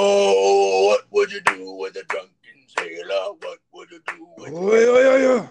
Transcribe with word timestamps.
Oh, 0.00 0.86
what 0.86 1.06
would 1.10 1.32
you 1.32 1.40
do 1.40 1.72
with 1.72 1.96
a 1.96 2.04
drunken 2.04 2.30
sailor? 2.68 3.32
What 3.40 3.58
would 3.72 3.90
you 3.90 4.00
do 4.06 4.28
with? 4.36 4.52
Oh, 4.54 4.76
yeah, 4.76 5.16
yeah, 5.16 5.48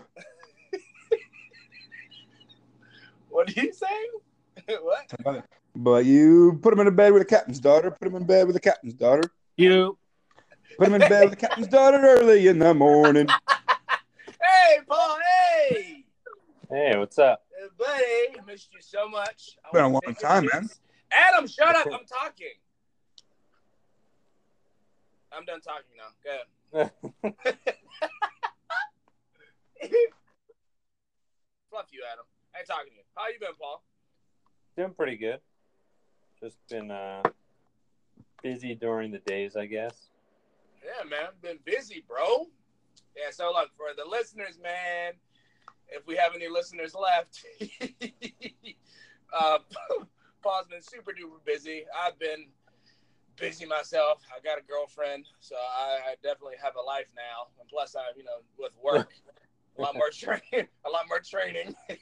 yeah. 0.72 0.80
What 3.28 3.50
are 3.50 3.62
you 3.62 3.74
saying? 3.74 4.12
what? 4.84 5.46
But 5.76 6.06
you 6.06 6.60
put 6.62 6.74
him 6.74 6.80
in 6.80 6.88
a 6.88 6.92
bed 6.92 7.12
with 7.12 7.24
the 7.24 7.26
captain's 7.26 7.60
daughter. 7.60 7.92
Put 7.92 8.08
him 8.08 8.16
in 8.16 8.26
bed 8.26 8.48
with 8.48 8.54
the 8.54 8.62
captain's 8.62 8.94
daughter. 8.94 9.30
You. 9.58 9.98
Put 10.78 10.88
him 10.88 10.94
in 10.94 11.10
bed 11.10 11.24
with 11.24 11.32
the 11.32 11.46
captain's 11.46 11.68
daughter 11.68 11.98
early 11.98 12.48
in 12.48 12.60
the 12.60 12.74
morning. 12.74 13.28
Hey, 14.40 14.78
Paul. 14.88 15.18
Hey, 15.68 16.06
Hey, 16.70 16.98
what's 16.98 17.18
up? 17.18 17.44
Uh, 17.62 17.68
buddy. 17.78 18.40
Missed 18.46 18.74
you 18.74 18.82
so 18.82 19.10
much. 19.10 19.58
I 19.66 19.74
Been 19.74 19.84
a 19.86 19.90
long 19.90 20.16
time, 20.22 20.44
this. 20.44 20.54
man. 20.54 20.70
Adam, 21.12 21.48
shut 21.48 21.76
up. 21.76 21.88
I'm 21.88 22.06
talking. 22.06 22.48
I'm 25.38 25.46
done 25.46 25.62
talking 25.62 25.96
now. 25.96 26.10
Go 26.24 26.32
ahead. 26.82 26.92
Fluff 31.70 31.86
you, 31.92 32.02
Adam. 32.12 32.26
I 32.56 32.60
ain't 32.60 32.68
talking 32.68 32.90
to 32.90 32.96
you. 32.96 33.04
How 33.16 33.28
you 33.28 33.40
been, 33.40 33.50
Paul? 33.60 33.84
Doing 34.76 34.94
pretty 34.96 35.16
good. 35.18 35.40
Just 36.42 36.58
been 36.70 36.90
uh, 36.90 37.22
busy 38.42 38.74
during 38.74 39.12
the 39.12 39.20
days, 39.20 39.56
I 39.56 39.68
guess. 39.68 40.08
Yeah, 40.84 41.08
man. 41.08 41.30
Been 41.42 41.60
busy, 41.64 42.04
bro. 42.08 42.48
Yeah, 43.16 43.32
so 43.32 43.52
look, 43.54 43.70
for 43.78 43.88
the 43.96 44.10
listeners, 44.10 44.58
man, 44.62 45.14
if 45.90 46.06
we 46.08 46.16
have 46.16 46.34
any 46.34 46.48
listeners 46.48 46.96
left, 46.96 47.46
uh, 49.34 49.60
Paul's 50.44 50.68
been 50.68 50.82
super 50.82 51.12
duper 51.12 51.44
busy. 51.46 51.86
I've 51.96 52.18
been 52.18 52.46
busy 53.38 53.66
myself. 53.66 54.22
I 54.36 54.40
got 54.42 54.58
a 54.58 54.62
girlfriend, 54.62 55.26
so 55.40 55.56
I, 55.56 56.12
I 56.12 56.16
definitely 56.24 56.56
have 56.62 56.76
a 56.76 56.82
life 56.82 57.08
now. 57.16 57.48
And 57.60 57.70
plus, 57.70 57.96
I, 57.96 58.02
you 58.18 58.24
know, 58.24 58.42
with 58.58 58.74
work, 58.84 59.14
a 59.78 59.82
lot 59.82 59.96
more 59.96 60.10
training, 60.14 60.68
a 60.86 60.90
lot 60.90 61.06
more 61.08 61.20
training. 61.20 61.76
uh, 61.90 61.96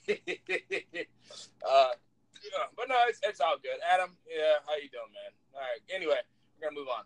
yeah, 2.44 2.66
but 2.75 2.89
no, 2.89 2.95
it's, 3.08 3.19
it's 3.23 3.39
all 3.39 3.56
good. 3.61 3.80
Adam, 3.91 4.11
yeah, 4.30 4.56
how 4.66 4.75
you 4.75 4.89
doing, 4.89 5.11
man? 5.13 5.31
All 5.53 5.61
right. 5.61 5.81
Anyway, 5.94 6.19
we're 6.59 6.69
gonna 6.69 6.80
move 6.80 6.88
on. 6.89 7.06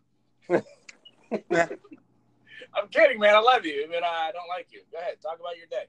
I'm 2.74 2.88
kidding, 2.90 3.20
man. 3.20 3.36
I 3.36 3.40
love 3.40 3.66
you, 3.66 3.88
but 3.90 4.04
I 4.04 4.32
don't 4.32 4.48
like 4.48 4.68
you. 4.72 4.82
Go 4.92 5.00
ahead, 5.00 5.22
talk 5.22 5.40
about 5.40 5.58
your 5.58 5.68
day. 5.68 5.86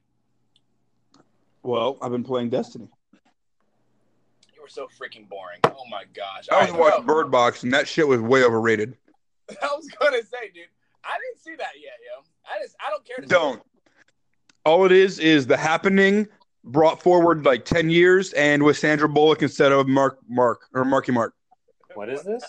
Well, 1.62 1.98
I've 2.00 2.10
been 2.10 2.24
playing 2.24 2.50
Destiny. 2.50 2.88
You 4.76 4.82
were 4.82 4.88
so 4.88 5.04
freaking 5.04 5.28
boring. 5.28 5.60
Oh 5.64 5.84
my 5.90 6.04
gosh. 6.14 6.48
All 6.50 6.58
I 6.58 6.62
was 6.62 6.70
right, 6.70 6.80
watching 6.80 7.06
go. 7.06 7.14
Bird 7.14 7.30
Box, 7.30 7.62
and 7.62 7.72
that 7.72 7.88
shit 7.88 8.06
was 8.06 8.20
way 8.20 8.44
overrated. 8.44 8.96
I 9.62 9.66
was 9.74 9.88
gonna 9.98 10.22
say, 10.22 10.50
dude, 10.54 10.64
I 11.04 11.16
didn't 11.18 11.42
see 11.42 11.56
that 11.56 11.72
yet, 11.80 11.94
yo. 12.04 12.22
I 12.46 12.62
just, 12.62 12.76
I 12.84 12.90
don't 12.90 13.04
care. 13.04 13.16
To 13.16 13.26
Don't. 13.26 13.62
All 14.64 14.84
it 14.84 14.92
is 14.92 15.18
is 15.18 15.46
the 15.46 15.56
happening 15.56 16.28
brought 16.64 17.02
forward 17.02 17.44
like 17.44 17.64
ten 17.64 17.90
years, 17.90 18.32
and 18.34 18.62
with 18.62 18.78
Sandra 18.78 19.08
Bullock 19.08 19.42
instead 19.42 19.72
of 19.72 19.88
Mark 19.88 20.18
Mark 20.28 20.66
or 20.74 20.84
Marky 20.84 21.12
Mark. 21.12 21.34
What 21.94 22.08
is 22.08 22.22
this? 22.22 22.44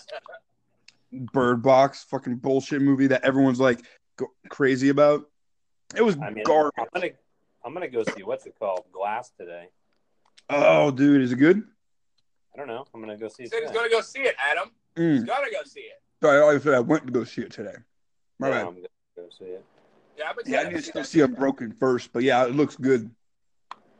Bird 1.12 1.62
Box, 1.62 2.04
fucking 2.04 2.36
bullshit 2.36 2.80
movie 2.82 3.08
that 3.08 3.24
everyone's 3.24 3.60
like 3.60 3.84
go- 4.16 4.32
crazy 4.48 4.88
about. 4.88 5.28
It 5.96 6.02
was 6.02 6.16
I 6.22 6.30
mean, 6.30 6.44
garbage. 6.44 6.72
I'm 6.78 6.86
gonna, 6.94 7.12
I'm 7.64 7.74
gonna 7.74 7.88
go 7.88 8.04
see 8.04 8.22
what's 8.22 8.46
it 8.46 8.54
called, 8.58 8.84
Glass 8.92 9.32
today. 9.38 9.68
Oh, 10.48 10.90
dude, 10.90 11.22
is 11.22 11.32
it 11.32 11.36
good? 11.36 11.64
I 12.54 12.58
don't 12.58 12.66
know. 12.68 12.84
I'm 12.94 13.00
gonna 13.00 13.16
go 13.16 13.28
see 13.28 13.44
He 13.44 13.46
it. 13.46 13.50
said 13.52 13.62
he's 13.62 13.70
gonna 13.70 13.88
go 13.88 14.00
see 14.00 14.20
it, 14.20 14.34
Adam. 14.38 14.70
He's 14.94 15.22
Mm. 15.22 15.26
gonna 15.26 15.50
go 15.50 15.62
see 15.64 15.80
it. 15.80 16.02
Sorry, 16.22 16.56
I 16.56 16.58
said 16.60 16.74
I 16.74 16.80
went 16.80 17.06
to 17.06 17.12
go 17.12 17.24
see 17.24 17.42
it 17.42 17.50
today. 17.52 17.74
My 18.38 18.48
Yeah, 18.48 18.54
bad. 18.54 18.66
I'm 18.66 18.74
gonna 18.74 18.88
go 19.16 19.28
see 19.30 19.44
it. 19.46 19.64
Yeah, 20.18 20.30
I've 20.30 20.36
been 20.36 20.44
Yeah, 20.52 20.60
I 20.60 20.62
need 20.64 20.70
to 20.70 20.74
you 20.76 20.82
still 20.82 21.02
that. 21.02 21.08
see 21.08 21.20
Unbroken 21.20 21.72
first, 21.72 22.12
but 22.12 22.22
yeah, 22.22 22.44
it 22.44 22.54
looks 22.54 22.76
good. 22.76 23.10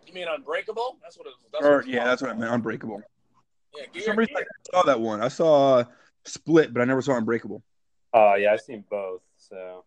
You 0.06 0.12
mean 0.12 0.28
Unbreakable? 0.28 0.98
That's 1.02 1.16
what 1.16 1.26
it 1.26 1.30
was. 1.30 1.50
That's 1.52 1.64
Or, 1.64 1.76
what 1.76 1.86
yeah, 1.86 1.98
called. 1.98 2.08
that's 2.10 2.22
what 2.22 2.30
I 2.32 2.34
meant. 2.34 2.52
Unbreakable. 2.52 3.02
Yeah, 3.74 3.84
For 3.92 4.00
some 4.00 4.06
your- 4.08 4.16
reason, 4.16 4.36
I 4.36 4.41
never 4.41 4.48
saw 4.70 4.82
that 4.82 5.00
one. 5.00 5.22
I 5.22 5.28
saw 5.28 5.76
uh, 5.78 5.84
Split, 6.24 6.74
but 6.74 6.82
I 6.82 6.84
never 6.84 7.00
saw 7.00 7.16
Unbreakable. 7.16 7.62
Oh 8.12 8.34
yeah, 8.34 8.52
I've 8.52 8.60
seen 8.60 8.84
both, 8.91 9.22
so 9.38 9.84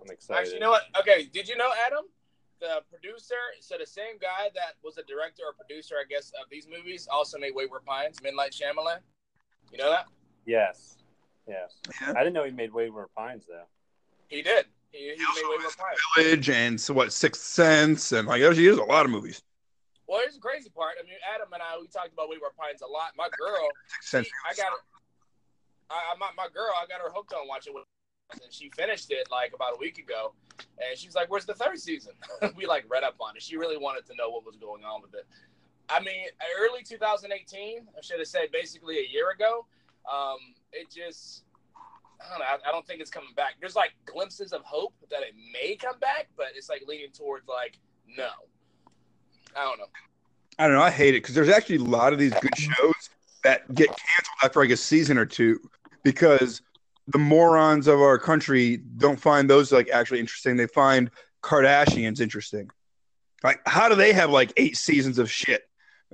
I'm 0.00 0.10
excited. 0.10 0.40
Actually, 0.40 0.54
you 0.56 0.60
know 0.60 0.70
what? 0.70 0.82
Okay, 1.00 1.24
did 1.32 1.48
you 1.48 1.56
know 1.56 1.70
Adam? 1.86 2.04
The 2.60 2.82
producer, 2.90 3.36
so 3.60 3.76
the 3.78 3.86
same 3.86 4.18
guy 4.20 4.50
that 4.54 4.74
was 4.82 4.96
the 4.96 5.04
director 5.04 5.42
or 5.46 5.52
producer, 5.52 5.94
I 5.94 6.04
guess, 6.08 6.32
of 6.42 6.50
these 6.50 6.66
movies, 6.66 7.06
also 7.10 7.38
made 7.38 7.52
Wayward 7.54 7.84
Pines, 7.84 8.18
M. 8.24 8.34
Night 8.34 8.50
Shyamalan. 8.52 8.98
You 9.70 9.78
know 9.78 9.90
that? 9.90 10.06
Yes, 10.44 10.96
yes. 11.46 11.76
Yeah. 12.00 12.10
I 12.16 12.18
didn't 12.24 12.32
know 12.32 12.42
he 12.44 12.50
made 12.50 12.72
Wayward 12.72 13.08
Pines 13.16 13.44
though. 13.48 13.62
He 14.28 14.42
did. 14.42 14.66
He, 14.90 15.14
he 15.16 15.24
also 15.24 15.40
made 15.42 15.48
Wayward 15.58 15.76
Pines. 15.76 15.98
Village 16.16 16.50
and 16.50 16.80
so 16.80 16.94
what 16.94 17.12
Sixth 17.12 17.42
Sense 17.42 18.10
and 18.12 18.26
like 18.26 18.40
there's, 18.40 18.56
there's 18.56 18.78
a 18.78 18.82
lot 18.82 19.04
of 19.04 19.10
movies. 19.12 19.40
Well, 20.08 20.20
here's 20.22 20.34
the 20.34 20.40
crazy 20.40 20.70
part. 20.70 20.94
I 20.98 21.04
mean, 21.04 21.14
Adam 21.32 21.52
and 21.52 21.62
I, 21.62 21.78
we 21.78 21.86
talked 21.86 22.12
about 22.12 22.28
Wayward 22.28 22.56
Pines 22.58 22.82
a 22.82 22.88
lot. 22.90 23.12
My 23.16 23.28
girl, 23.38 23.68
Sixth 24.00 24.08
Sense. 24.10 24.26
she- 24.26 24.32
I 24.50 24.54
got 24.56 24.72
her. 24.72 24.82
I, 25.90 25.94
I- 26.14 26.18
my, 26.18 26.30
my 26.36 26.48
girl, 26.52 26.72
I 26.74 26.86
got 26.88 27.00
her 27.02 27.12
hooked 27.14 27.32
on 27.34 27.46
watching 27.46 27.74
it, 27.76 27.84
and 28.32 28.52
she 28.52 28.70
finished 28.70 29.10
it 29.10 29.28
like 29.30 29.52
about 29.54 29.74
a 29.74 29.78
week 29.78 29.98
ago, 29.98 30.32
and 30.78 30.98
she's 30.98 31.14
like, 31.14 31.30
"Where's 31.30 31.46
the 31.46 31.54
third 31.54 31.78
season?" 31.78 32.12
we 32.56 32.66
like 32.66 32.84
read 32.88 33.04
up 33.04 33.16
on 33.20 33.36
it. 33.36 33.42
She 33.42 33.56
really 33.56 33.76
wanted 33.76 34.06
to 34.06 34.14
know 34.16 34.30
what 34.30 34.44
was 34.44 34.56
going 34.56 34.84
on 34.84 35.02
with 35.02 35.14
it. 35.14 35.26
I 35.88 36.00
mean, 36.00 36.26
early 36.60 36.82
2018, 36.82 37.78
I 37.96 38.00
should 38.02 38.18
have 38.18 38.28
said 38.28 38.52
basically 38.52 38.98
a 38.98 39.08
year 39.10 39.30
ago. 39.30 39.66
Um, 40.10 40.36
it 40.72 40.90
just, 40.90 41.44
I 42.20 42.28
don't 42.30 42.38
know. 42.40 42.44
I, 42.44 42.68
I 42.68 42.72
don't 42.72 42.86
think 42.86 43.00
it's 43.00 43.10
coming 43.10 43.32
back. 43.34 43.54
There's 43.58 43.76
like 43.76 43.92
glimpses 44.04 44.52
of 44.52 44.62
hope 44.64 44.94
that 45.10 45.22
it 45.22 45.34
may 45.52 45.76
come 45.76 45.98
back, 45.98 46.28
but 46.36 46.48
it's 46.54 46.68
like 46.68 46.82
leaning 46.86 47.10
towards 47.10 47.48
like 47.48 47.78
no. 48.06 48.28
I 49.56 49.64
don't 49.64 49.78
know. 49.78 49.86
I 50.58 50.66
don't 50.66 50.76
know. 50.76 50.82
I 50.82 50.90
hate 50.90 51.14
it 51.14 51.22
because 51.22 51.34
there's 51.34 51.48
actually 51.48 51.76
a 51.76 51.84
lot 51.84 52.12
of 52.12 52.18
these 52.18 52.34
good 52.34 52.56
shows 52.56 53.10
that 53.44 53.72
get 53.74 53.88
canceled 53.88 54.36
after 54.42 54.60
like 54.60 54.70
a 54.70 54.76
season 54.76 55.16
or 55.16 55.24
two 55.24 55.58
because 56.02 56.60
the 57.08 57.18
morons 57.18 57.88
of 57.88 58.00
our 58.00 58.18
country 58.18 58.76
don't 58.98 59.18
find 59.18 59.48
those 59.48 59.72
like 59.72 59.88
actually 59.88 60.20
interesting. 60.20 60.56
They 60.56 60.66
find 60.66 61.10
Kardashians 61.42 62.20
interesting. 62.20 62.68
Like, 63.42 63.60
how 63.66 63.88
do 63.88 63.94
they 63.94 64.12
have 64.12 64.30
like 64.30 64.52
eight 64.56 64.76
seasons 64.76 65.18
of 65.18 65.30
shit? 65.30 65.62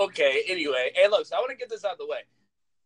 okay, 0.00 0.42
anyway. 0.48 0.90
Hey, 0.94 1.08
look, 1.08 1.24
so 1.26 1.36
I 1.36 1.38
want 1.38 1.50
to 1.50 1.56
get 1.56 1.70
this 1.70 1.84
out 1.84 1.92
of 1.92 1.98
the 1.98 2.06
way. 2.06 2.20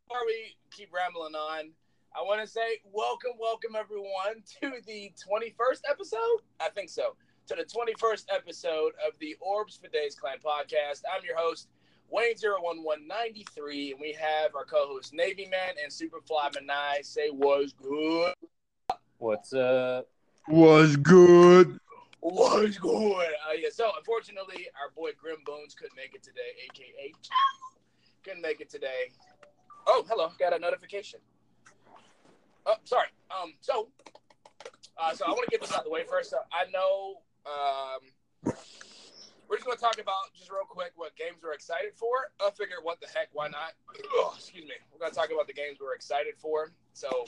Before 0.07 0.23
we 0.27 0.57
keep 0.71 0.93
rambling 0.93 1.35
on, 1.35 1.71
I 2.15 2.21
want 2.23 2.43
to 2.43 2.47
say 2.47 2.81
welcome, 2.93 3.33
welcome 3.39 3.75
everyone 3.79 4.43
to 4.61 4.73
the 4.87 5.11
21st 5.27 5.81
episode. 5.91 6.43
I 6.61 6.69
think 6.69 6.91
so. 6.91 7.17
To 7.49 7.55
the 7.55 7.65
21st 7.65 8.25
episode 8.31 8.93
of 9.07 9.19
the 9.21 9.37
Orbs 9.41 9.79
for 9.83 9.89
Days 9.89 10.15
Clan 10.15 10.37
podcast. 10.45 11.03
I'm 11.11 11.25
your 11.25 11.37
host, 11.37 11.69
Wayne01193, 12.15 13.93
and 13.93 14.01
we 14.01 14.13
have 14.13 14.55
our 14.55 14.65
co 14.65 14.87
host, 14.87 15.13
Navy 15.13 15.49
Man 15.51 15.75
and 15.83 15.91
Superfly 15.91 16.55
Manai. 16.55 17.05
Say, 17.05 17.31
was 17.31 17.73
good. 17.73 18.35
What's 19.19 19.53
up? 19.53 20.07
Was 20.47 20.97
good. 20.97 21.79
Was 22.21 22.79
good. 22.79 23.27
Uh, 23.27 23.53
yeah, 23.59 23.69
so 23.73 23.91
unfortunately, 23.99 24.69
our 24.81 24.91
boy 24.95 25.11
Grim 25.21 25.39
Bones 25.45 25.75
couldn't 25.75 25.97
make 25.97 26.15
it 26.15 26.23
today, 26.23 26.41
aka 26.65 27.13
couldn't 28.23 28.43
make 28.43 28.61
it 28.61 28.71
today. 28.71 29.11
Oh, 29.87 30.05
hello, 30.09 30.31
got 30.39 30.55
a 30.55 30.59
notification. 30.59 31.21
Oh, 32.65 32.77
sorry. 32.85 33.09
Um, 33.31 33.55
so, 33.61 33.89
uh, 34.97 35.13
so 35.15 35.27
I 35.27 35.31
want 35.31 35.45
to 35.45 35.51
get 35.51 35.61
this 35.61 35.73
out 35.73 35.81
of 35.81 35.85
the 35.85 35.91
way 35.91 36.05
first. 36.09 36.31
So 36.31 36.39
I 36.53 36.65
know, 36.71 37.17
um, 37.45 38.55
we're 39.49 39.57
just 39.57 39.67
gonna 39.67 39.79
talk 39.79 40.01
about 40.01 40.33
just 40.37 40.51
real 40.51 40.65
quick 40.69 40.93
what 40.97 41.17
games 41.17 41.39
we're 41.43 41.53
excited 41.53 41.93
for. 41.95 42.31
I 42.41 42.51
figured, 42.51 42.79
what 42.83 43.01
the 43.01 43.07
heck, 43.15 43.29
why 43.33 43.49
not? 43.49 43.73
Oh, 44.13 44.35
excuse 44.37 44.65
me. 44.65 44.75
We're 44.93 44.99
gonna 44.99 45.15
talk 45.15 45.31
about 45.33 45.47
the 45.47 45.53
games 45.53 45.79
we're 45.81 45.95
excited 45.95 46.35
for. 46.39 46.73
So, 46.93 47.27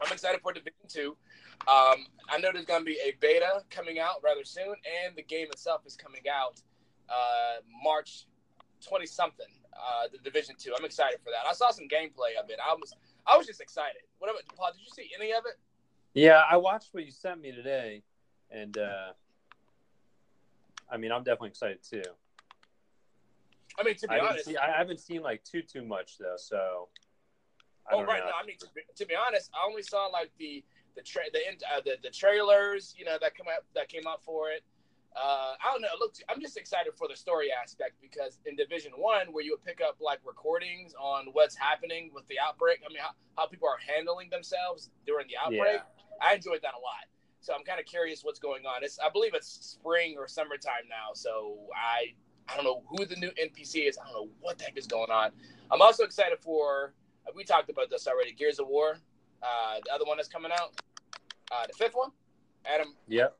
I'm 0.00 0.12
excited 0.12 0.40
for 0.40 0.52
Division 0.52 0.86
Two. 0.88 1.16
Um, 1.68 2.06
I 2.28 2.38
know 2.38 2.50
there's 2.52 2.64
going 2.64 2.80
to 2.80 2.86
be 2.86 2.98
a 3.04 3.14
beta 3.20 3.62
coming 3.70 3.98
out 3.98 4.22
rather 4.24 4.44
soon, 4.44 4.74
and 5.04 5.14
the 5.14 5.22
game 5.22 5.48
itself 5.50 5.82
is 5.86 5.96
coming 5.96 6.22
out 6.32 6.60
uh, 7.08 7.60
March 7.82 8.26
20 8.86 9.06
something. 9.06 9.46
Uh, 9.74 10.08
the 10.12 10.18
Division 10.18 10.54
Two. 10.58 10.72
I'm 10.78 10.84
excited 10.84 11.18
for 11.24 11.30
that. 11.30 11.48
I 11.48 11.52
saw 11.52 11.70
some 11.70 11.86
gameplay 11.86 12.36
of 12.42 12.50
it. 12.50 12.58
I 12.62 12.74
was 12.74 12.92
I 13.26 13.36
was 13.36 13.46
just 13.46 13.60
excited. 13.60 14.02
What 14.18 14.30
about 14.30 14.42
Paul? 14.56 14.70
Did 14.72 14.82
you 14.82 14.90
see 14.94 15.10
any 15.18 15.32
of 15.32 15.44
it? 15.46 15.58
Yeah, 16.14 16.42
I 16.50 16.56
watched 16.56 16.92
what 16.92 17.04
you 17.04 17.12
sent 17.12 17.40
me 17.40 17.52
today, 17.52 18.02
and 18.50 18.76
uh, 18.76 19.12
I 20.90 20.96
mean, 20.96 21.12
I'm 21.12 21.22
definitely 21.22 21.50
excited 21.50 21.78
too. 21.82 22.02
I 23.78 23.84
mean, 23.84 23.94
to 23.96 24.08
be 24.08 24.14
I 24.14 24.18
honest, 24.18 24.44
seen, 24.46 24.56
I 24.58 24.76
haven't 24.76 25.00
seen 25.00 25.22
like 25.22 25.42
too 25.44 25.62
too 25.62 25.84
much 25.84 26.18
though, 26.18 26.36
so. 26.36 26.88
I 27.90 27.94
oh 27.94 28.04
right, 28.04 28.20
know. 28.20 28.26
no, 28.26 28.32
I 28.40 28.46
mean 28.46 28.56
to 28.58 28.66
be, 28.74 28.82
to 28.96 29.06
be 29.06 29.14
honest, 29.14 29.50
I 29.54 29.66
only 29.66 29.82
saw 29.82 30.06
like 30.06 30.30
the 30.38 30.62
the 30.96 31.02
tra- 31.02 31.30
the, 31.32 31.40
uh, 31.40 31.80
the 31.84 31.96
the 32.02 32.10
trailers, 32.10 32.94
you 32.98 33.04
know, 33.04 33.16
that 33.20 33.36
come 33.36 33.46
out 33.52 33.64
that 33.74 33.88
came 33.88 34.06
out 34.06 34.22
for 34.22 34.50
it. 34.50 34.62
Uh, 35.16 35.54
I 35.58 35.72
don't 35.72 35.82
know. 35.82 35.88
Look, 35.98 36.14
I'm 36.28 36.40
just 36.40 36.56
excited 36.56 36.92
for 36.96 37.08
the 37.08 37.16
story 37.16 37.48
aspect 37.50 37.94
because 38.00 38.38
in 38.46 38.54
Division 38.54 38.92
One, 38.96 39.32
where 39.32 39.42
you 39.42 39.52
would 39.52 39.64
pick 39.64 39.80
up 39.80 39.96
like 40.00 40.20
recordings 40.24 40.94
on 41.00 41.26
what's 41.32 41.56
happening 41.56 42.10
with 42.14 42.26
the 42.28 42.38
outbreak. 42.38 42.80
I 42.84 42.92
mean, 42.92 43.02
how, 43.02 43.10
how 43.36 43.46
people 43.46 43.68
are 43.68 43.78
handling 43.84 44.30
themselves 44.30 44.90
during 45.06 45.26
the 45.26 45.34
outbreak. 45.42 45.82
Yeah. 45.82 46.28
I 46.28 46.34
enjoyed 46.34 46.60
that 46.62 46.74
a 46.74 46.82
lot. 46.82 47.10
So 47.40 47.54
I'm 47.54 47.64
kind 47.64 47.80
of 47.80 47.86
curious 47.86 48.22
what's 48.22 48.38
going 48.38 48.66
on. 48.66 48.84
It's 48.84 48.98
I 48.98 49.08
believe 49.08 49.34
it's 49.34 49.48
spring 49.48 50.16
or 50.18 50.28
summertime 50.28 50.88
now. 50.88 51.14
So 51.14 51.56
I 51.74 52.14
I 52.48 52.56
don't 52.56 52.64
know 52.64 52.82
who 52.88 53.06
the 53.06 53.16
new 53.16 53.30
NPC 53.30 53.88
is. 53.88 53.98
I 53.98 54.04
don't 54.04 54.14
know 54.14 54.28
what 54.40 54.58
the 54.58 54.64
heck 54.64 54.76
is 54.76 54.86
going 54.86 55.10
on. 55.10 55.30
I'm 55.70 55.82
also 55.82 56.04
excited 56.04 56.38
for. 56.40 56.92
We 57.34 57.44
talked 57.44 57.70
about 57.70 57.90
this 57.90 58.08
already. 58.08 58.32
Gears 58.32 58.58
of 58.58 58.66
War, 58.66 58.96
uh, 59.42 59.76
the 59.84 59.94
other 59.94 60.04
one 60.04 60.16
that's 60.16 60.28
coming 60.28 60.50
out, 60.50 60.74
uh, 61.52 61.66
the 61.66 61.74
fifth 61.74 61.94
one. 61.94 62.10
Adam. 62.66 62.94
Yep. 63.08 63.36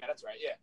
Yeah, 0.00 0.06
that's 0.06 0.24
right. 0.24 0.36
Yeah. 0.42 0.54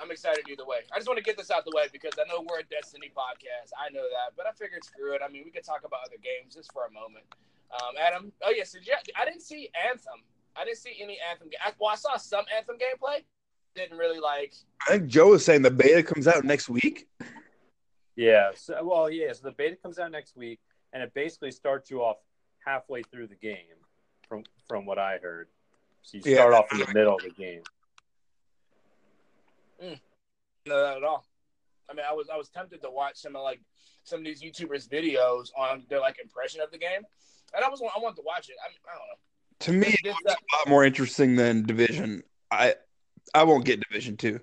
I'm 0.00 0.10
excited 0.10 0.48
either 0.48 0.64
way. 0.64 0.78
I 0.92 0.96
just 0.96 1.08
want 1.08 1.18
to 1.18 1.24
get 1.24 1.36
this 1.36 1.50
out 1.50 1.64
the 1.64 1.72
way 1.74 1.84
because 1.92 2.14
I 2.16 2.24
know 2.24 2.40
we're 2.40 2.60
a 2.60 2.64
Destiny 2.64 3.12
podcast. 3.12 3.68
I 3.76 3.92
know 3.92 4.08
that, 4.08 4.32
but 4.36 4.46
I 4.46 4.52
figured 4.52 4.84
screw 4.84 5.12
it. 5.12 5.20
I 5.20 5.28
mean, 5.28 5.42
we 5.44 5.50
could 5.50 5.64
talk 5.64 5.84
about 5.84 6.00
other 6.06 6.16
games 6.22 6.54
just 6.54 6.72
for 6.72 6.86
a 6.86 6.90
moment. 6.90 7.24
Um, 7.68 7.92
Adam, 8.00 8.32
oh 8.42 8.52
yes, 8.54 8.74
yeah, 8.82 8.96
I 9.18 9.24
didn't 9.24 9.42
see 9.42 9.68
Anthem. 9.76 10.24
I 10.56 10.64
didn't 10.64 10.78
see 10.78 10.96
any 11.00 11.18
Anthem. 11.30 11.48
Game. 11.48 11.58
Well, 11.78 11.90
I 11.90 11.96
saw 11.96 12.16
some 12.16 12.44
Anthem 12.54 12.76
gameplay. 12.76 13.22
Didn't 13.74 13.98
really 13.98 14.20
like. 14.20 14.54
I 14.86 14.92
think 14.92 15.08
Joe 15.08 15.30
was 15.30 15.44
saying 15.44 15.62
the 15.62 15.70
beta 15.70 16.02
comes 16.02 16.28
out 16.28 16.44
next 16.44 16.68
week. 16.68 17.08
Yeah. 18.16 18.50
So, 18.54 18.78
well, 18.84 19.10
yeah. 19.10 19.32
So 19.32 19.40
the 19.44 19.52
beta 19.52 19.76
comes 19.76 19.98
out 19.98 20.12
next 20.12 20.36
week, 20.36 20.60
and 20.92 21.02
it 21.02 21.12
basically 21.14 21.50
starts 21.50 21.90
you 21.90 22.02
off 22.02 22.18
halfway 22.64 23.02
through 23.02 23.26
the 23.28 23.34
game, 23.34 23.78
from 24.28 24.44
from 24.68 24.86
what 24.86 24.98
I 24.98 25.18
heard. 25.18 25.48
So 26.02 26.18
you 26.18 26.22
start 26.22 26.52
yeah. 26.52 26.58
off 26.58 26.66
in 26.72 26.78
the 26.78 26.94
middle 26.94 27.16
of 27.16 27.22
the 27.22 27.30
game. 27.30 27.62
Mm. 29.82 29.98
No, 30.66 30.74
not 30.74 30.96
at 30.98 31.04
all. 31.04 31.24
I 31.90 31.94
mean, 31.94 32.04
I 32.08 32.14
was 32.14 32.28
I 32.32 32.36
was 32.36 32.48
tempted 32.48 32.80
to 32.82 32.90
watch 32.90 33.16
some 33.16 33.36
of 33.36 33.42
like 33.42 33.60
some 34.04 34.20
of 34.20 34.24
these 34.24 34.42
YouTubers' 34.42 34.88
videos 34.88 35.48
on 35.56 35.84
their 35.88 36.00
like 36.00 36.18
impression 36.22 36.60
of 36.60 36.70
the 36.70 36.78
game, 36.78 37.02
and 37.54 37.64
I 37.64 37.68
was 37.68 37.82
I 37.82 37.98
wanted 38.00 38.16
to 38.16 38.22
watch 38.24 38.48
it. 38.48 38.56
I, 38.64 38.68
mean, 38.68 38.78
I 38.86 38.96
don't 38.96 39.08
know. 39.08 39.18
To 39.60 39.72
me, 39.72 39.94
it's 40.04 40.18
a 40.26 40.30
lot 40.30 40.68
more 40.68 40.84
interesting 40.84 41.36
than 41.36 41.64
Division. 41.64 42.22
I 42.50 42.74
I 43.34 43.44
won't 43.44 43.64
get 43.64 43.80
Division 43.88 44.16
two. 44.16 44.40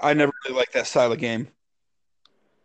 I 0.00 0.14
never 0.14 0.32
really 0.44 0.56
like 0.56 0.72
that 0.72 0.86
style 0.86 1.12
of 1.12 1.18
game. 1.18 1.48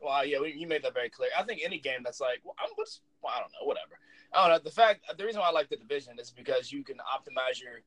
Well, 0.01 0.25
yeah, 0.25 0.39
you 0.41 0.67
made 0.67 0.83
that 0.83 0.93
very 0.93 1.09
clear. 1.09 1.29
I 1.37 1.43
think 1.43 1.61
any 1.65 1.79
game 1.79 1.99
that's 2.03 2.21
like, 2.21 2.39
well, 2.43 2.55
I'm, 2.59 2.69
what's, 2.75 3.01
well, 3.21 3.33
I 3.35 3.41
don't 3.41 3.51
know, 3.51 3.65
whatever. 3.67 3.99
I 4.33 4.47
don't 4.47 4.57
know. 4.57 4.63
The 4.63 4.73
fact, 4.73 5.01
the 5.17 5.25
reason 5.25 5.41
why 5.41 5.47
I 5.47 5.51
like 5.51 5.69
the 5.69 5.75
Division 5.75 6.17
is 6.19 6.31
because 6.31 6.71
you 6.71 6.83
can 6.83 6.97
optimize 6.97 7.61
your 7.61 7.81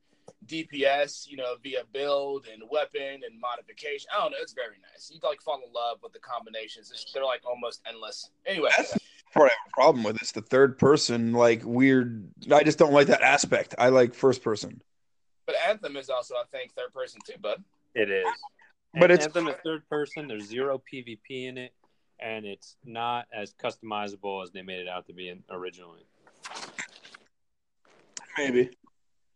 DPS, 0.46 1.28
you 1.28 1.36
know, 1.36 1.54
via 1.62 1.84
build 1.92 2.46
and 2.52 2.62
weapon 2.70 3.20
and 3.24 3.40
modification. 3.40 4.08
I 4.14 4.20
don't 4.20 4.32
know. 4.32 4.38
It's 4.40 4.52
very 4.52 4.76
nice. 4.92 5.10
You 5.10 5.18
like 5.22 5.40
fall 5.40 5.60
in 5.66 5.72
love 5.72 5.98
with 6.02 6.12
the 6.12 6.18
combinations. 6.18 6.90
It's, 6.90 7.10
they're 7.12 7.24
like 7.24 7.42
almost 7.48 7.80
endless. 7.88 8.30
Anyway, 8.46 8.70
that's 8.76 8.96
part 9.32 9.50
I 9.50 9.54
have 9.54 9.72
a 9.72 9.74
problem 9.74 10.04
with. 10.04 10.16
It's 10.16 10.32
the 10.32 10.42
third 10.42 10.78
person, 10.78 11.32
like 11.32 11.62
weird. 11.64 12.30
I 12.52 12.62
just 12.62 12.78
don't 12.78 12.92
like 12.92 13.08
that 13.08 13.22
aspect. 13.22 13.74
I 13.78 13.88
like 13.88 14.14
first 14.14 14.42
person. 14.42 14.82
But 15.46 15.56
Anthem 15.68 15.96
is 15.96 16.10
also, 16.10 16.34
I 16.34 16.44
think, 16.50 16.72
third 16.74 16.92
person 16.92 17.20
too, 17.26 17.38
bud. 17.40 17.62
It 17.94 18.10
is. 18.10 18.26
But 18.94 19.10
it's 19.10 19.26
Anthem 19.26 19.48
is 19.48 19.56
third 19.64 19.88
person. 19.88 20.28
There's 20.28 20.46
zero 20.46 20.82
PvP 20.92 21.48
in 21.48 21.58
it, 21.58 21.72
and 22.18 22.44
it's 22.44 22.76
not 22.84 23.26
as 23.32 23.54
customizable 23.54 24.42
as 24.42 24.50
they 24.50 24.62
made 24.62 24.80
it 24.80 24.88
out 24.88 25.06
to 25.06 25.12
be 25.12 25.34
originally. 25.50 26.06
Maybe. 28.36 28.70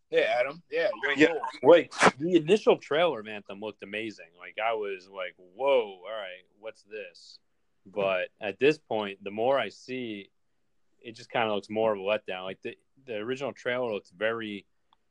Yeah, 0.09 0.35
Adam. 0.39 0.61
Yeah, 0.71 0.87
yeah. 1.17 1.33
Wait, 1.63 1.93
the 2.19 2.35
initial 2.35 2.77
trailer 2.77 3.19
of 3.19 3.27
Anthem 3.27 3.59
looked 3.59 3.83
amazing. 3.83 4.27
Like 4.39 4.57
I 4.63 4.73
was 4.73 5.09
like, 5.09 5.35
"Whoa, 5.55 5.99
all 6.05 6.11
right, 6.11 6.45
what's 6.59 6.83
this?" 6.83 7.39
But 7.85 8.29
at 8.41 8.59
this 8.59 8.77
point, 8.77 9.23
the 9.23 9.31
more 9.31 9.59
I 9.59 9.69
see, 9.69 10.29
it 11.01 11.15
just 11.15 11.29
kind 11.29 11.47
of 11.47 11.55
looks 11.55 11.69
more 11.69 11.93
of 11.93 11.99
a 11.99 12.03
letdown. 12.03 12.43
Like 12.43 12.61
the 12.63 12.77
the 13.05 13.15
original 13.17 13.53
trailer 13.53 13.93
looks 13.93 14.09
very, 14.09 14.65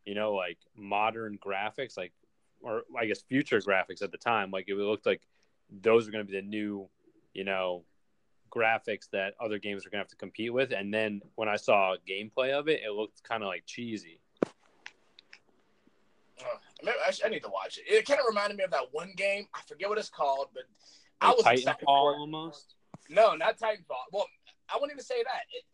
you 0.04 0.14
know, 0.14 0.34
like 0.34 0.58
modern 0.76 1.38
graphics, 1.38 1.96
like 1.96 2.12
or 2.60 2.82
I 2.98 3.06
guess 3.06 3.22
future 3.22 3.60
graphics 3.60 4.02
at 4.02 4.10
the 4.10 4.18
time. 4.18 4.50
Like 4.50 4.68
it 4.68 4.74
looked 4.74 5.06
like 5.06 5.22
those 5.70 6.08
are 6.08 6.10
going 6.10 6.26
to 6.26 6.30
be 6.30 6.38
the 6.40 6.46
new, 6.46 6.88
you 7.32 7.44
know, 7.44 7.84
graphics 8.50 9.10
that 9.12 9.34
other 9.40 9.58
games 9.58 9.86
are 9.86 9.90
going 9.90 9.98
to 9.98 10.04
have 10.04 10.08
to 10.08 10.16
compete 10.16 10.52
with. 10.52 10.72
And 10.72 10.92
then 10.92 11.20
when 11.34 11.48
I 11.48 11.56
saw 11.56 11.96
gameplay 12.08 12.52
of 12.52 12.68
it, 12.68 12.82
it 12.84 12.92
looked 12.92 13.22
kind 13.22 13.42
of 13.42 13.48
like 13.48 13.64
cheesy. 13.66 14.20
Uh, 16.40 16.90
I, 17.24 17.28
need 17.28 17.42
to 17.42 17.48
watch 17.48 17.78
it. 17.78 17.90
It 17.90 18.06
kind 18.06 18.20
of 18.20 18.26
reminded 18.28 18.56
me 18.56 18.64
of 18.64 18.70
that 18.72 18.92
one 18.92 19.12
game. 19.16 19.46
I 19.54 19.60
forget 19.66 19.88
what 19.88 19.98
it's 19.98 20.10
called, 20.10 20.48
but 20.52 20.64
like 21.22 21.46
I 21.46 21.52
was 21.52 21.64
Titanfall 21.64 22.18
almost. 22.18 22.74
No, 23.08 23.34
not 23.34 23.58
Titanfall. 23.58 24.06
Well, 24.12 24.26
I 24.68 24.76
wouldn't 24.76 24.92
even 24.92 25.04
say 25.04 25.22
that. 25.22 25.42
It, 25.52 25.64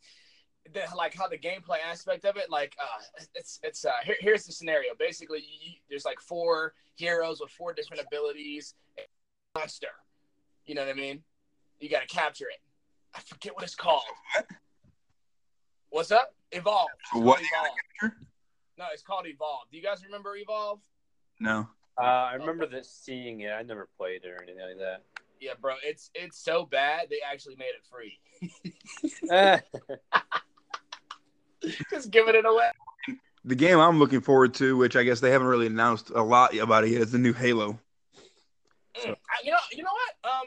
the, 0.72 0.96
like 0.96 1.14
how 1.14 1.26
the 1.26 1.38
gameplay 1.38 1.78
aspect 1.84 2.24
of 2.24 2.36
it, 2.36 2.50
like 2.50 2.76
uh, 2.80 3.22
it's 3.34 3.58
it's 3.62 3.84
uh, 3.84 3.90
here, 4.04 4.16
here's 4.20 4.44
the 4.44 4.52
scenario. 4.52 4.90
Basically, 4.98 5.38
you, 5.38 5.72
there's 5.88 6.04
like 6.04 6.20
four 6.20 6.74
heroes 6.96 7.40
with 7.40 7.50
four 7.50 7.72
different 7.72 8.02
abilities. 8.06 8.74
Monster, 9.56 9.88
you 10.66 10.76
know 10.76 10.82
what 10.82 10.90
I 10.90 10.94
mean? 10.94 11.22
You 11.80 11.88
got 11.88 12.02
to 12.02 12.06
capture 12.06 12.44
it. 12.44 12.60
I 13.16 13.20
forget 13.20 13.54
what 13.54 13.64
it's 13.64 13.74
called. 13.74 14.02
What's 15.88 16.12
up? 16.12 16.34
Evolve. 16.52 16.88
What? 17.14 17.40
Evolve. 17.40 18.12
No, 18.78 18.84
it's 18.92 19.02
called 19.02 19.26
Evolve. 19.26 19.62
Do 19.72 19.76
you 19.76 19.82
guys 19.82 20.04
remember 20.04 20.36
Evolve? 20.36 20.80
No. 21.40 21.68
Uh, 22.00 22.04
I 22.04 22.34
remember 22.34 22.64
okay. 22.64 22.76
this 22.76 22.90
seeing 22.90 23.40
it. 23.40 23.50
I 23.50 23.62
never 23.62 23.88
played 23.96 24.24
it 24.24 24.28
or 24.28 24.42
anything 24.42 24.62
like 24.64 24.78
that. 24.78 25.02
Yeah, 25.40 25.52
bro, 25.60 25.74
it's 25.82 26.10
it's 26.14 26.38
so 26.38 26.66
bad 26.66 27.08
they 27.10 27.20
actually 27.28 27.56
made 27.56 27.72
it 27.74 27.84
free. 27.90 28.18
Just 31.90 32.10
giving 32.10 32.34
it 32.34 32.44
away. 32.44 32.70
The 33.44 33.54
game 33.54 33.78
I'm 33.78 33.98
looking 33.98 34.20
forward 34.20 34.52
to, 34.54 34.76
which 34.76 34.96
I 34.96 35.02
guess 35.02 35.20
they 35.20 35.30
haven't 35.30 35.48
really 35.48 35.66
announced 35.66 36.10
a 36.10 36.22
lot 36.22 36.54
about 36.56 36.84
it 36.84 36.90
yet, 36.90 37.02
is 37.02 37.12
the 37.12 37.18
new 37.18 37.32
Halo. 37.32 37.78
Mm, 39.02 39.12
I, 39.12 39.44
you 39.44 39.50
know, 39.50 39.58
you 39.72 39.82
know 39.82 39.90
what? 39.92 40.30
Um, 40.30 40.46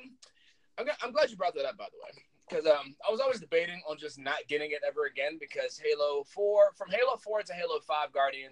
I'm, 0.77 0.85
I'm 1.03 1.11
glad 1.11 1.31
you 1.31 1.37
brought 1.37 1.55
that 1.55 1.65
up, 1.65 1.77
by 1.77 1.85
the 1.91 1.97
way 1.97 2.23
because 2.53 2.65
um, 2.65 2.95
I 3.07 3.11
was 3.11 3.19
always 3.19 3.39
debating 3.39 3.81
on 3.89 3.97
just 3.97 4.19
not 4.19 4.47
getting 4.47 4.71
it 4.71 4.81
ever 4.87 5.05
again 5.05 5.37
because 5.39 5.79
Halo 5.83 6.23
Four, 6.23 6.71
from 6.75 6.89
Halo 6.89 7.17
Four 7.17 7.41
to 7.41 7.53
Halo 7.53 7.79
Five 7.79 8.11
Guardian, 8.11 8.51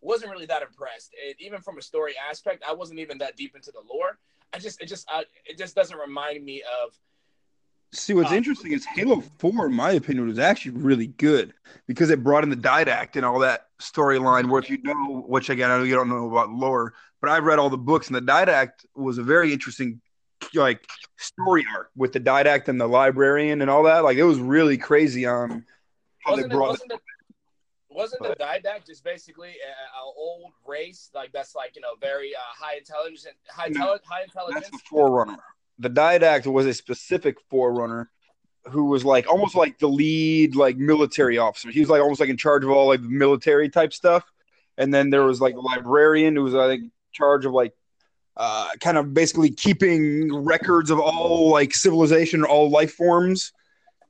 wasn't 0.00 0.30
really 0.30 0.46
that 0.46 0.62
impressed. 0.62 1.12
It, 1.14 1.36
even 1.40 1.60
from 1.60 1.78
a 1.78 1.82
story 1.82 2.14
aspect, 2.30 2.62
I 2.66 2.72
wasn't 2.72 3.00
even 3.00 3.18
that 3.18 3.36
deep 3.36 3.56
into 3.56 3.72
the 3.72 3.82
lore. 3.92 4.18
I 4.54 4.58
just, 4.58 4.80
it 4.80 4.86
just, 4.86 5.06
I, 5.10 5.24
it 5.44 5.58
just 5.58 5.74
doesn't 5.74 5.96
remind 5.96 6.44
me 6.44 6.62
of. 6.62 6.92
See, 7.92 8.14
what's 8.14 8.32
uh, 8.32 8.34
interesting 8.34 8.72
is 8.72 8.84
Halo 8.84 9.22
Four, 9.38 9.66
in 9.66 9.72
my 9.72 9.92
opinion, 9.92 10.26
was 10.26 10.38
actually 10.38 10.72
really 10.72 11.06
good 11.06 11.54
because 11.86 12.10
it 12.10 12.22
brought 12.22 12.42
in 12.42 12.50
the 12.50 12.56
Didact 12.56 13.16
and 13.16 13.24
all 13.24 13.38
that 13.40 13.68
storyline. 13.80 14.50
Where 14.50 14.60
if 14.60 14.68
you 14.68 14.78
know, 14.82 15.24
which 15.26 15.50
again, 15.50 15.70
I 15.70 15.78
know 15.78 15.84
you 15.84 15.94
don't 15.94 16.08
know 16.08 16.28
about 16.28 16.50
lore, 16.50 16.94
but 17.20 17.30
I 17.30 17.38
read 17.38 17.58
all 17.58 17.70
the 17.70 17.78
books, 17.78 18.08
and 18.08 18.16
the 18.16 18.20
Didact 18.20 18.86
was 18.94 19.18
a 19.18 19.22
very 19.22 19.52
interesting 19.52 20.00
like 20.54 20.86
story 21.16 21.64
arc 21.74 21.90
with 21.96 22.12
the 22.12 22.20
didact 22.20 22.68
and 22.68 22.80
the 22.80 22.86
librarian 22.86 23.62
and 23.62 23.70
all 23.70 23.84
that. 23.84 24.04
Like 24.04 24.16
it 24.16 24.24
was 24.24 24.38
really 24.38 24.78
crazy 24.78 25.26
on 25.26 25.64
how 26.24 26.32
wasn't 26.32 26.50
they 26.50 26.56
brought 26.56 26.74
it. 26.74 27.00
Wasn't, 27.96 28.20
wasn't 28.20 28.38
the 28.38 28.44
didact 28.44 28.86
just 28.86 29.02
basically 29.02 29.48
an 29.48 30.12
old 30.16 30.52
race 30.66 31.08
like 31.14 31.32
that's 31.32 31.54
like 31.54 31.74
you 31.74 31.80
know 31.80 31.94
very 31.98 32.34
uh, 32.34 32.38
high 32.54 32.76
intelligence, 32.76 33.26
high, 33.48 33.68
no, 33.68 33.98
high 34.04 34.22
intelligence? 34.22 34.68
That's 34.70 34.82
the 34.82 34.88
forerunner. 34.88 35.38
The 35.78 35.88
didact 35.88 36.46
was 36.46 36.66
a 36.66 36.74
specific 36.74 37.38
forerunner 37.48 38.10
who 38.66 38.86
was 38.86 39.04
like 39.04 39.26
almost 39.28 39.54
like 39.54 39.78
the 39.78 39.88
lead 39.88 40.56
like 40.56 40.76
military 40.76 41.38
officer. 41.38 41.70
He 41.70 41.80
was 41.80 41.88
like 41.88 42.02
almost 42.02 42.20
like 42.20 42.28
in 42.28 42.36
charge 42.36 42.64
of 42.64 42.70
all 42.70 42.88
like 42.88 43.00
military 43.00 43.68
type 43.70 43.92
stuff. 43.92 44.24
And 44.76 44.92
then 44.92 45.08
there 45.08 45.24
was 45.24 45.40
like 45.40 45.54
a 45.54 45.60
librarian 45.60 46.36
who 46.36 46.42
was 46.42 46.54
I 46.54 46.66
think 46.66 46.92
charge 47.12 47.46
of 47.46 47.52
like 47.52 47.72
uh, 48.36 48.68
kind 48.80 48.98
of 48.98 49.14
basically 49.14 49.50
keeping 49.50 50.44
records 50.44 50.90
of 50.90 51.00
all 51.00 51.50
like 51.50 51.74
civilization, 51.74 52.44
all 52.44 52.68
life 52.68 52.92
forms. 52.92 53.52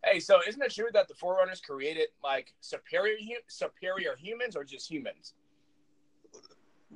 Hey, 0.06 0.20
so 0.20 0.38
isn't 0.46 0.62
it 0.62 0.72
true 0.72 0.88
that 0.92 1.08
the 1.08 1.14
Forerunners 1.14 1.60
created 1.60 2.08
like 2.22 2.54
superior 2.60 3.16
superior 3.48 4.14
humans 4.16 4.54
or 4.54 4.62
just 4.62 4.88
humans? 4.88 5.34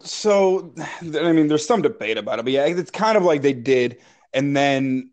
So, 0.03 0.73
I 0.79 1.33
mean, 1.33 1.49
there's 1.49 1.67
some 1.67 1.83
debate 1.83 2.17
about 2.17 2.39
it, 2.39 2.45
but 2.45 2.53
yeah, 2.53 2.67
it's 2.67 2.91
kind 2.91 3.17
of 3.17 3.25
like 3.25 3.43
they 3.43 3.53
did, 3.53 3.99
and 4.33 4.57
then 4.57 5.11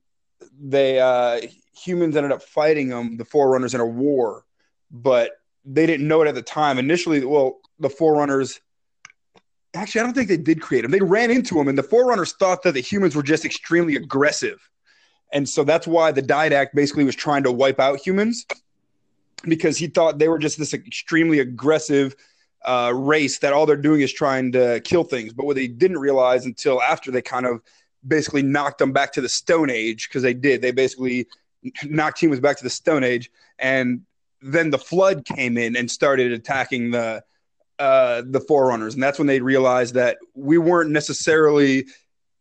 they 0.60 1.00
uh, 1.00 1.42
humans 1.76 2.16
ended 2.16 2.32
up 2.32 2.44
fighting 2.44 2.90
them, 2.90 3.18
the 3.18 3.26
Forerunners, 3.26 3.74
in 3.74 3.82
a 3.82 3.86
war, 3.86 4.46
but 4.92 5.32
they 5.66 5.86
didn't 5.86 6.08
know 6.08 6.22
it 6.22 6.28
at 6.28 6.36
the 6.36 6.44
time. 6.44 6.78
Initially, 6.78 7.26
well, 7.26 7.60
the 7.80 7.90
Forerunners 7.90 8.62
actually, 9.74 10.02
I 10.02 10.04
don't 10.06 10.14
think 10.14 10.30
they 10.30 10.38
did 10.38 10.62
create 10.62 10.82
them. 10.82 10.92
They 10.92 11.00
ran 11.00 11.32
into 11.32 11.56
them, 11.56 11.68
and 11.68 11.78
the 11.78 11.84
Forerunners 11.84 12.34
thought 12.34 12.64
that 12.64 12.74
the 12.74 12.82
humans 12.82 13.16
were 13.16 13.24
just 13.24 13.44
extremely 13.44 13.96
aggressive. 13.96 14.70
And 15.34 15.48
so 15.48 15.64
that's 15.64 15.88
why 15.88 16.12
the 16.12 16.22
Didact 16.22 16.70
basically 16.74 17.04
was 17.04 17.16
trying 17.16 17.44
to 17.44 17.52
wipe 17.52 17.80
out 17.80 18.00
humans 18.00 18.46
because 19.44 19.78
he 19.78 19.88
thought 19.88 20.20
they 20.20 20.30
were 20.30 20.40
just 20.40 20.58
this 20.58 20.74
extremely 20.74 21.40
aggressive 21.40 22.16
uh, 22.66 22.92
race 22.96 23.40
that 23.40 23.54
all 23.54 23.66
they're 23.66 23.76
doing 23.76 24.02
is 24.02 24.12
trying 24.12 24.52
to 24.54 24.80
kill 24.82 25.04
things. 25.04 25.34
But 25.34 25.46
what 25.46 25.56
they 25.56 25.68
didn't 25.68 26.00
realize 26.00 26.46
until 26.46 26.82
after 26.82 27.12
they 27.12 27.22
kind 27.22 27.46
of 27.46 27.62
basically 28.08 28.42
knocked 28.42 28.80
them 28.80 28.92
back 28.92 29.14
to 29.14 29.22
the 29.22 29.30
Stone 29.30 29.70
Age 29.70 30.08
because 30.08 30.24
they 30.24 30.34
did. 30.34 30.62
They 30.62 30.72
basically 30.72 31.28
knocked 31.84 32.20
humans 32.20 32.42
back 32.42 32.58
to 32.58 32.64
the 32.64 32.70
Stone 32.70 33.04
Age, 33.04 33.32
and 33.60 34.02
then 34.42 34.70
the 34.70 34.78
flood 34.78 35.26
came 35.26 35.58
in 35.58 35.76
and 35.76 35.90
started 35.90 36.32
attacking 36.32 36.92
the 36.92 37.24
uh, 37.80 38.24
the 38.26 38.40
Forerunners, 38.40 38.96
and 38.96 39.04
that's 39.04 39.20
when 39.20 39.28
they 39.28 39.40
realized 39.40 39.94
that 39.94 40.18
we 40.34 40.58
weren't 40.58 40.90
necessarily 40.90 41.86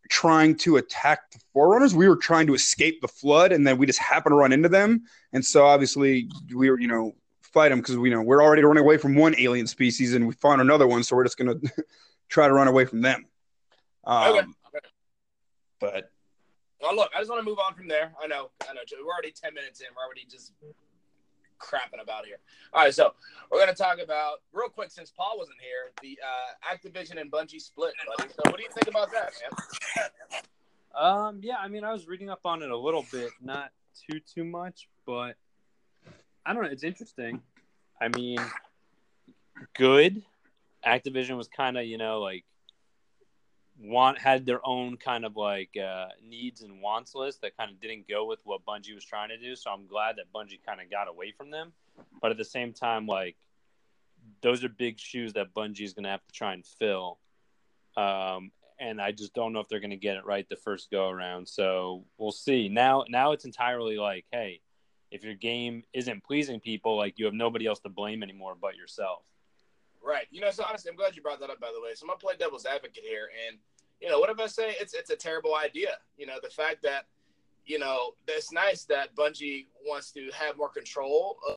trying 0.09 0.57
to 0.59 0.77
attack 0.77 1.31
the 1.31 1.39
Forerunners. 1.53 1.95
We 1.95 2.09
were 2.09 2.17
trying 2.17 2.47
to 2.49 2.55
escape 2.55 3.01
the 3.01 3.09
flood, 3.09 3.53
and 3.53 3.67
then 3.67 3.79
we 3.79 3.87
just 3.87 3.99
happened 3.99 4.33
to 4.33 4.37
run 4.37 4.53
into 4.53 4.69
them. 4.69 5.03
And 5.33 5.45
so 5.45 5.65
obviously 5.65 6.29
we 6.55 6.71
were, 6.71 6.79
you 6.79 6.89
know, 6.89 7.15
fight 7.43 7.71
them 7.71 7.79
because 7.81 7.97
we 7.97 8.11
you 8.11 8.15
know 8.15 8.23
we're 8.23 8.43
already 8.43 8.63
running 8.63 8.83
away 8.83 8.99
from 8.99 9.15
one 9.15 9.35
alien 9.39 9.67
species, 9.67 10.15
and 10.15 10.27
we 10.27 10.35
found 10.35 10.61
another 10.61 10.87
one, 10.87 11.03
so 11.03 11.17
we're 11.17 11.25
just 11.25 11.39
gonna 11.39 11.55
try 12.29 12.47
to 12.49 12.53
run 12.55 12.69
away 12.69 12.85
from 12.85 13.01
them. 13.01 13.27
Um, 14.05 14.29
Okay. 14.29 14.47
okay. 14.69 14.87
But 15.81 16.11
Well, 16.81 16.95
look, 16.95 17.11
I 17.15 17.19
just 17.19 17.31
want 17.31 17.41
to 17.41 17.49
move 17.49 17.59
on 17.59 17.75
from 17.75 17.89
there. 17.89 18.13
I 18.23 18.27
know, 18.27 18.51
I 18.69 18.75
know. 18.75 18.81
We're 19.03 19.13
already 19.13 19.33
ten 19.33 19.55
minutes 19.55 19.81
in. 19.81 19.87
We're 19.97 20.05
already 20.05 20.27
just 20.31 20.53
crapping 21.59 22.03
about 22.03 22.27
here. 22.27 22.37
All 22.73 22.85
right, 22.85 22.95
so 22.95 23.15
we're 23.51 23.61
gonna 23.61 23.75
talk 23.75 23.99
about 24.03 24.39
real 24.53 24.69
quick 24.69 24.91
since 24.91 25.11
Paul 25.11 25.35
wasn't 25.39 25.59
here, 25.61 25.93
the 26.03 26.19
uh, 26.23 26.75
Activision 26.75 27.21
and 27.21 27.31
Bungie 27.31 27.61
split, 27.61 27.95
buddy. 28.17 28.31
So, 28.31 28.51
what 28.51 28.57
do 28.57 28.63
you 28.63 28.71
think 28.71 28.89
about 28.89 29.11
that, 29.13 29.33
man? 29.97 30.11
Um, 30.97 31.41
yeah, 31.43 31.57
I 31.61 31.69
mean, 31.69 31.85
I 31.85 31.93
was 31.93 32.09
reading 32.09 32.31
up 32.31 32.41
on 32.47 32.63
it 32.63 32.71
a 32.71 32.77
little 32.77 33.05
bit, 33.13 33.31
not 33.43 33.71
too 34.09 34.19
too 34.21 34.45
much, 34.45 34.89
but 35.05 35.37
I 36.47 36.55
don't 36.55 36.63
know. 36.63 36.71
It's 36.71 36.85
interesting. 36.85 37.43
I 38.01 38.09
mean, 38.09 38.39
good. 39.75 40.23
Activision 40.87 41.37
was 41.37 41.49
kind 41.49 41.77
of, 41.77 41.85
you 41.85 41.99
know, 41.99 42.21
like 42.21 42.45
want 43.79 44.19
had 44.19 44.47
their 44.47 44.67
own 44.67 44.97
kind 44.97 45.25
of 45.25 45.37
like 45.37 45.77
uh, 45.77 46.07
needs 46.27 46.63
and 46.63 46.81
wants 46.81 47.15
list 47.15 47.43
that 47.43 47.57
kind 47.57 47.71
of 47.71 47.81
didn't 47.81 48.09
go 48.09 48.25
with 48.25 48.41
what 48.45 48.65
Bungie 48.65 48.95
was 48.95 49.05
trying 49.05 49.29
to 49.29 49.39
do. 49.39 49.55
So 49.55 49.71
I'm 49.71 49.87
glad 49.87 50.17
that 50.17 50.33
Bungie 50.35 50.61
kind 50.65 50.81
of 50.81 50.91
got 50.91 51.09
away 51.09 51.33
from 51.37 51.51
them. 51.51 51.73
But 52.21 52.31
at 52.31 52.39
the 52.39 52.45
same 52.45 52.73
time, 52.73 53.07
like 53.07 53.37
those 54.41 54.65
are 54.65 54.69
big 54.69 54.99
shoes 54.99 55.35
that 55.35 55.55
Bungie 55.55 55.83
is 55.83 55.93
going 55.93 56.05
to 56.05 56.11
have 56.11 56.27
to 56.27 56.33
try 56.33 56.55
and 56.55 56.65
fill. 56.65 57.19
Um, 57.97 58.51
and 58.79 59.01
I 59.01 59.13
just 59.13 59.35
don't 59.35 59.53
know 59.53 59.61
if 59.61 59.69
they're 59.69 59.81
going 59.81 59.91
to 59.91 59.97
get 59.97 60.17
it 60.17 60.27
right 60.27 60.47
the 60.49 60.57
first 60.57 60.91
go 60.91 61.09
around. 61.09 61.49
So 61.49 62.05
we'll 62.19 62.33
see. 62.33 62.69
Now, 62.69 63.05
now 63.09 63.33
it's 63.33 63.45
entirely 63.45 63.97
like, 63.97 64.27
hey, 64.33 64.61
if 65.11 65.25
your 65.25 65.35
game 65.35 65.83
isn't 65.93 66.25
pleasing 66.25 66.61
people, 66.61 66.97
like 66.97 67.19
you 67.19 67.25
have 67.27 67.35
nobody 67.35 67.67
else 67.67 67.81
to 67.81 67.89
blame 67.89 68.23
anymore 68.23 68.57
but 68.61 68.77
yourself. 68.77 69.23
Right. 70.07 70.29
You 70.31 70.41
know, 70.41 70.53
so 70.53 70.65
honestly, 70.67 70.89
I'm 70.89 70.97
glad 70.97 71.17
you 71.17 71.23
brought 71.23 71.41
that 71.41 71.51
up. 71.51 71.59
By 71.59 71.73
the 71.75 71.83
way, 71.83 71.91
so 71.95 72.05
I'm 72.05 72.09
gonna 72.09 72.19
play 72.19 72.35
devil's 72.39 72.65
advocate 72.65 73.03
here, 73.03 73.29
and 73.49 73.59
you 74.01 74.09
know, 74.09 74.21
what 74.21 74.31
if 74.31 74.39
I 74.39 74.47
say 74.47 74.77
it's 74.81 74.95
it's 74.95 75.11
a 75.11 75.17
terrible 75.17 75.57
idea? 75.57 75.99
You 76.17 76.27
know, 76.27 76.37
the 76.41 76.49
fact 76.49 76.81
that 76.85 77.07
you 77.65 77.81
know 77.81 78.13
it's 78.29 78.53
nice 78.53 78.85
that 78.85 79.17
Bungie 79.17 79.67
wants 79.85 80.13
to 80.13 80.31
have 80.33 80.57
more 80.57 80.69
control 80.69 81.39
of 81.49 81.57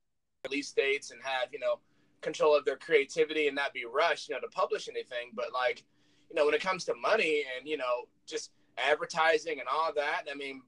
release 0.50 0.72
dates 0.72 1.12
and 1.12 1.22
have 1.24 1.50
you 1.54 1.60
know 1.60 1.76
control 2.22 2.58
of 2.58 2.66
their 2.66 2.78
creativity 2.78 3.46
and 3.46 3.56
not 3.56 3.72
be 3.72 3.86
rushed, 3.86 4.30
you 4.30 4.34
know, 4.34 4.42
to 4.42 4.48
publish 4.48 4.90
anything. 4.90 5.30
But 5.36 5.54
like, 5.54 5.84
you 6.30 6.36
know, 6.36 6.46
when 6.46 6.56
it 6.56 6.62
comes 6.62 6.86
to 6.86 6.96
money 6.96 7.44
and 7.56 7.68
you 7.68 7.78
know 7.78 8.08
just 8.26 8.50
advertising 8.80 9.60
and 9.60 9.70
all 9.72 9.94
that, 9.96 10.24
I 10.30 10.36
mean, 10.36 10.64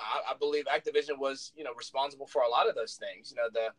I, 0.00 0.32
I 0.32 0.36
believe 0.38 0.64
Activision 0.64 1.18
was 1.18 1.52
you 1.54 1.64
know 1.64 1.74
responsible 1.76 2.26
for 2.26 2.40
a 2.42 2.48
lot 2.48 2.66
of 2.66 2.74
those 2.74 2.94
things. 2.94 3.30
You 3.30 3.36
know, 3.36 3.50
the 3.52 3.74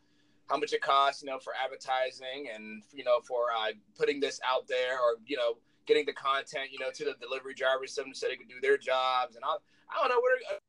how 0.47 0.57
much 0.57 0.73
it 0.73 0.81
costs, 0.81 1.21
you 1.21 1.29
know, 1.29 1.39
for 1.39 1.53
advertising 1.63 2.49
and 2.53 2.83
you 2.93 3.03
know 3.03 3.19
for 3.27 3.47
uh, 3.55 3.71
putting 3.97 4.19
this 4.19 4.39
out 4.47 4.67
there, 4.67 4.95
or 4.95 5.15
you 5.25 5.37
know, 5.37 5.57
getting 5.85 6.05
the 6.05 6.13
content, 6.13 6.71
you 6.71 6.79
know, 6.79 6.91
to 6.91 7.05
the 7.05 7.15
delivery 7.19 7.53
drivers 7.53 7.93
so 7.93 8.03
they 8.03 8.35
can 8.35 8.47
do 8.47 8.59
their 8.61 8.77
jobs 8.77 9.35
and 9.35 9.43
all. 9.43 9.61
I 9.89 9.99
don't 9.99 10.09
know 10.09 10.21
where. 10.21 10.37
Uh, 10.51 10.59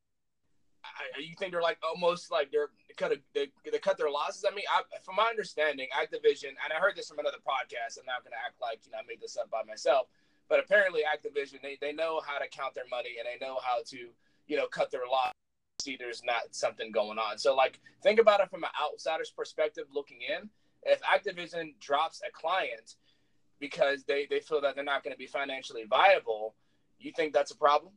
I, 0.85 1.21
you 1.21 1.35
think 1.39 1.53
they're 1.53 1.63
like 1.63 1.79
almost 1.83 2.31
like 2.31 2.51
they're 2.51 2.71
cut 2.97 3.13
a, 3.13 3.19
they, 3.35 3.49
they 3.71 3.79
cut 3.79 3.99
their 3.99 4.11
losses? 4.11 4.45
I 4.49 4.55
mean, 4.55 4.65
I, 4.71 4.83
from 5.03 5.17
my 5.17 5.27
understanding, 5.29 5.87
Activision, 5.95 6.55
and 6.59 6.71
I 6.75 6.81
heard 6.81 6.97
this 6.97 7.09
from 7.09 7.19
another 7.19 7.39
podcast. 7.39 7.99
I'm 7.99 8.07
not 8.07 8.23
going 8.25 8.35
to 8.35 8.43
act 8.43 8.59
like 8.61 8.81
you 8.85 8.93
know 8.93 8.99
I 8.99 9.07
made 9.07 9.21
this 9.21 9.37
up 9.37 9.51
by 9.51 9.63
myself, 9.67 10.09
but 10.49 10.59
apparently 10.59 11.03
Activision 11.07 11.63
they, 11.63 11.79
they 11.81 11.93
know 11.93 12.21
how 12.27 12.39
to 12.39 12.49
count 12.49 12.75
their 12.75 12.89
money 12.91 13.19
and 13.19 13.27
they 13.27 13.45
know 13.45 13.59
how 13.63 13.83
to 13.87 14.11
you 14.47 14.57
know 14.57 14.67
cut 14.67 14.91
their 14.91 15.07
loss 15.11 15.33
see 15.81 15.97
there's 15.99 16.23
not 16.25 16.43
something 16.51 16.91
going 16.91 17.19
on. 17.19 17.39
So 17.39 17.55
like 17.55 17.79
think 18.03 18.19
about 18.19 18.41
it 18.41 18.51
from 18.51 18.65
an 18.65 18.71
outsider's 18.83 19.31
perspective 19.31 19.85
looking 19.93 20.19
in. 20.23 20.49
If 20.85 21.01
Activision 21.03 21.79
drops 21.81 22.21
a 22.27 22.33
client 22.33 22.97
because 23.61 24.05
they, 24.05 24.27
they 24.29 24.41
feel 24.41 24.61
that 24.61 24.75
they're 24.75 24.85
not 24.85 25.03
going 25.03 25.13
to 25.13 25.19
be 25.19 25.27
financially 25.27 25.85
viable, 25.89 26.55
you 26.99 27.13
think 27.13 27.33
that's 27.33 27.51
a 27.51 27.57
problem? 27.57 27.93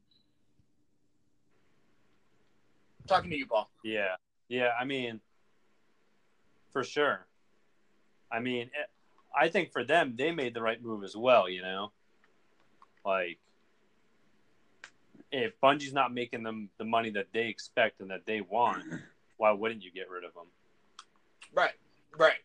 I'm 3.02 3.08
talking 3.08 3.30
to 3.32 3.38
you, 3.38 3.46
Paul. 3.46 3.70
Yeah. 3.84 4.16
Yeah. 4.48 4.70
I 4.80 4.86
mean, 4.86 5.20
for 6.72 6.84
sure. 6.84 7.26
I 8.32 8.40
mean, 8.40 8.64
it, 8.64 8.90
I 9.36 9.50
think 9.50 9.72
for 9.72 9.84
them, 9.84 10.16
they 10.18 10.32
made 10.32 10.54
the 10.54 10.62
right 10.62 10.82
move 10.82 11.04
as 11.04 11.16
well, 11.16 11.50
you 11.50 11.62
know? 11.62 11.92
Like, 13.06 13.40
if 15.32 15.54
Bungie's 15.62 15.94
not 15.94 16.14
making 16.14 16.44
them 16.44 16.70
the 16.78 16.86
money 16.86 17.10
that 17.12 17.28
they 17.34 17.48
expect 17.48 18.02
and 18.02 18.10
that 18.10 18.26
they 18.26 18.42
want, 18.42 18.84
why 19.38 19.52
wouldn't 19.52 19.84
you 19.84 19.92
get 19.92 20.10
rid 20.10 20.24
of 20.24 20.34
them? 20.34 20.46
Right, 21.54 21.74
right. 22.18 22.40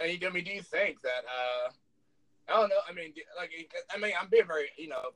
And 0.00 0.10
you, 0.10 0.26
I 0.26 0.30
mean, 0.30 0.44
do 0.44 0.52
you 0.52 0.62
think 0.62 1.02
that? 1.02 1.24
uh 1.24 1.70
I 2.46 2.60
don't 2.60 2.68
know. 2.68 2.76
I 2.86 2.92
mean, 2.92 3.14
like, 3.38 3.50
I 3.90 3.98
mean, 3.98 4.12
I'm 4.20 4.28
being 4.28 4.46
very, 4.46 4.66
you 4.76 4.88
know, 4.88 5.12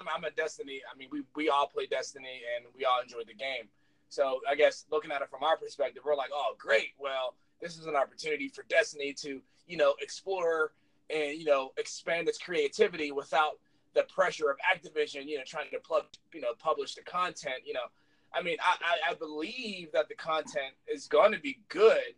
I'm 0.00 0.22
a 0.22 0.30
Destiny. 0.30 0.80
I 0.92 0.96
mean, 0.96 1.08
we 1.10 1.22
we 1.34 1.48
all 1.48 1.66
play 1.66 1.86
Destiny 1.86 2.42
and 2.54 2.66
we 2.76 2.84
all 2.84 3.00
enjoy 3.02 3.24
the 3.26 3.34
game. 3.34 3.68
So 4.10 4.40
I 4.48 4.54
guess 4.54 4.86
looking 4.90 5.10
at 5.10 5.20
it 5.20 5.28
from 5.28 5.42
our 5.42 5.56
perspective, 5.56 6.02
we're 6.04 6.14
like, 6.14 6.30
oh, 6.32 6.54
great. 6.56 6.92
Well, 6.98 7.34
this 7.60 7.78
is 7.78 7.86
an 7.86 7.96
opportunity 7.96 8.48
for 8.48 8.64
Destiny 8.68 9.12
to, 9.14 9.40
you 9.66 9.76
know, 9.76 9.94
explore 10.00 10.72
and 11.10 11.38
you 11.38 11.44
know 11.44 11.72
expand 11.76 12.28
its 12.28 12.38
creativity 12.38 13.12
without 13.12 13.58
the 13.94 14.04
pressure 14.04 14.50
of 14.50 14.56
Activision, 14.58 15.26
you 15.26 15.38
know, 15.38 15.44
trying 15.46 15.70
to 15.72 15.78
plug, 15.80 16.04
you 16.32 16.40
know, 16.40 16.54
publish 16.58 16.94
the 16.94 17.02
content. 17.02 17.62
You 17.64 17.74
know, 17.74 17.88
I 18.34 18.42
mean, 18.42 18.56
I, 18.60 18.76
I, 18.80 19.10
I 19.12 19.14
believe 19.14 19.92
that 19.92 20.08
the 20.08 20.14
content 20.14 20.74
is 20.86 21.06
going 21.06 21.32
to 21.32 21.40
be 21.40 21.60
good, 21.68 22.14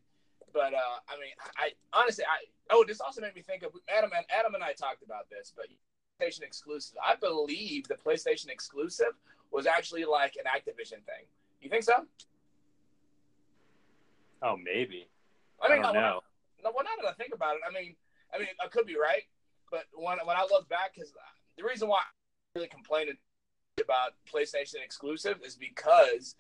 but 0.53 0.75
uh, 0.75 0.99
I 1.09 1.15
mean, 1.21 1.35
I 1.57 1.71
honestly, 1.93 2.25
I 2.25 2.45
oh, 2.71 2.85
this 2.87 3.01
also 3.01 3.21
made 3.21 3.35
me 3.35 3.43
think 3.43 3.63
of 3.63 3.73
Adam 3.89 4.11
and 4.17 4.25
Adam 4.37 4.55
and 4.55 4.65
I 4.65 4.73
talked 4.73 5.03
about 5.03 5.29
this, 5.31 5.53
but 5.57 5.67
PlayStation 6.21 6.43
exclusive. 6.43 6.97
I 7.05 7.17
believe 7.17 7.89
the 7.89 7.95
PlayStation 7.95 8.49
exclusive 8.49 9.15
was 9.51 9.67
actually 9.67 10.05
like 10.05 10.37
an 10.37 10.45
Activision 10.45 11.05
thing. 11.05 11.27
You 11.61 11.71
think 11.71 11.85
so? 11.85 12.07
Oh, 14.43 14.57
maybe. 14.57 15.09
I 15.63 15.69
mean, 15.69 15.81
I 15.81 15.83
don't 15.83 15.95
no, 15.95 16.01
know. 16.01 16.21
no, 16.65 16.73
well, 16.75 16.85
now 16.85 17.03
that 17.03 17.09
I 17.09 17.13
think 17.13 17.35
about 17.35 17.57
it, 17.57 17.61
I 17.69 17.73
mean, 17.73 17.95
I 18.35 18.39
mean, 18.39 18.49
I 18.63 18.69
could 18.69 18.87
be 18.87 18.97
right, 18.97 19.23
but 19.71 19.85
when 19.95 20.19
when 20.25 20.37
I 20.37 20.47
look 20.51 20.69
back, 20.69 20.95
because 20.95 21.13
the 21.57 21.65
reason 21.65 21.89
why 21.89 21.99
I 21.99 22.03
really 22.55 22.69
complaining 22.69 23.17
about 23.83 24.13
PlayStation 24.33 24.83
exclusive 24.85 25.39
is 25.45 25.57
because, 25.57 26.35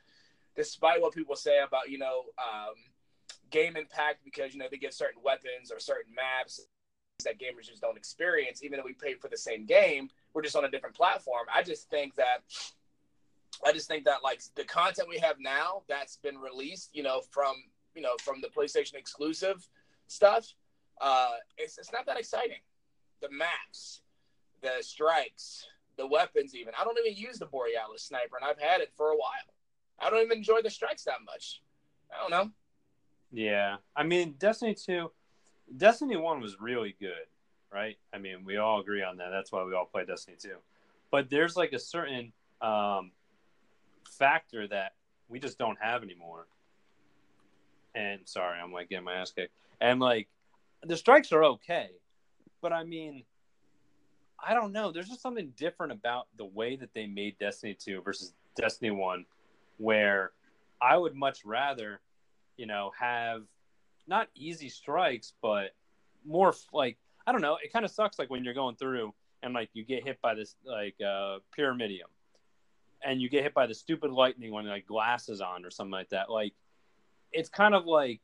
despite 0.56 1.00
what 1.00 1.14
people 1.14 1.36
say 1.36 1.60
about 1.66 1.88
you 1.88 1.98
know 1.98 2.24
um, 2.38 2.74
game 3.50 3.76
impact, 3.76 4.24
because 4.24 4.52
you 4.52 4.58
know 4.58 4.66
they 4.70 4.76
get 4.76 4.94
certain 4.94 5.22
weapons 5.22 5.70
or 5.72 5.78
certain 5.78 6.14
maps 6.14 6.66
that 7.24 7.38
gamers 7.38 7.68
just 7.68 7.82
don't 7.82 7.98
experience, 7.98 8.62
even 8.64 8.78
though 8.78 8.84
we 8.84 8.94
pay 8.94 9.14
for 9.14 9.28
the 9.28 9.36
same 9.36 9.66
game, 9.66 10.08
we're 10.32 10.42
just 10.42 10.56
on 10.56 10.64
a 10.64 10.70
different 10.70 10.96
platform. 10.96 11.46
I 11.54 11.62
just 11.62 11.88
think 11.90 12.14
that. 12.16 12.42
I 13.66 13.72
just 13.72 13.88
think 13.88 14.04
that 14.06 14.22
like 14.22 14.40
the 14.54 14.64
content 14.64 15.06
we 15.06 15.18
have 15.18 15.36
now 15.38 15.82
that's 15.86 16.16
been 16.16 16.38
released, 16.38 16.90
you 16.94 17.02
know, 17.02 17.20
from 17.30 17.56
you 17.94 18.00
know 18.00 18.14
from 18.22 18.40
the 18.40 18.48
PlayStation 18.48 18.94
exclusive 18.94 19.68
stuff, 20.06 20.46
uh, 21.00 21.32
it's 21.58 21.76
it's 21.76 21.92
not 21.92 22.06
that 22.06 22.18
exciting. 22.18 22.60
The 23.20 23.28
maps, 23.30 24.00
the 24.62 24.82
strikes, 24.82 25.66
the 25.96 26.06
weapons, 26.06 26.54
even. 26.54 26.72
I 26.78 26.84
don't 26.84 26.98
even 27.04 27.16
use 27.16 27.38
the 27.38 27.46
Borealis 27.46 28.02
sniper, 28.02 28.36
and 28.40 28.44
I've 28.44 28.60
had 28.60 28.80
it 28.80 28.92
for 28.96 29.10
a 29.10 29.16
while. 29.16 29.54
I 29.98 30.10
don't 30.10 30.22
even 30.22 30.38
enjoy 30.38 30.62
the 30.62 30.70
strikes 30.70 31.04
that 31.04 31.18
much. 31.24 31.60
I 32.10 32.20
don't 32.20 32.30
know. 32.30 32.50
Yeah. 33.32 33.76
I 33.94 34.02
mean, 34.02 34.34
Destiny 34.38 34.74
2, 34.74 35.10
Destiny 35.76 36.16
1 36.16 36.40
was 36.40 36.60
really 36.60 36.96
good, 36.98 37.26
right? 37.72 37.96
I 38.12 38.18
mean, 38.18 38.44
we 38.44 38.56
all 38.56 38.80
agree 38.80 39.02
on 39.02 39.18
that. 39.18 39.30
That's 39.30 39.52
why 39.52 39.62
we 39.64 39.74
all 39.74 39.84
play 39.84 40.04
Destiny 40.04 40.36
2. 40.40 40.50
But 41.10 41.30
there's 41.30 41.56
like 41.56 41.72
a 41.72 41.78
certain 41.78 42.32
um, 42.60 43.12
factor 44.08 44.66
that 44.68 44.94
we 45.28 45.38
just 45.38 45.58
don't 45.58 45.78
have 45.80 46.02
anymore. 46.02 46.46
And 47.94 48.20
sorry, 48.24 48.58
I'm 48.58 48.72
like 48.72 48.88
getting 48.88 49.04
my 49.04 49.14
ass 49.14 49.32
kicked. 49.32 49.52
And 49.80 50.00
like, 50.00 50.28
the 50.82 50.96
strikes 50.96 51.32
are 51.32 51.44
okay. 51.44 51.90
But 52.62 52.72
I 52.72 52.84
mean, 52.84 53.24
I 54.46 54.54
don't 54.54 54.72
know. 54.72 54.90
There's 54.90 55.08
just 55.08 55.22
something 55.22 55.52
different 55.56 55.92
about 55.92 56.28
the 56.36 56.44
way 56.44 56.76
that 56.76 56.94
they 56.94 57.06
made 57.06 57.38
Destiny 57.38 57.74
2 57.74 58.02
versus 58.02 58.32
Destiny 58.56 58.90
1 58.90 59.24
where 59.80 60.32
I 60.80 60.96
would 60.96 61.14
much 61.14 61.44
rather, 61.44 62.00
you 62.56 62.66
know, 62.66 62.92
have 62.98 63.42
not 64.06 64.28
easy 64.34 64.68
strikes, 64.68 65.32
but 65.42 65.74
more 66.24 66.54
like 66.72 66.98
I 67.26 67.32
don't 67.32 67.40
know. 67.40 67.58
It 67.62 67.72
kind 67.72 67.84
of 67.84 67.90
sucks 67.90 68.18
like 68.18 68.30
when 68.30 68.44
you're 68.44 68.54
going 68.54 68.76
through 68.76 69.14
and 69.42 69.54
like 69.54 69.70
you 69.72 69.84
get 69.84 70.04
hit 70.04 70.20
by 70.20 70.34
this 70.34 70.54
like 70.64 70.96
uh, 71.00 71.38
Pyramidion, 71.56 72.08
and 73.02 73.20
you 73.20 73.28
get 73.28 73.42
hit 73.42 73.54
by 73.54 73.66
the 73.66 73.74
stupid 73.74 74.10
lightning 74.10 74.52
when 74.52 74.66
like 74.66 74.86
glasses 74.86 75.40
on 75.40 75.64
or 75.64 75.70
something 75.70 75.92
like 75.92 76.10
that. 76.10 76.30
Like 76.30 76.52
it's 77.32 77.48
kind 77.48 77.74
of 77.74 77.86
like 77.86 78.20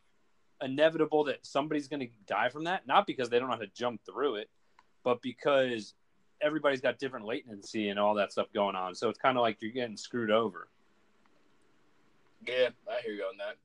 inevitable 0.63 1.25
that 1.25 1.45
somebody's 1.47 1.89
going 1.89 2.01
to 2.01 2.09
die 2.27 2.49
from 2.49 2.65
that, 2.65 2.87
not 2.87 3.07
because 3.07 3.29
they 3.31 3.39
don't 3.39 3.49
know 3.49 3.55
how 3.55 3.61
to 3.61 3.67
jump 3.69 4.01
through 4.05 4.37
it, 4.37 4.51
but 5.05 5.23
because 5.23 5.95
everybody's 6.43 6.81
got 6.81 6.99
different 6.99 7.27
latency 7.27 7.89
and 7.89 7.99
all 7.99 8.15
that 8.15 8.33
stuff 8.33 8.47
going 8.55 8.77
on. 8.77 8.95
So 8.95 9.09
it's 9.09 9.19
kind 9.19 9.37
of 9.37 9.43
like 9.43 9.59
you're 9.61 9.73
getting 9.73 9.97
screwed 9.97 10.31
over. 10.31 10.69
Yeah, 12.47 12.69
I 12.89 13.01
hear 13.03 13.15
you 13.15 13.25
on 13.25 13.37
that. 13.39 13.57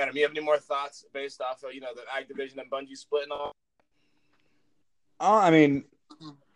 Adam, 0.00 0.16
you 0.16 0.22
have 0.22 0.30
any 0.30 0.40
more 0.40 0.58
thoughts 0.58 1.04
based 1.12 1.40
off 1.40 1.62
of 1.62 1.74
you 1.74 1.80
know 1.80 1.88
the 1.94 2.02
Activision 2.02 2.58
and 2.58 2.70
Bungie 2.70 2.96
splitting 2.96 3.30
off? 3.30 3.52
Uh, 5.20 5.40
I 5.42 5.50
mean, 5.50 5.84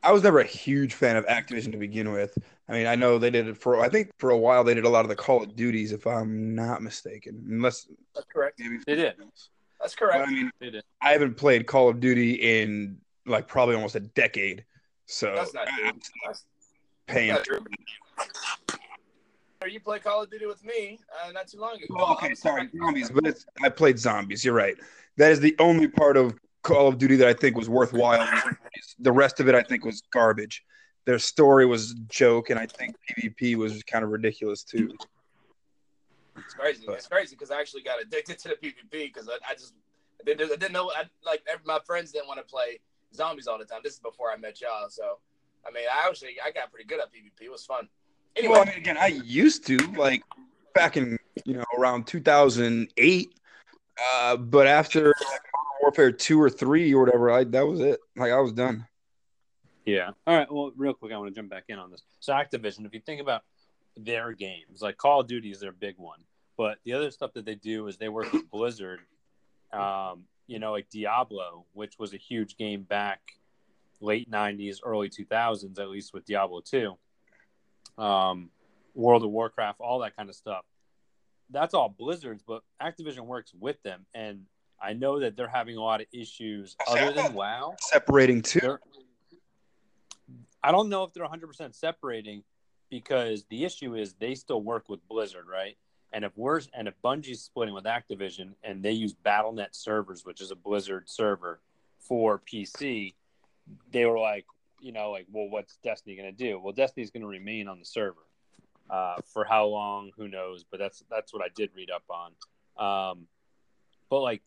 I 0.02 0.12
was 0.12 0.22
never 0.22 0.40
a 0.40 0.44
huge 0.44 0.94
fan 0.94 1.16
of 1.16 1.26
Activision 1.26 1.72
to 1.72 1.78
begin 1.78 2.12
with. 2.12 2.36
I 2.68 2.72
mean, 2.72 2.86
I 2.86 2.94
know 2.94 3.18
they 3.18 3.30
did 3.30 3.48
it 3.48 3.56
for. 3.56 3.80
I 3.80 3.88
think 3.88 4.10
for 4.18 4.30
a 4.30 4.38
while 4.38 4.64
they 4.64 4.74
did 4.74 4.84
a 4.84 4.88
lot 4.88 5.04
of 5.04 5.08
the 5.08 5.16
Call 5.16 5.42
of 5.42 5.56
Duties, 5.56 5.92
if 5.92 6.06
I'm 6.06 6.54
not 6.54 6.82
mistaken. 6.82 7.44
Unless 7.48 7.88
that's 8.14 8.26
correct, 8.32 8.58
maybe 8.58 8.78
they 8.86 8.94
did. 8.94 9.14
That's 9.80 9.94
correct. 9.94 10.18
But, 10.24 10.28
I 10.28 10.32
mean, 10.32 10.50
they 10.60 10.70
did. 10.70 10.84
I 11.02 11.12
haven't 11.12 11.36
played 11.36 11.66
Call 11.66 11.88
of 11.88 12.00
Duty 12.00 12.34
in 12.34 12.98
like 13.26 13.48
probably 13.48 13.74
almost 13.74 13.96
a 13.96 14.00
decade. 14.00 14.64
So 15.10 15.34
that's 15.34 15.52
not 15.52 15.66
true. 15.66 15.90
That's, 16.24 16.44
paying. 17.08 17.34
That's 17.34 17.50
not 17.50 17.62
You 19.68 19.80
play 19.80 19.98
Call 19.98 20.22
of 20.22 20.30
Duty 20.30 20.46
with 20.46 20.64
me 20.64 21.00
uh, 21.26 21.32
not 21.32 21.48
too 21.48 21.58
long 21.58 21.74
ago. 21.74 21.96
Oh, 21.98 22.14
okay, 22.14 22.32
sorry, 22.34 22.70
zombies, 22.78 23.10
but 23.10 23.44
I 23.60 23.70
played 23.70 23.98
zombies. 23.98 24.44
You're 24.44 24.54
right. 24.54 24.76
That 25.16 25.32
is 25.32 25.40
the 25.40 25.56
only 25.58 25.88
part 25.88 26.16
of 26.16 26.38
Call 26.62 26.86
of 26.86 26.98
Duty 26.98 27.16
that 27.16 27.26
I 27.26 27.34
think 27.34 27.56
was 27.56 27.68
worthwhile. 27.68 28.24
The 29.00 29.10
rest 29.10 29.40
of 29.40 29.48
it, 29.48 29.56
I 29.56 29.62
think, 29.62 29.84
was 29.84 30.00
garbage. 30.12 30.62
Their 31.06 31.18
story 31.18 31.66
was 31.66 31.90
a 31.90 31.96
joke, 32.08 32.50
and 32.50 32.58
I 32.58 32.66
think 32.66 32.94
PvP 33.10 33.56
was 33.56 33.82
kind 33.82 34.04
of 34.04 34.10
ridiculous 34.10 34.62
too. 34.62 34.96
It's 36.36 36.54
crazy. 36.54 36.84
But, 36.86 36.98
it's 36.98 37.08
crazy 37.08 37.34
because 37.34 37.50
I 37.50 37.58
actually 37.58 37.82
got 37.82 38.00
addicted 38.00 38.38
to 38.38 38.50
the 38.50 38.54
PvP 38.54 39.12
because 39.12 39.28
I, 39.28 39.32
I, 39.50 39.54
just 39.54 39.74
I 40.20 40.24
didn't, 40.24 40.52
I 40.52 40.54
didn't 40.54 40.72
know. 40.72 40.92
I, 40.94 41.06
like 41.26 41.42
my 41.66 41.80
friends 41.84 42.12
didn't 42.12 42.28
want 42.28 42.38
to 42.38 42.44
play 42.44 42.78
zombies 43.14 43.46
all 43.46 43.58
the 43.58 43.64
time. 43.64 43.80
This 43.82 43.94
is 43.94 44.00
before 44.00 44.30
I 44.30 44.36
met 44.36 44.60
y'all, 44.60 44.88
so 44.88 45.18
I 45.66 45.70
mean, 45.70 45.84
I 45.92 46.08
actually 46.08 46.36
I 46.44 46.50
got 46.50 46.70
pretty 46.70 46.86
good 46.86 47.00
at 47.00 47.12
PvP. 47.12 47.46
It 47.46 47.50
was 47.50 47.64
fun. 47.64 47.88
Anyway, 48.36 48.52
well, 48.52 48.62
I 48.62 48.66
mean, 48.66 48.76
again, 48.76 48.96
I 48.98 49.08
used 49.08 49.66
to 49.66 49.76
like 49.96 50.22
back 50.74 50.96
in 50.96 51.18
you 51.44 51.54
know 51.54 51.64
around 51.78 52.06
2008, 52.06 53.34
uh, 54.14 54.36
but 54.36 54.66
after 54.66 55.06
like, 55.06 55.40
Warfare 55.82 56.12
two 56.12 56.40
or 56.40 56.50
three 56.50 56.92
or 56.94 57.04
whatever, 57.04 57.30
I 57.30 57.44
that 57.44 57.66
was 57.66 57.80
it. 57.80 58.00
Like 58.16 58.32
I 58.32 58.40
was 58.40 58.52
done. 58.52 58.86
Yeah. 59.84 60.10
All 60.26 60.36
right. 60.36 60.50
Well, 60.50 60.72
real 60.76 60.94
quick, 60.94 61.12
I 61.12 61.18
want 61.18 61.34
to 61.34 61.34
jump 61.34 61.50
back 61.50 61.64
in 61.68 61.78
on 61.78 61.90
this. 61.90 62.02
So 62.20 62.32
Activision, 62.32 62.86
if 62.86 62.94
you 62.94 63.00
think 63.00 63.20
about 63.20 63.42
their 63.96 64.32
games, 64.32 64.82
like 64.82 64.96
Call 64.96 65.20
of 65.20 65.26
Duty 65.26 65.50
is 65.50 65.60
their 65.60 65.72
big 65.72 65.96
one, 65.98 66.20
but 66.56 66.78
the 66.84 66.92
other 66.92 67.10
stuff 67.10 67.32
that 67.34 67.44
they 67.44 67.54
do 67.54 67.86
is 67.88 67.96
they 67.96 68.08
work 68.08 68.32
with 68.32 68.50
Blizzard. 68.50 69.00
Um, 69.72 70.24
you 70.50 70.58
know, 70.58 70.72
like 70.72 70.90
Diablo, 70.90 71.64
which 71.74 71.94
was 71.96 72.12
a 72.12 72.16
huge 72.16 72.56
game 72.56 72.82
back 72.82 73.20
late 74.00 74.28
'90s, 74.28 74.78
early 74.84 75.08
2000s, 75.08 75.78
at 75.78 75.88
least 75.88 76.12
with 76.12 76.24
Diablo 76.24 76.60
2. 76.60 76.96
Um, 77.96 78.50
World 78.94 79.22
of 79.22 79.30
Warcraft, 79.30 79.80
all 79.80 80.00
that 80.00 80.16
kind 80.16 80.28
of 80.28 80.34
stuff. 80.34 80.64
That's 81.50 81.72
all 81.72 81.88
Blizzard's, 81.88 82.42
but 82.42 82.62
Activision 82.82 83.26
works 83.26 83.52
with 83.54 83.80
them, 83.84 84.06
and 84.12 84.46
I 84.82 84.92
know 84.94 85.20
that 85.20 85.36
they're 85.36 85.46
having 85.46 85.76
a 85.76 85.82
lot 85.82 86.00
of 86.00 86.08
issues 86.12 86.76
other 86.88 87.12
than 87.12 87.32
WoW. 87.32 87.76
Separating 87.78 88.42
too. 88.42 88.78
I 90.64 90.72
don't 90.72 90.88
know 90.88 91.04
if 91.04 91.12
they're 91.12 91.26
100% 91.26 91.74
separating 91.76 92.42
because 92.90 93.44
the 93.50 93.64
issue 93.64 93.94
is 93.94 94.14
they 94.14 94.34
still 94.34 94.62
work 94.62 94.88
with 94.88 95.06
Blizzard, 95.08 95.46
right? 95.48 95.76
And 96.12 96.24
if 96.24 96.32
we're 96.36 96.60
and 96.74 96.88
if 96.88 96.94
Bungie's 97.04 97.42
splitting 97.42 97.74
with 97.74 97.84
Activision 97.84 98.54
and 98.64 98.82
they 98.82 98.92
use 98.92 99.14
BattleNet 99.14 99.68
servers, 99.72 100.24
which 100.24 100.40
is 100.40 100.50
a 100.50 100.56
Blizzard 100.56 101.08
server 101.08 101.60
for 102.00 102.40
PC, 102.40 103.14
they 103.92 104.04
were 104.06 104.18
like, 104.18 104.44
you 104.80 104.92
know, 104.92 105.10
like, 105.10 105.26
well, 105.30 105.48
what's 105.48 105.76
Destiny 105.84 106.16
going 106.16 106.34
to 106.34 106.36
do? 106.36 106.58
Well, 106.58 106.72
Destiny's 106.72 107.10
going 107.10 107.22
to 107.22 107.28
remain 107.28 107.68
on 107.68 107.78
the 107.78 107.84
server 107.84 108.26
uh, 108.88 109.16
for 109.32 109.44
how 109.44 109.66
long? 109.66 110.10
Who 110.16 110.26
knows? 110.26 110.64
But 110.68 110.80
that's 110.80 111.04
that's 111.10 111.32
what 111.32 111.42
I 111.42 111.48
did 111.54 111.70
read 111.74 111.90
up 111.90 112.04
on. 112.10 112.32
Um, 113.12 113.26
but 114.08 114.20
like, 114.20 114.42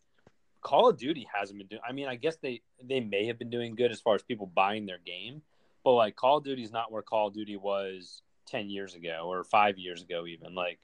Call 0.60 0.88
of 0.88 0.98
Duty 0.98 1.26
hasn't 1.32 1.58
been 1.58 1.66
doing. 1.66 1.82
I 1.88 1.92
mean, 1.92 2.08
I 2.08 2.16
guess 2.16 2.36
they 2.36 2.62
they 2.82 3.00
may 3.00 3.26
have 3.26 3.38
been 3.38 3.50
doing 3.50 3.74
good 3.74 3.90
as 3.90 4.00
far 4.00 4.14
as 4.14 4.22
people 4.22 4.46
buying 4.46 4.86
their 4.86 4.98
game, 5.04 5.42
but 5.82 5.92
like 5.92 6.16
Call 6.16 6.38
of 6.38 6.44
Duty 6.44 6.62
is 6.62 6.72
not 6.72 6.92
where 6.92 7.02
Call 7.02 7.28
of 7.28 7.34
Duty 7.34 7.56
was 7.56 8.22
ten 8.46 8.68
years 8.68 8.94
ago 8.94 9.22
or 9.24 9.44
five 9.44 9.78
years 9.78 10.02
ago, 10.02 10.26
even 10.26 10.54
like 10.54 10.78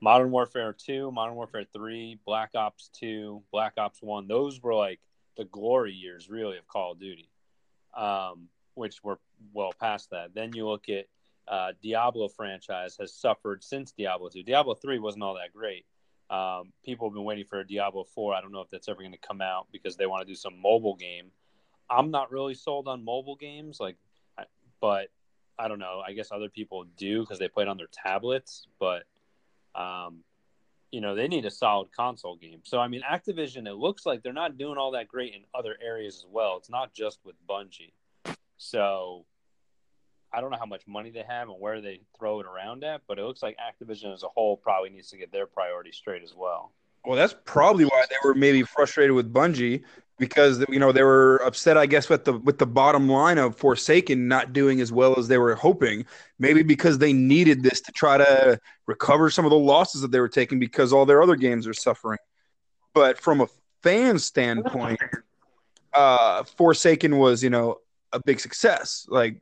Modern 0.00 0.30
Warfare 0.30 0.72
Two, 0.72 1.10
Modern 1.10 1.34
Warfare 1.34 1.64
Three, 1.72 2.18
Black 2.26 2.50
Ops 2.54 2.90
Two, 2.92 3.42
Black 3.52 3.74
Ops 3.78 4.02
One. 4.02 4.28
Those 4.28 4.62
were 4.62 4.74
like 4.74 5.00
the 5.36 5.44
glory 5.44 5.92
years, 5.92 6.28
really, 6.28 6.58
of 6.58 6.66
Call 6.66 6.92
of 6.92 7.00
Duty, 7.00 7.28
um, 7.96 8.48
which 8.74 9.02
were 9.02 9.18
well 9.52 9.72
past 9.80 10.10
that. 10.10 10.34
Then 10.34 10.52
you 10.54 10.68
look 10.68 10.88
at 10.88 11.06
uh, 11.46 11.72
Diablo 11.82 12.28
franchise 12.28 12.96
has 12.98 13.14
suffered 13.14 13.64
since 13.64 13.92
Diablo 13.92 14.28
Two. 14.28 14.42
Diablo 14.42 14.74
Three 14.74 14.98
wasn't 14.98 15.24
all 15.24 15.34
that 15.34 15.52
great 15.54 15.86
um, 16.30 16.72
people 16.84 17.08
have 17.08 17.14
been 17.14 17.24
waiting 17.24 17.44
for 17.44 17.60
a 17.60 17.66
Diablo 17.66 18.04
4. 18.04 18.34
I 18.34 18.40
don't 18.40 18.52
know 18.52 18.60
if 18.60 18.70
that's 18.70 18.88
ever 18.88 19.00
going 19.00 19.12
to 19.12 19.18
come 19.18 19.40
out 19.40 19.66
because 19.72 19.96
they 19.96 20.06
want 20.06 20.26
to 20.26 20.32
do 20.32 20.34
some 20.34 20.60
mobile 20.60 20.96
game. 20.96 21.30
I'm 21.88 22.10
not 22.10 22.32
really 22.32 22.54
sold 22.54 22.88
on 22.88 23.04
mobile 23.04 23.36
games, 23.36 23.78
like, 23.78 23.96
but 24.80 25.08
I 25.58 25.68
don't 25.68 25.78
know. 25.78 26.02
I 26.06 26.12
guess 26.12 26.32
other 26.32 26.48
people 26.48 26.86
do 26.96 27.20
because 27.20 27.38
they 27.38 27.48
play 27.48 27.62
it 27.62 27.68
on 27.68 27.76
their 27.76 27.88
tablets, 27.92 28.66
but 28.80 29.04
um, 29.74 30.18
you 30.90 31.00
know 31.00 31.14
they 31.14 31.28
need 31.28 31.44
a 31.44 31.50
solid 31.50 31.88
console 31.96 32.36
game. 32.36 32.60
So 32.64 32.78
I 32.78 32.88
mean, 32.88 33.02
Activision, 33.02 33.66
it 33.66 33.74
looks 33.74 34.06
like 34.06 34.22
they're 34.22 34.32
not 34.32 34.58
doing 34.58 34.78
all 34.78 34.92
that 34.92 35.08
great 35.08 35.34
in 35.34 35.42
other 35.54 35.76
areas 35.84 36.16
as 36.16 36.26
well. 36.30 36.56
It's 36.58 36.70
not 36.70 36.94
just 36.94 37.18
with 37.24 37.34
Bungie. 37.48 37.92
So 38.56 39.24
I 40.32 40.40
don't 40.40 40.50
know 40.50 40.58
how 40.58 40.66
much 40.66 40.86
money 40.86 41.10
they 41.10 41.24
have 41.28 41.48
and 41.48 41.60
where 41.60 41.80
they 41.80 42.00
throw 42.18 42.40
it 42.40 42.46
around 42.46 42.84
at, 42.84 43.02
but 43.06 43.18
it 43.18 43.22
looks 43.22 43.42
like 43.42 43.56
Activision 43.58 44.12
as 44.12 44.22
a 44.22 44.28
whole 44.28 44.56
probably 44.56 44.90
needs 44.90 45.10
to 45.10 45.16
get 45.16 45.30
their 45.30 45.46
priorities 45.46 45.96
straight 45.96 46.22
as 46.22 46.34
well. 46.34 46.72
Well, 47.04 47.16
that's 47.16 47.34
probably 47.44 47.84
why 47.84 48.04
they 48.08 48.16
were 48.24 48.34
maybe 48.34 48.62
frustrated 48.62 49.12
with 49.12 49.32
Bungie 49.32 49.82
because 50.18 50.64
you 50.68 50.78
know 50.78 50.92
they 50.92 51.02
were 51.02 51.36
upset, 51.44 51.76
I 51.76 51.86
guess, 51.86 52.08
with 52.08 52.24
the 52.24 52.34
with 52.34 52.58
the 52.58 52.66
bottom 52.66 53.08
line 53.08 53.38
of 53.38 53.56
Forsaken 53.56 54.28
not 54.28 54.52
doing 54.52 54.80
as 54.80 54.92
well 54.92 55.18
as 55.18 55.28
they 55.28 55.38
were 55.38 55.54
hoping. 55.54 56.06
Maybe 56.38 56.62
because 56.62 56.98
they 56.98 57.12
needed 57.12 57.62
this 57.62 57.80
to 57.82 57.92
try 57.92 58.18
to 58.18 58.58
recover 58.86 59.30
some 59.30 59.44
of 59.44 59.50
the 59.50 59.58
losses 59.58 60.00
that 60.02 60.10
they 60.10 60.20
were 60.20 60.28
taking 60.28 60.58
because 60.58 60.92
all 60.92 61.06
their 61.06 61.22
other 61.22 61.36
games 61.36 61.66
are 61.66 61.74
suffering. 61.74 62.18
But 62.92 63.20
from 63.20 63.40
a 63.40 63.48
fan 63.82 64.18
standpoint, 64.18 65.00
uh, 65.92 66.44
Forsaken 66.44 67.18
was 67.18 67.42
you 67.42 67.50
know 67.50 67.78
a 68.12 68.20
big 68.20 68.40
success. 68.40 69.06
Like 69.08 69.40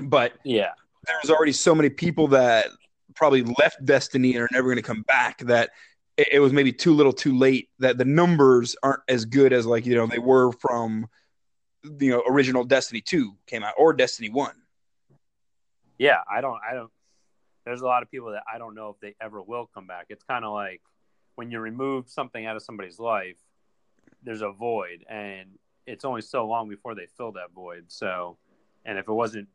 but 0.00 0.32
yeah, 0.44 0.70
there's 1.06 1.30
already 1.30 1.52
so 1.52 1.74
many 1.74 1.90
people 1.90 2.28
that 2.28 2.66
probably 3.14 3.42
left 3.42 3.84
Destiny 3.84 4.34
and 4.34 4.42
are 4.42 4.48
never 4.52 4.68
going 4.68 4.76
to 4.76 4.82
come 4.82 5.02
back 5.02 5.38
that 5.40 5.70
it, 6.16 6.28
it, 6.32 6.38
was 6.40 6.52
maybe 6.52 6.72
too 6.72 6.92
little, 6.92 7.12
too 7.12 7.36
late. 7.36 7.68
That 7.78 7.98
the 7.98 8.04
numbers 8.04 8.76
aren't 8.82 9.02
as 9.08 9.24
good 9.24 9.52
as 9.52 9.66
like 9.66 9.86
you 9.86 9.94
know 9.94 10.06
they 10.06 10.18
were 10.18 10.52
from 10.52 11.06
you 11.84 12.10
know 12.10 12.22
original 12.28 12.64
Destiny 12.64 13.00
two 13.00 13.36
came 13.46 13.62
out 13.62 13.74
or 13.76 13.92
Destiny 13.92 14.28
one. 14.28 14.54
Yeah, 15.98 16.18
I 16.30 16.40
don't, 16.40 16.58
I 16.68 16.74
don't. 16.74 16.90
There's 17.64 17.80
a 17.80 17.86
lot 17.86 18.02
of 18.02 18.10
people 18.10 18.32
that 18.32 18.42
I 18.52 18.58
don't 18.58 18.74
know 18.74 18.90
if 18.90 18.98
they 19.00 19.14
ever 19.20 19.40
will 19.40 19.70
come 19.72 19.86
back. 19.86 20.06
It's 20.08 20.24
kind 20.24 20.44
of 20.44 20.52
like 20.52 20.80
when 21.36 21.50
you 21.50 21.60
remove 21.60 22.08
something 22.08 22.44
out 22.44 22.56
of 22.56 22.62
somebody's 22.62 22.98
life, 22.98 23.36
there's 24.22 24.42
a 24.42 24.50
void, 24.50 25.04
and 25.08 25.50
it's 25.86 26.04
only 26.04 26.22
so 26.22 26.46
long 26.46 26.68
before 26.68 26.94
they 26.94 27.06
fill 27.16 27.32
that 27.32 27.52
void. 27.54 27.84
So, 27.88 28.36
and 28.84 28.98
if 28.98 29.08
it 29.08 29.12
wasn't 29.12 29.48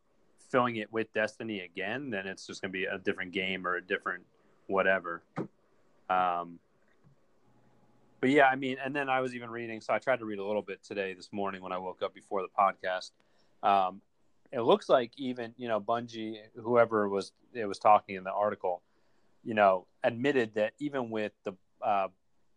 filling 0.50 0.78
it 0.78 0.92
with 0.92 1.12
Destiny 1.14 1.62
again, 1.62 2.10
then 2.10 2.28
it's 2.28 2.48
just 2.48 2.62
going 2.62 2.72
to 2.72 2.78
be 2.78 2.86
a 2.86 2.98
different 2.98 3.32
game 3.32 3.68
or 3.68 3.76
a 3.76 3.82
different 3.82 4.24
whatever. 4.68 5.24
Um, 6.10 6.60
but 8.20 8.30
yeah, 8.30 8.48
I 8.48 8.56
mean, 8.56 8.78
and 8.84 8.96
then 8.96 9.10
I 9.10 9.22
was 9.22 9.36
even 9.36 9.50
reading, 9.50 9.82
so 9.82 9.94
I 9.94 10.00
tried 10.00 10.20
to 10.20 10.26
read 10.26 10.40
a 10.40 10.46
little 10.46 10.62
bit 10.62 10.84
today, 10.84 11.14
this 11.14 11.30
morning 11.32 11.62
when 11.62 11.72
I 11.72 11.78
woke 11.78 12.02
up 12.02 12.14
before 12.14 12.42
the 12.42 12.48
podcast. 12.48 13.12
Um, 13.62 14.02
it 14.52 14.62
looks 14.62 14.90
like 14.90 15.12
even 15.18 15.54
you 15.58 15.68
know 15.68 15.80
Bungie, 15.80 16.38
whoever 16.56 17.08
was 17.10 17.32
it 17.54 17.66
was 17.66 17.80
talking 17.80 18.16
in 18.16 18.24
the 18.24 18.32
article, 18.32 18.82
you 19.44 19.54
know, 19.54 19.86
admitted 20.04 20.56
that 20.56 20.74
even 20.80 21.10
with 21.10 21.32
the 21.44 21.54
uh, 21.82 22.08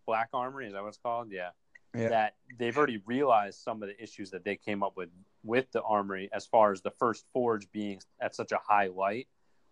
Black 0.06 0.30
Armory, 0.32 0.66
is 0.66 0.72
that 0.72 0.82
what 0.82 0.88
it's 0.88 0.98
called? 0.98 1.30
Yeah. 1.30 1.50
yeah. 1.94 2.08
That 2.08 2.34
they've 2.58 2.76
already 2.76 3.02
realized 3.04 3.60
some 3.60 3.82
of 3.82 3.88
the 3.88 4.02
issues 4.02 4.30
that 4.30 4.44
they 4.44 4.56
came 4.56 4.82
up 4.82 4.96
with 4.96 5.10
with 5.44 5.70
the 5.72 5.82
armory 5.82 6.30
as 6.32 6.46
far 6.46 6.72
as 6.72 6.80
the 6.80 6.90
first 6.92 7.24
forge 7.32 7.70
being 7.72 8.00
at 8.20 8.34
such 8.34 8.52
a 8.52 8.58
high 8.66 8.88
light 8.88 9.26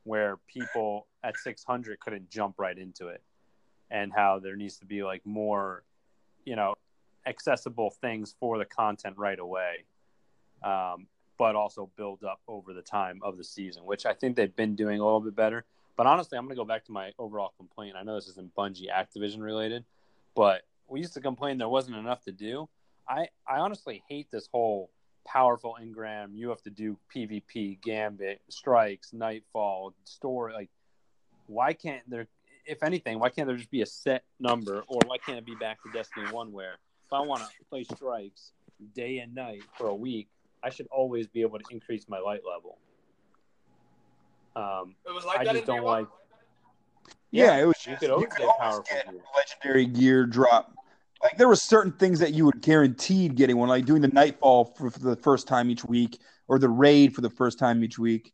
where 0.05 0.39
people 0.47 1.07
at 1.23 1.37
600 1.37 2.01
couldn't 2.01 2.31
jump 2.31 2.55
right 2.59 2.79
into 2.79 3.09
it 3.09 3.23
and 3.91 4.13
how 4.15 4.39
there 4.39 4.57
needs 4.57 4.79
to 4.79 4.87
be 4.87 5.03
like 5.03 5.25
more 5.25 5.83
you 6.45 6.57
know 6.57 6.75
accessible 7.27 7.91
things 7.91 8.35
for 8.41 8.59
the 8.59 8.65
content 8.65 9.17
right 9.19 9.39
away 9.39 9.85
um, 10.63 11.07
but 11.39 11.55
also 11.55 11.91
build 11.97 12.25
up 12.25 12.41
over 12.49 12.75
the 12.75 12.83
time 12.83 13.21
of 13.23 13.37
the 13.37 13.45
season, 13.45 13.85
which 13.85 14.05
I 14.05 14.13
think 14.13 14.37
they've 14.37 14.55
been 14.55 14.75
doing 14.75 15.01
a 15.01 15.05
little 15.05 15.21
bit 15.21 15.37
better. 15.37 15.65
But 15.97 16.07
honestly, 16.07 16.37
I'm 16.37 16.45
going 16.45 16.57
to 16.57 16.61
go 16.61 16.65
back 16.65 16.85
to 16.87 16.93
my 16.93 17.13
overall 17.19 17.53
complaint. 17.57 17.97
I 17.99 18.03
know 18.03 18.17
this 18.17 18.29
isn't 18.29 18.55
Bungie 18.55 18.87
Activision 18.93 19.41
related, 19.41 19.85
but 20.35 20.63
we 20.89 21.01
used 21.01 21.15
to 21.15 21.21
complain 21.21 21.59
there 21.59 21.69
wasn't 21.69 21.97
enough 21.97 22.23
to 22.25 22.33
do. 22.33 22.69
I, 23.09 23.29
I 23.49 23.59
honestly 23.59 24.03
hate 24.09 24.31
this 24.31 24.49
whole 24.53 24.91
powerful 25.27 25.77
engram. 25.81 26.31
You 26.35 26.49
have 26.51 26.63
to 26.63 26.71
do 26.71 26.97
PvP, 27.15 27.81
Gambit, 27.81 28.41
strikes, 28.49 29.13
Nightfall, 29.13 29.95
story. 30.05 30.53
Like, 30.53 30.71
why 31.47 31.73
can't 31.73 32.09
there? 32.09 32.27
If 32.69 32.83
anything, 32.83 33.19
why 33.19 33.31
can't 33.31 33.49
there 33.49 33.57
just 33.57 33.71
be 33.71 33.81
a 33.81 33.87
set 33.87 34.25
number, 34.39 34.85
or 34.89 35.01
why 35.07 35.17
can't 35.17 35.39
it 35.39 35.47
be 35.47 35.55
back 35.55 35.83
to 35.85 35.91
Destiny 35.91 36.27
One, 36.31 36.53
where 36.53 36.75
if 37.07 37.13
I 37.13 37.21
want 37.21 37.41
to 37.41 37.49
play 37.71 37.83
strikes 37.85 38.53
day 38.95 39.19
and 39.19 39.35
night 39.35 39.63
for 39.79 39.89
a 39.89 39.95
week, 39.95 40.29
I 40.63 40.69
should 40.69 40.87
always 40.91 41.27
be 41.27 41.41
able 41.41 41.59
to 41.59 41.65
increase 41.71 42.07
my 42.09 42.19
light 42.19 42.43
level. 42.47 42.77
Um, 44.55 44.97
It 45.07 45.15
was 45.15 45.25
like 45.25 45.39
I 45.39 45.45
just 45.45 45.65
don't 45.65 45.83
like. 45.83 46.09
Yeah, 47.31 47.57
it 47.57 47.65
was 47.65 47.77
you 47.87 47.93
just 47.93 48.03
could 48.03 48.11
always 48.11 48.29
get 48.37 48.47
always 48.47 48.89
get 48.89 49.11
gear. 49.11 49.21
legendary 49.35 49.87
gear 49.87 50.27
drop. 50.27 50.75
Like 51.23 51.39
there 51.39 51.49
were 51.49 51.57
certain 51.57 51.93
things 51.93 52.21
that 52.21 52.35
you 52.35 52.45
would 52.45 52.61
guaranteed 52.61 53.35
getting 53.35 53.57
one, 53.57 53.71
like 53.71 53.87
doing 53.87 54.03
the 54.03 54.09
nightfall 54.09 54.67
for, 54.77 54.91
for 54.91 54.99
the 54.99 55.17
first 55.17 55.49
time 55.49 55.71
each 55.71 55.85
week, 55.85 56.21
or 56.49 56.59
the 56.59 56.69
raid 56.69 57.15
for 57.15 57.23
the 57.23 57.31
first 57.31 57.59
time 57.59 57.83
each 57.83 57.99
week. 57.99 58.33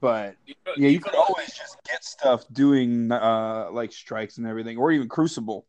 But 0.00 0.36
you 0.46 0.54
feel- 0.64 0.74
yeah, 0.76 0.86
you 0.88 0.94
you 0.94 1.00
could 1.00 1.12
feel 1.12 1.20
like- 1.20 1.30
always 1.30 1.54
just 1.54 1.76
get 1.84 2.04
stuff 2.04 2.44
doing 2.52 3.12
uh 3.12 3.68
like 3.72 3.92
strikes 3.92 4.38
and 4.38 4.46
everything, 4.46 4.78
or 4.78 4.90
even 4.92 5.08
Crucible. 5.08 5.66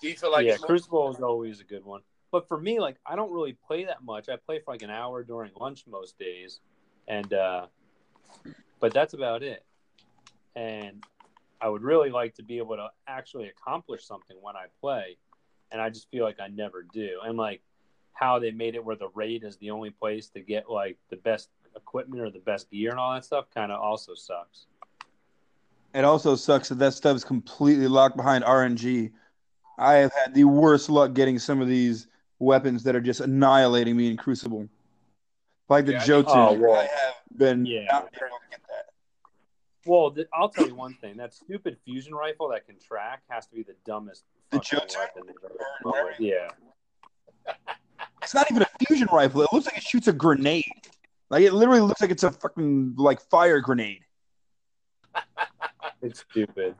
Do 0.00 0.08
you 0.08 0.14
feel 0.14 0.30
like 0.30 0.46
yeah, 0.46 0.56
Crucible 0.56 1.10
is 1.10 1.20
always 1.20 1.60
a 1.60 1.64
good 1.64 1.84
one. 1.84 2.02
But 2.30 2.46
for 2.46 2.58
me, 2.60 2.78
like 2.78 2.96
I 3.04 3.16
don't 3.16 3.32
really 3.32 3.54
play 3.66 3.84
that 3.86 4.02
much. 4.04 4.28
I 4.28 4.36
play 4.36 4.60
for 4.60 4.72
like 4.74 4.82
an 4.82 4.90
hour 4.90 5.24
during 5.24 5.50
lunch 5.58 5.84
most 5.88 6.18
days, 6.18 6.60
and 7.08 7.32
uh, 7.32 7.66
but 8.80 8.92
that's 8.94 9.14
about 9.14 9.42
it. 9.42 9.64
And 10.54 11.02
I 11.60 11.68
would 11.68 11.82
really 11.82 12.10
like 12.10 12.34
to 12.34 12.42
be 12.42 12.58
able 12.58 12.76
to 12.76 12.88
actually 13.06 13.48
accomplish 13.48 14.04
something 14.06 14.36
when 14.40 14.56
I 14.56 14.66
play, 14.80 15.16
and 15.72 15.80
I 15.80 15.90
just 15.90 16.10
feel 16.10 16.24
like 16.24 16.38
I 16.40 16.48
never 16.48 16.82
do. 16.92 17.18
And 17.24 17.36
like 17.36 17.62
how 18.12 18.38
they 18.38 18.50
made 18.50 18.74
it 18.74 18.84
where 18.84 18.96
the 18.96 19.08
raid 19.14 19.42
is 19.44 19.56
the 19.58 19.70
only 19.70 19.90
place 19.90 20.28
to 20.30 20.40
get 20.40 20.68
like 20.70 20.96
the 21.10 21.16
best 21.16 21.48
equipment 21.88 22.20
or 22.22 22.30
the 22.30 22.38
best 22.40 22.70
gear 22.70 22.90
and 22.90 22.98
all 23.00 23.14
that 23.14 23.24
stuff 23.24 23.46
kind 23.54 23.72
of 23.72 23.80
also 23.80 24.14
sucks. 24.14 24.66
It 25.94 26.04
also 26.04 26.36
sucks 26.36 26.68
that 26.68 26.78
that 26.78 26.92
stuff 26.92 27.16
is 27.16 27.24
completely 27.24 27.88
locked 27.88 28.16
behind 28.16 28.44
RNG. 28.44 29.10
I 29.78 29.94
have 29.94 30.12
had 30.12 30.34
the 30.34 30.44
worst 30.44 30.90
luck 30.90 31.14
getting 31.14 31.38
some 31.38 31.62
of 31.62 31.68
these 31.68 32.08
weapons 32.38 32.82
that 32.84 32.94
are 32.94 33.00
just 33.00 33.20
annihilating 33.20 33.96
me 33.96 34.10
in 34.10 34.16
Crucible. 34.16 34.68
Like 35.68 35.86
the 35.86 35.92
Yeah, 35.92 36.02
I 36.02 36.04
Jotun, 36.04 36.32
Oh, 36.36 36.52
well, 36.54 36.74
I 36.74 36.82
have 36.82 37.14
been 37.36 37.64
yeah. 37.64 37.86
not 37.90 38.02
able 38.02 38.10
to 38.10 38.50
get 38.50 38.60
that. 38.68 38.86
Well, 39.86 40.10
th- 40.10 40.28
I'll 40.34 40.48
tell 40.50 40.66
you 40.66 40.74
one 40.74 40.94
thing: 40.94 41.16
that 41.16 41.32
stupid 41.32 41.78
fusion 41.84 42.14
rifle 42.14 42.48
that 42.50 42.66
can 42.66 42.76
track 42.78 43.22
has 43.28 43.46
to 43.46 43.54
be 43.54 43.62
the 43.62 43.74
dumbest 43.86 44.24
The 44.50 44.60
Jotun? 44.60 44.88
weapon 44.98 45.22
they've 45.26 45.36
ever 45.44 45.56
come 45.82 45.92
up 45.92 46.04
with. 46.04 46.20
Yeah, 46.20 46.48
It's 48.22 48.34
not 48.34 48.50
even 48.50 48.62
a 48.62 48.84
fusion 48.86 49.08
rifle. 49.12 49.42
It 49.42 49.48
looks 49.52 49.66
like 49.66 49.76
it 49.78 49.82
shoots 49.82 50.08
a 50.08 50.12
grenade. 50.12 50.64
Like 51.30 51.42
it 51.42 51.52
literally 51.52 51.80
looks 51.80 52.00
like 52.00 52.10
it's 52.10 52.24
a 52.24 52.32
fucking 52.32 52.94
like 52.96 53.20
fire 53.20 53.60
grenade. 53.60 54.04
it's 56.02 56.24
stupid. 56.30 56.74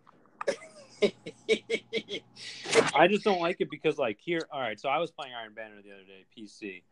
I 2.94 3.06
just 3.08 3.24
don't 3.24 3.40
like 3.40 3.60
it 3.60 3.70
because, 3.70 3.98
like, 3.98 4.18
here, 4.20 4.40
all 4.52 4.60
right. 4.60 4.78
So 4.78 4.88
I 4.88 4.98
was 4.98 5.10
playing 5.10 5.32
Iron 5.34 5.54
Banner 5.54 5.76
the 5.82 5.92
other 5.92 6.02
day, 6.02 6.26
PC, 6.36 6.82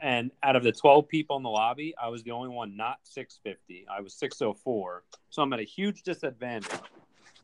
and 0.00 0.30
out 0.42 0.56
of 0.56 0.62
the 0.62 0.72
twelve 0.72 1.08
people 1.08 1.36
in 1.36 1.42
the 1.42 1.50
lobby, 1.50 1.94
I 2.00 2.08
was 2.08 2.22
the 2.22 2.30
only 2.30 2.48
one 2.48 2.76
not 2.76 2.98
six 3.02 3.38
fifty. 3.42 3.86
I 3.90 4.00
was 4.00 4.14
six 4.14 4.40
oh 4.42 4.54
four, 4.54 5.04
so 5.28 5.42
I'm 5.42 5.52
at 5.52 5.60
a 5.60 5.64
huge 5.64 6.02
disadvantage. 6.02 6.70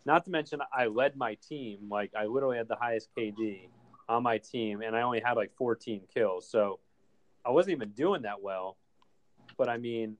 Not 0.04 0.24
to 0.24 0.30
mention, 0.30 0.60
I 0.72 0.86
led 0.86 1.16
my 1.16 1.36
team. 1.48 1.88
Like, 1.90 2.12
I 2.16 2.26
literally 2.26 2.56
had 2.56 2.68
the 2.68 2.76
highest 2.76 3.08
KD 3.16 3.68
on 4.08 4.22
my 4.22 4.38
team, 4.38 4.82
and 4.82 4.96
I 4.96 5.02
only 5.02 5.20
had 5.20 5.32
like 5.32 5.52
14 5.56 6.02
kills. 6.14 6.48
So 6.48 6.78
I 7.44 7.50
wasn't 7.50 7.76
even 7.76 7.90
doing 7.90 8.22
that 8.22 8.40
well. 8.40 8.76
But 9.56 9.68
I 9.68 9.76
mean, 9.76 10.16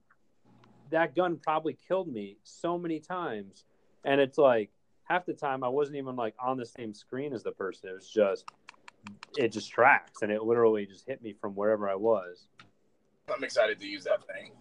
that 0.90 1.14
gun 1.14 1.38
probably 1.42 1.76
killed 1.86 2.12
me 2.12 2.38
so 2.42 2.78
many 2.78 3.00
times, 3.00 3.64
and 4.04 4.20
it's 4.20 4.38
like 4.38 4.70
half 5.04 5.26
the 5.26 5.34
time 5.34 5.64
I 5.64 5.68
wasn't 5.68 5.96
even 5.98 6.16
like 6.16 6.34
on 6.38 6.56
the 6.56 6.66
same 6.66 6.94
screen 6.94 7.32
as 7.32 7.42
the 7.42 7.52
person. 7.52 7.90
It 7.90 7.94
was 7.94 8.08
just 8.08 8.44
it 9.36 9.52
just 9.52 9.70
tracks 9.70 10.22
and 10.22 10.32
it 10.32 10.42
literally 10.42 10.84
just 10.86 11.06
hit 11.06 11.22
me 11.22 11.32
from 11.40 11.54
wherever 11.54 11.88
I 11.88 11.94
was. 11.94 12.48
I'm 13.32 13.44
excited 13.44 13.78
to 13.80 13.86
use 13.86 14.04
that 14.04 14.26
thing. 14.26 14.52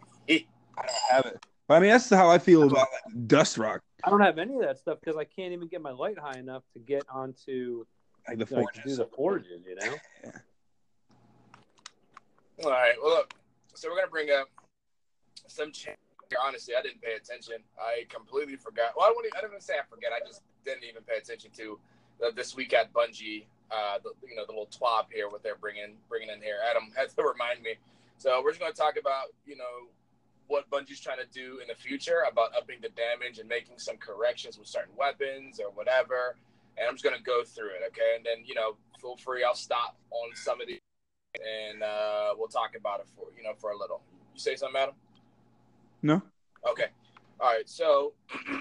I 0.77 0.85
don't 0.85 0.95
have 1.09 1.25
it. 1.25 1.45
I 1.69 1.79
mean, 1.79 1.89
that's 1.89 2.09
how 2.09 2.29
I 2.29 2.37
feel 2.37 2.67
about 2.67 2.87
Dust 3.27 3.57
Rock, 3.57 3.81
I 4.05 4.09
don't 4.11 4.21
have 4.21 4.37
any 4.37 4.53
of 4.55 4.61
that 4.61 4.77
stuff 4.77 4.99
because 5.03 5.17
I 5.17 5.23
can't 5.23 5.51
even 5.51 5.67
get 5.67 5.81
my 5.81 5.89
light 5.89 6.19
high 6.19 6.37
enough 6.37 6.61
to 6.73 6.79
get 6.79 7.03
onto 7.09 7.85
like 8.27 8.37
the 8.37 8.55
like 8.55 8.67
do 8.85 8.95
the 8.95 9.05
forges, 9.05 9.63
you 9.67 9.75
know? 9.75 9.95
All 12.63 12.69
right. 12.71 12.93
Well, 13.01 13.15
look. 13.15 13.33
So 13.73 13.89
we're 13.89 13.95
gonna 13.97 14.11
bring 14.11 14.29
up 14.29 14.47
some 15.47 15.71
change. 15.71 15.97
Honestly, 16.43 16.73
I 16.77 16.81
didn't 16.81 17.01
pay 17.01 17.13
attention. 17.13 17.55
I 17.79 18.05
completely 18.09 18.55
forgot. 18.55 18.93
Well, 18.97 19.05
I 19.05 19.13
don't. 19.13 19.25
I 19.37 19.41
didn't 19.41 19.61
say 19.61 19.75
I 19.75 19.85
forget. 19.89 20.11
I 20.11 20.25
just 20.25 20.41
didn't 20.65 20.83
even 20.83 21.03
pay 21.03 21.17
attention 21.17 21.51
to 21.57 21.79
the, 22.19 22.31
this 22.35 22.55
week 22.55 22.73
at 22.73 22.91
Bungie. 22.93 23.45
Uh, 23.71 23.97
the, 24.03 24.11
you 24.27 24.35
know, 24.35 24.45
the 24.45 24.51
little 24.51 24.67
TWAB 24.67 25.05
here, 25.13 25.29
what 25.29 25.43
they're 25.43 25.55
bringing 25.55 25.97
bringing 26.09 26.29
in 26.29 26.41
here. 26.41 26.57
Adam 26.69 26.91
had 26.97 27.09
to 27.09 27.23
remind 27.23 27.61
me. 27.61 27.75
So 28.17 28.41
we're 28.43 28.51
just 28.51 28.61
gonna 28.61 28.73
talk 28.73 28.97
about 28.99 29.33
you 29.45 29.55
know 29.55 29.89
what 30.47 30.69
Bungie's 30.69 30.99
trying 30.99 31.17
to 31.17 31.29
do 31.31 31.59
in 31.61 31.67
the 31.67 31.75
future 31.75 32.25
about 32.29 32.55
upping 32.55 32.77
the 32.81 32.89
damage 32.89 33.39
and 33.39 33.49
making 33.49 33.77
some 33.77 33.97
corrections 33.97 34.57
with 34.57 34.67
certain 34.67 34.93
weapons 34.97 35.59
or 35.59 35.71
whatever. 35.71 36.37
And 36.77 36.87
I'm 36.87 36.95
just 36.95 37.03
gonna 37.03 37.21
go 37.23 37.43
through 37.43 37.69
it, 37.69 37.81
okay? 37.89 38.17
And 38.17 38.25
then 38.25 38.45
you 38.45 38.55
know, 38.55 38.77
feel 38.99 39.15
free. 39.17 39.43
I'll 39.43 39.55
stop 39.55 39.95
on 40.11 40.35
some 40.35 40.59
of 40.59 40.67
these 40.67 40.79
and 41.41 41.83
uh, 41.83 42.33
we'll 42.37 42.47
talk 42.47 42.75
about 42.77 42.99
it 42.99 43.07
for 43.15 43.27
you 43.37 43.43
know 43.43 43.53
for 43.57 43.71
a 43.71 43.77
little. 43.77 44.01
You 44.33 44.39
say 44.39 44.55
something, 44.55 44.79
Adam? 44.79 44.95
No, 46.05 46.21
Okay. 46.69 46.89
All 47.39 47.51
right. 47.51 47.67
So 47.67 48.13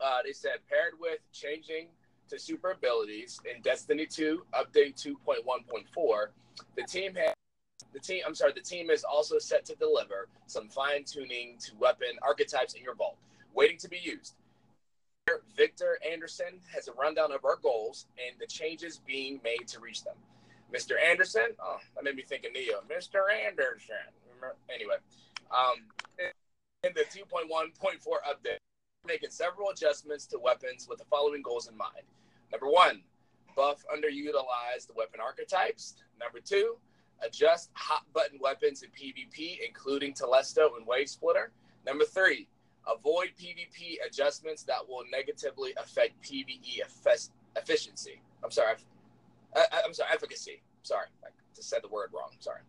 uh, 0.00 0.18
they 0.24 0.32
said 0.32 0.58
paired 0.68 0.92
with 1.00 1.18
changing 1.32 1.88
to 2.28 2.38
super 2.38 2.70
abilities 2.70 3.40
in 3.52 3.60
Destiny 3.62 4.06
2 4.06 4.44
update 4.54 4.94
2.1.4, 4.94 6.26
the 6.76 6.82
team 6.84 7.16
has 7.16 7.34
the 7.92 7.98
team. 7.98 8.22
I'm 8.24 8.36
sorry. 8.36 8.52
The 8.52 8.60
team 8.60 8.90
is 8.90 9.02
also 9.02 9.40
set 9.40 9.64
to 9.66 9.74
deliver 9.74 10.28
some 10.46 10.68
fine 10.68 11.02
tuning 11.04 11.56
to 11.64 11.72
weapon 11.80 12.10
archetypes 12.22 12.74
in 12.74 12.82
your 12.84 12.94
vault, 12.94 13.16
waiting 13.52 13.78
to 13.78 13.88
be 13.88 13.98
used. 14.00 14.36
Victor 15.56 15.98
Anderson 16.08 16.60
has 16.72 16.86
a 16.86 16.92
rundown 16.92 17.32
of 17.32 17.44
our 17.44 17.56
goals 17.60 18.06
and 18.24 18.38
the 18.38 18.46
changes 18.46 19.00
being 19.04 19.40
made 19.42 19.66
to 19.66 19.80
reach 19.80 20.04
them. 20.04 20.14
Mr. 20.72 20.92
Anderson, 21.02 21.48
oh, 21.60 21.78
that 21.96 22.04
made 22.04 22.14
me 22.14 22.22
think 22.22 22.44
of 22.44 22.52
Neo. 22.52 22.82
Mr. 22.88 23.24
Anderson. 23.46 23.96
Anyway, 24.74 24.96
um, 25.52 25.78
in 26.84 26.92
the 26.94 27.02
2.1.4 27.02 27.70
update, 28.28 28.58
making 29.06 29.30
several 29.30 29.70
adjustments 29.70 30.26
to 30.26 30.38
weapons 30.38 30.86
with 30.88 30.98
the 30.98 31.04
following 31.04 31.42
goals 31.42 31.68
in 31.68 31.76
mind. 31.76 32.02
Number 32.50 32.68
one, 32.68 33.02
buff 33.56 33.84
underutilized 33.94 34.94
weapon 34.96 35.20
archetypes. 35.20 35.94
Number 36.18 36.40
two, 36.40 36.76
adjust 37.24 37.70
hot 37.74 38.04
button 38.12 38.38
weapons 38.40 38.82
in 38.82 38.90
PvP, 38.90 39.58
including 39.66 40.12
Telesto 40.12 40.76
and 40.76 40.86
Wave 40.86 41.08
Splitter. 41.08 41.52
Number 41.86 42.04
three, 42.04 42.48
avoid 42.86 43.30
PvP 43.40 43.96
adjustments 44.06 44.64
that 44.64 44.86
will 44.88 45.04
negatively 45.10 45.72
affect 45.78 46.20
PvE 46.22 46.80
efficiency. 47.56 48.20
I'm 48.42 48.50
sorry, 48.50 48.74
I, 49.54 49.82
I'm 49.84 49.94
sorry, 49.94 50.10
efficacy. 50.12 50.62
Sorry, 50.82 51.06
I 51.24 51.28
just 51.54 51.68
said 51.68 51.80
the 51.82 51.88
word 51.88 52.10
wrong. 52.12 52.30
Sorry. 52.40 52.60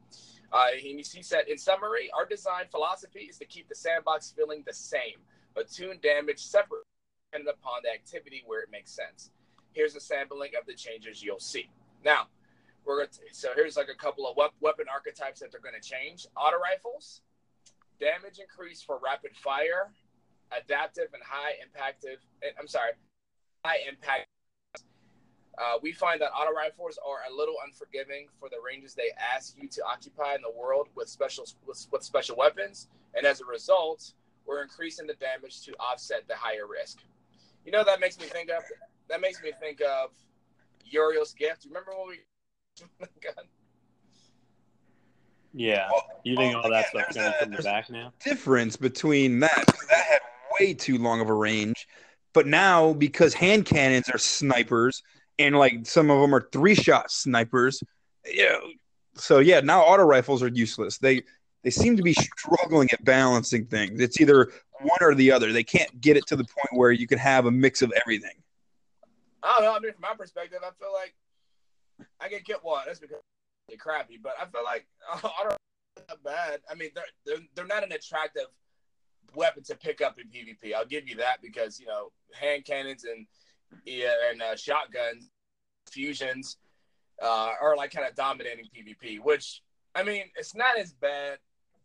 Uh, 0.53 0.67
he, 0.77 1.03
he 1.11 1.23
said, 1.23 1.47
in 1.47 1.57
summary, 1.57 2.11
our 2.15 2.27
design 2.27 2.65
philosophy 2.69 3.21
is 3.21 3.39
to 3.39 3.45
keep 3.45 3.67
the 3.67 3.75
sandbox 3.75 4.31
feeling 4.37 4.63
the 4.67 4.73
same, 4.73 5.17
but 5.55 5.67
tune 5.67 5.97
damage 6.03 6.39
separate, 6.39 6.85
depending 7.31 7.51
upon 7.51 7.81
the 7.83 7.91
activity 7.91 8.43
where 8.45 8.61
it 8.61 8.69
makes 8.71 8.91
sense. 8.91 9.31
Here's 9.71 9.95
a 9.95 9.99
sampling 9.99 10.51
of 10.59 10.67
the 10.67 10.75
changes 10.75 11.23
you'll 11.23 11.39
see. 11.39 11.71
Now, 12.05 12.27
we're 12.85 12.97
going 12.97 13.09
to, 13.09 13.19
so 13.31 13.49
here's 13.55 13.75
like 13.75 13.89
a 13.89 13.97
couple 13.97 14.27
of 14.27 14.37
weapon 14.61 14.85
archetypes 14.93 15.39
that 15.39 15.51
they're 15.51 15.59
going 15.59 15.79
to 15.79 15.89
change. 15.89 16.27
Auto 16.37 16.57
rifles, 16.59 17.21
damage 17.99 18.37
increase 18.37 18.83
for 18.83 18.99
rapid 19.03 19.35
fire, 19.35 19.89
adaptive 20.51 21.07
and 21.13 21.23
high 21.25 21.53
impactive. 21.65 22.17
I'm 22.59 22.67
sorry, 22.67 22.91
high 23.65 23.79
impact 23.89 24.27
uh, 25.57 25.77
we 25.81 25.91
find 25.91 26.19
that 26.21 26.31
auto 26.31 26.51
rifles 26.51 26.97
are 27.05 27.19
a 27.31 27.35
little 27.35 27.55
unforgiving 27.65 28.27
for 28.39 28.49
the 28.49 28.55
ranges 28.65 28.93
they 28.95 29.11
ask 29.17 29.55
you 29.61 29.67
to 29.69 29.83
occupy 29.85 30.35
in 30.35 30.41
the 30.41 30.51
world 30.51 30.87
with 30.95 31.07
special 31.07 31.45
with, 31.67 31.85
with 31.91 32.03
special 32.03 32.35
weapons, 32.35 32.87
and 33.15 33.25
as 33.25 33.41
a 33.41 33.45
result, 33.45 34.13
we're 34.45 34.61
increasing 34.63 35.05
the 35.07 35.13
damage 35.15 35.61
to 35.65 35.73
offset 35.79 36.27
the 36.27 36.35
higher 36.35 36.67
risk. 36.67 36.99
You 37.65 37.71
know 37.71 37.83
that 37.83 37.99
makes 37.99 38.19
me 38.19 38.25
think 38.25 38.49
of 38.49 38.63
that 39.09 39.21
makes 39.21 39.41
me 39.43 39.51
think 39.59 39.81
of 39.81 40.09
Uriel's 40.85 41.33
gift. 41.33 41.65
Remember 41.65 41.91
when 41.97 42.07
we 42.09 43.05
gun? 43.21 43.45
Yeah. 45.53 45.87
You 46.23 46.35
think 46.35 46.55
well, 46.55 46.63
all 46.63 46.69
that 46.71 46.87
again, 46.93 47.03
stuff's 47.03 47.15
there's 47.15 47.25
gonna 47.25 47.35
a- 47.41 47.45
be 47.45 47.45
from 47.45 47.51
the 47.51 47.63
back 47.69 47.89
now? 47.89 48.13
difference 48.23 48.75
between 48.75 49.39
that 49.39 49.65
That 49.89 50.03
had 50.05 50.19
way 50.59 50.73
too 50.73 50.97
long 50.97 51.21
of 51.21 51.29
a 51.29 51.33
range. 51.33 51.87
But 52.33 52.47
now, 52.47 52.93
because 52.93 53.33
hand 53.35 53.65
cannons 53.65 54.09
are 54.09 54.17
snipers, 54.17 55.03
and 55.39 55.57
like 55.57 55.85
some 55.85 56.09
of 56.09 56.19
them 56.21 56.33
are 56.33 56.47
three 56.51 56.75
shot 56.75 57.11
snipers, 57.11 57.83
know, 58.35 58.61
so 59.15 59.39
yeah, 59.39 59.59
now 59.59 59.81
auto 59.81 60.03
rifles 60.03 60.41
are 60.43 60.47
useless. 60.47 60.97
They 60.97 61.23
they 61.63 61.69
seem 61.69 61.95
to 61.97 62.03
be 62.03 62.13
struggling 62.13 62.89
at 62.91 63.03
balancing 63.03 63.65
things. 63.65 63.99
It's 64.01 64.19
either 64.19 64.51
one 64.81 64.97
or 65.01 65.15
the 65.15 65.31
other. 65.31 65.53
They 65.53 65.63
can't 65.63 66.01
get 66.01 66.17
it 66.17 66.27
to 66.27 66.35
the 66.35 66.43
point 66.43 66.69
where 66.71 66.91
you 66.91 67.07
can 67.07 67.17
have 67.17 67.45
a 67.45 67.51
mix 67.51 67.81
of 67.81 67.91
everything. 68.01 68.35
I 69.41 69.55
don't 69.55 69.63
know. 69.63 69.75
I 69.75 69.79
mean, 69.79 69.93
from 69.93 70.01
my 70.01 70.15
perspective, 70.17 70.59
I 70.61 70.71
feel 70.79 70.93
like 70.93 71.15
I 72.19 72.29
get 72.29 72.45
killed. 72.45 72.61
Well, 72.63 72.81
that's 72.85 72.99
because 72.99 73.17
they're 73.67 73.77
crappy, 73.77 74.19
but 74.21 74.33
I 74.39 74.45
feel 74.45 74.63
like 74.63 74.85
auto 75.23 75.55
not 76.09 76.23
bad. 76.23 76.61
I 76.69 76.75
mean, 76.75 76.89
they're, 76.95 77.03
they're 77.25 77.45
they're 77.55 77.65
not 77.65 77.83
an 77.83 77.91
attractive 77.91 78.47
weapon 79.35 79.63
to 79.63 79.75
pick 79.75 80.01
up 80.01 80.17
in 80.19 80.27
PvP. 80.27 80.73
I'll 80.73 80.85
give 80.85 81.07
you 81.07 81.15
that 81.17 81.41
because 81.41 81.79
you 81.79 81.85
know 81.85 82.11
hand 82.33 82.65
cannons 82.65 83.03
and 83.03 83.25
yeah, 83.25 83.27
and 83.87 84.41
uh, 84.41 84.55
shotguns 84.55 85.29
fusions 85.89 86.57
uh, 87.21 87.51
are 87.61 87.75
like 87.75 87.91
kind 87.91 88.07
of 88.07 88.15
dominating 88.15 88.65
PvP. 88.75 89.19
Which 89.19 89.61
I 89.95 90.03
mean, 90.03 90.23
it's 90.35 90.55
not 90.55 90.77
as 90.77 90.93
bad 90.93 91.37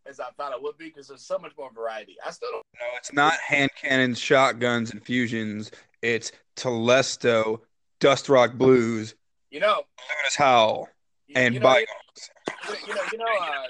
as 0.07 0.21
I 0.21 0.31
thought 0.37 0.53
it 0.53 0.63
would 0.63 0.79
be 0.79 0.87
because 0.87 1.09
there's 1.09 1.27
so 1.27 1.39
much 1.39 1.53
more 1.59 1.71
variety. 1.73 2.17
I 2.25 2.31
still 2.31 2.49
don't. 2.51 2.65
know. 2.81 2.87
it's 2.97 3.13
not 3.13 3.35
hand 3.47 3.71
cannons, 3.81 4.19
shotguns, 4.19 4.91
and 4.93 5.03
fusions. 5.03 5.71
It's 6.03 6.33
Telesto, 6.57 7.61
Dust 8.01 8.29
Rock 8.29 8.55
Blues, 8.55 9.15
You 9.51 9.61
know. 9.61 9.83
Luna's 10.17 10.35
Howl, 10.37 10.89
you- 11.27 11.35
and 11.37 11.55
you 11.55 11.61
know, 11.61 11.65
Bygones. 11.65 12.87
you 12.87 12.95
know, 12.95 13.03
you 13.13 13.19
know, 13.19 13.25
uh, 13.43 13.63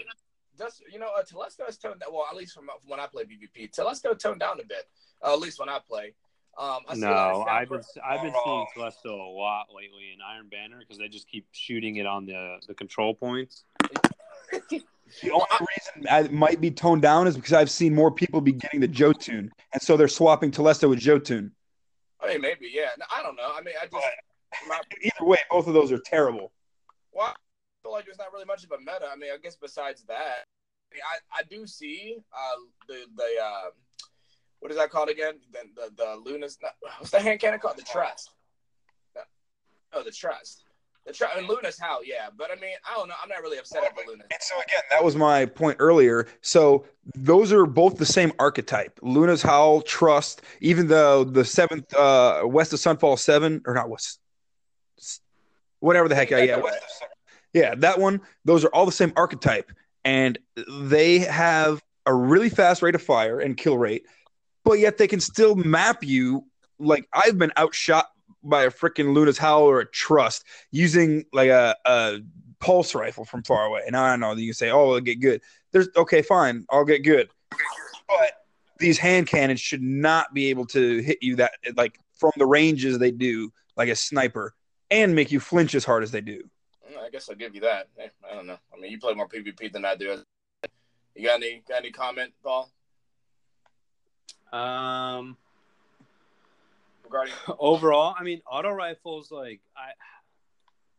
just 0.59 0.83
you 0.93 0.99
know, 0.99 1.09
uh, 1.19 1.23
Telesto 1.23 1.65
has 1.67 1.79
toned 1.79 2.01
down. 2.01 2.13
Well, 2.13 2.27
at 2.31 2.37
least 2.37 2.55
from, 2.55 2.67
from 2.67 2.89
when 2.91 3.01
I 3.01 3.07
play 3.07 3.25
PvP, 3.25 3.71
Telesto 3.75 4.17
toned 4.19 4.41
down 4.41 4.61
a 4.61 4.65
bit. 4.65 4.85
Uh, 5.25 5.33
at 5.33 5.41
least 5.41 5.59
when 5.59 5.69
I 5.69 5.79
play. 5.87 6.15
Um, 6.59 6.81
I 6.89 6.95
see 6.95 7.03
a 7.03 7.11
lot 7.11 7.31
of 7.31 7.47
No, 7.47 7.53
I've 7.53 7.69
been 7.69 7.83
I've 8.05 8.23
been 8.23 8.35
seeing 8.45 8.67
Telesto 8.77 9.13
a 9.13 9.31
lot 9.31 9.67
lately 9.75 10.13
in 10.13 10.19
Iron 10.29 10.49
Banner 10.49 10.81
because 10.81 10.99
they 10.99 11.09
just 11.09 11.29
keep 11.29 11.47
shooting 11.53 11.97
it 11.97 12.07
on 12.07 12.27
the 12.27 12.57
the 12.67 12.75
control 12.75 13.15
points. 13.15 13.65
The 15.23 15.31
only 15.31 15.47
reason 15.61 16.07
I 16.11 16.21
it 16.21 16.33
might 16.33 16.61
be 16.61 16.71
toned 16.71 17.01
down 17.01 17.27
is 17.27 17.35
because 17.35 17.55
I've 17.55 17.71
seen 17.71 17.95
more 17.95 18.11
people 18.11 18.43
be 18.43 18.53
getting 18.53 18.81
the 18.81 18.89
Jotun, 18.89 19.51
and 19.73 19.83
so 19.83 19.97
they're 19.97 20.07
swapping 20.07 20.51
Telesto 20.51 20.91
with 20.91 20.99
Jotun. 20.99 21.51
I 22.21 22.29
mean, 22.29 22.41
maybe, 22.41 22.71
yeah. 22.71 22.91
No, 22.99 23.07
I 23.15 23.23
don't 23.23 23.37
know. 23.37 23.51
I 23.55 23.63
mean, 23.63 23.75
I 23.81 23.87
just, 23.87 24.05
my, 24.69 24.81
Either 25.03 25.25
way, 25.25 25.39
both 25.51 25.67
of 25.67 25.75
those 25.75 25.93
are 25.93 26.01
terrible. 26.05 26.53
well, 27.13 27.29
I 27.29 27.35
feel 27.83 27.93
like 27.93 28.05
there's 28.05 28.19
not 28.19 28.33
really 28.33 28.45
much 28.45 28.65
of 28.65 28.73
a 28.73 28.79
meta. 28.79 29.09
I 29.11 29.17
mean, 29.17 29.31
I 29.33 29.39
guess 29.39 29.57
besides 29.57 30.05
that, 30.09 30.45
I, 30.93 30.95
mean, 30.95 31.03
I, 31.03 31.41
I 31.41 31.43
do 31.45 31.67
see 31.67 32.19
uh, 32.33 32.61
the 32.89 33.07
the 33.17 33.31
uh, 33.43 33.71
what 34.61 34.71
is 34.71 34.77
that 34.77 34.91
called 34.91 35.09
again? 35.09 35.35
The 35.53 35.61
the, 35.75 35.91
the 35.97 36.17
Luna's 36.25 36.59
not, 36.63 36.73
what's 36.99 37.11
the 37.11 37.21
hand 37.21 37.41
cannon 37.41 37.61
called? 37.61 37.77
The 37.77 37.83
Trust. 37.83 38.31
Oh, 39.93 40.03
the 40.03 40.11
Trust. 40.11 40.65
The 41.07 41.13
Trust. 41.13 41.37
And 41.37 41.49
Luna's 41.49 41.79
Howl? 41.79 42.01
Yeah, 42.05 42.29
but 42.37 42.51
I 42.51 42.55
mean, 42.61 42.75
I 42.89 42.95
don't 42.95 43.09
know. 43.09 43.15
I'm 43.23 43.29
not 43.29 43.41
really 43.41 43.59
upset 43.59 43.85
at 43.85 43.95
the 43.97 44.03
Luna. 44.07 44.25
And 44.31 44.41
so 44.41 44.57
again, 44.57 44.83
that 44.91 45.03
was 45.03 45.17
my 45.17 45.47
point 45.47 45.77
earlier. 45.81 46.27
So 46.43 46.85
those 47.15 47.53
are 47.53 47.67
both 47.67 47.97
the 47.97 48.07
same 48.07 48.33
archetype. 48.39 48.99
Luna's 49.03 49.43
Howl, 49.43 49.81
Trust, 49.83 50.43
even 50.61 50.89
though 50.89 51.25
the 51.25 51.45
seventh 51.45 51.95
uh 51.95 52.43
West 52.45 52.73
of 52.73 52.79
Sunfall 52.79 53.19
seven 53.19 53.63
or 53.67 53.75
not 53.75 53.89
West 53.89 54.21
whatever 55.81 56.09
the 56.09 56.15
heck 56.15 56.31
yeah, 56.31 56.39
yeah, 56.39 56.57
West 56.57 56.83
of 57.03 57.09
yeah, 57.53 57.75
that 57.77 57.99
one, 57.99 58.21
those 58.45 58.65
are 58.65 58.69
all 58.69 58.87
the 58.87 58.93
same 58.93 59.13
archetype. 59.17 59.73
And 60.05 60.39
they 60.81 61.21
have 61.21 61.83
a 62.07 62.15
really 62.15 62.51
fast 62.51 62.83
rate 62.83 62.95
of 62.95 63.03
fire 63.03 63.41
and 63.41 63.57
kill 63.57 63.79
rate, 63.79 64.07
but 64.69 64.79
yet 64.79 64.99
they 64.99 65.09
can 65.09 65.19
still 65.19 65.55
map 65.55 66.05
you 66.05 66.45
like 66.79 67.09
I've 67.15 67.39
been 67.39 67.53
outshot 67.57 68.07
by 68.43 68.65
a 68.65 68.71
freaking 68.71 69.15
Luna's 69.15 69.39
Howl 69.39 69.63
or 69.63 69.81
a 69.81 69.87
Trust 69.87 70.45
using 70.71 71.25
like 71.33 71.49
a, 71.49 71.75
a 71.87 72.19
pulse 72.61 72.95
rifle 72.95 73.25
from 73.25 73.43
far 73.45 73.65
away. 73.65 73.81
And 73.87 73.97
I 73.97 74.11
don't 74.11 74.21
know 74.21 74.33
you 74.35 74.49
can 74.49 74.55
say, 74.55 74.71
"Oh, 74.71 74.89
it'll 74.89 75.01
get 75.01 75.21
good." 75.21 75.41
There's 75.73 75.89
okay, 75.97 76.21
fine, 76.21 76.67
I'll 76.71 76.85
get 76.85 77.03
good. 77.03 77.31
But 78.09 78.33
these 78.79 78.99
hand 78.99 79.27
cannons 79.27 79.61
should 79.61 79.83
not 79.83 80.35
be 80.35 80.51
able 80.51 80.67
to 80.67 80.99
hit 80.99 81.19
you 81.23 81.37
that 81.37 81.53
like 81.77 81.99
from 82.19 82.33
the 82.37 82.47
ranges 82.47 82.99
they 82.99 83.11
do, 83.11 83.51
like 83.77 83.89
a 83.89 83.97
sniper, 83.97 84.55
and 84.91 85.15
make 85.15 85.33
you 85.33 85.41
flinch 85.41 85.75
as 85.75 85.85
hard 85.85 86.03
as 86.03 86.11
they 86.11 86.21
do. 86.21 86.43
I 87.03 87.09
guess 87.11 87.31
I'll 87.31 87.37
give 87.37 87.55
you 87.55 87.63
that. 87.63 87.89
I 87.99 88.35
don't 88.35 88.47
know. 88.47 88.59
I 88.75 88.79
mean, 88.79 88.93
you 88.93 88.99
play 88.99 89.15
more 89.15 89.29
PvP 89.29 89.73
than 89.73 89.87
I 89.87 89.95
do. 89.95 90.19
You 91.15 91.25
got 91.25 91.37
any 91.37 91.63
got 91.67 91.79
any 91.79 91.91
comment, 91.91 92.33
Paul, 92.45 92.71
Um, 94.53 95.37
regarding? 97.05 97.35
overall, 97.59 98.15
I 98.19 98.23
mean, 98.23 98.43
auto 98.51 98.71
rifles 98.71 99.31
like 99.31 99.61
I 99.77 99.93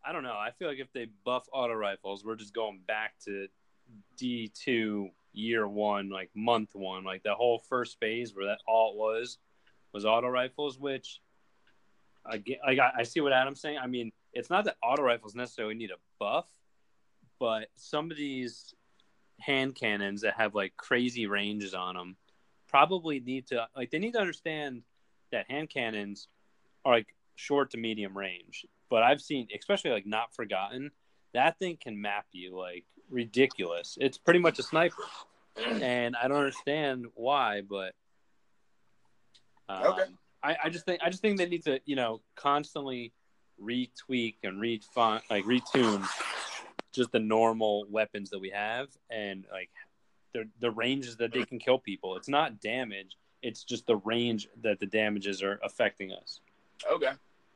I 0.08 0.12
don't 0.12 0.24
know. 0.24 0.38
I 0.38 0.52
feel 0.52 0.68
like 0.68 0.80
if 0.80 0.92
they 0.94 1.08
buff 1.26 1.48
auto 1.52 1.74
rifles, 1.74 2.24
we're 2.24 2.36
just 2.36 2.54
going 2.54 2.80
back 2.88 3.14
to 3.26 3.48
D 4.18 4.52
two 4.54 5.10
year 5.34 5.68
one, 5.68 6.10
like 6.10 6.30
month 6.36 6.70
one, 6.74 7.04
like 7.04 7.24
the 7.24 7.36
whole 7.36 7.60
first 7.70 8.00
phase 8.00 8.36
where 8.36 8.48
that 8.48 8.60
all 8.68 8.94
it 8.94 8.98
was 8.98 9.38
was 9.94 10.06
auto 10.06 10.28
rifles, 10.28 10.80
which 10.80 11.22
I 12.26 12.38
get, 12.38 12.60
like 12.66 12.80
I, 12.80 12.92
I 13.00 13.04
see 13.04 13.22
what 13.22 13.34
Adam's 13.34 13.62
saying. 13.62 13.78
I 13.78 13.88
mean, 13.88 14.12
it's 14.34 14.50
not 14.50 14.66
that 14.66 14.78
auto 14.84 15.04
rifles 15.04 15.36
necessarily 15.36 15.76
need 15.76 15.92
a 15.92 15.98
buff, 16.20 16.46
but 17.40 17.70
some 17.76 18.12
of 18.12 18.18
these 18.18 18.74
hand 19.40 19.76
cannons 19.76 20.22
that 20.22 20.36
have 20.36 20.54
like 20.54 20.76
crazy 20.78 21.26
ranges 21.26 21.74
on 21.74 21.96
them 21.96 22.18
probably 22.70 23.20
need 23.20 23.48
to 23.48 23.68
like 23.76 23.92
they 23.92 24.00
need 24.00 24.14
to 24.14 24.20
understand 24.20 24.84
that 25.32 25.50
hand 25.50 25.70
cannons 25.70 26.28
are 26.86 26.94
like 26.94 27.08
short 27.36 27.72
to 27.72 27.78
medium 27.78 28.18
range. 28.18 28.66
But 28.90 29.04
I've 29.04 29.22
seen, 29.22 29.48
especially 29.58 29.92
like 29.92 30.06
not 30.06 30.34
forgotten, 30.34 30.92
that 31.34 31.60
thing 31.60 31.78
can 31.82 32.00
map 32.00 32.26
you 32.32 32.58
like 32.58 32.86
ridiculous. 33.10 33.98
It's 34.00 34.18
pretty 34.18 34.40
much 34.40 34.60
a 34.60 34.64
sniper, 34.64 35.04
and 35.82 36.16
I 36.16 36.28
don't 36.28 36.38
understand 36.38 37.06
why, 37.16 37.62
but 37.62 37.94
um, 39.68 39.86
Okay. 39.86 40.04
I, 40.42 40.58
I 40.66 40.70
just 40.70 40.86
think 40.86 41.02
I 41.04 41.10
just 41.10 41.22
think 41.22 41.38
they 41.38 41.46
need 41.46 41.64
to 41.66 41.80
you 41.86 41.96
know 41.96 42.22
constantly 42.36 43.14
retweak 43.62 44.36
and 44.44 44.60
refine 44.62 45.22
like 45.30 45.44
retune 45.46 46.08
just 46.94 47.12
the 47.12 47.20
normal 47.20 47.86
weapons 47.90 48.30
that 48.30 48.40
we 48.40 48.50
have 48.50 48.88
and 49.10 49.46
like 49.52 49.70
the 50.34 50.48
the 50.60 50.72
ranges 50.72 51.18
that 51.18 51.34
they 51.34 51.44
can 51.44 51.60
kill 51.60 51.80
people. 51.80 52.16
It's 52.16 52.30
not 52.30 52.60
damage. 52.62 53.18
It's 53.42 53.64
just 53.64 53.88
the 53.88 53.98
range 53.98 54.48
that 54.62 54.80
the 54.80 54.86
damages 54.86 55.42
are 55.42 55.60
affecting 55.64 56.12
us. 56.12 56.42
Okay. 56.92 57.12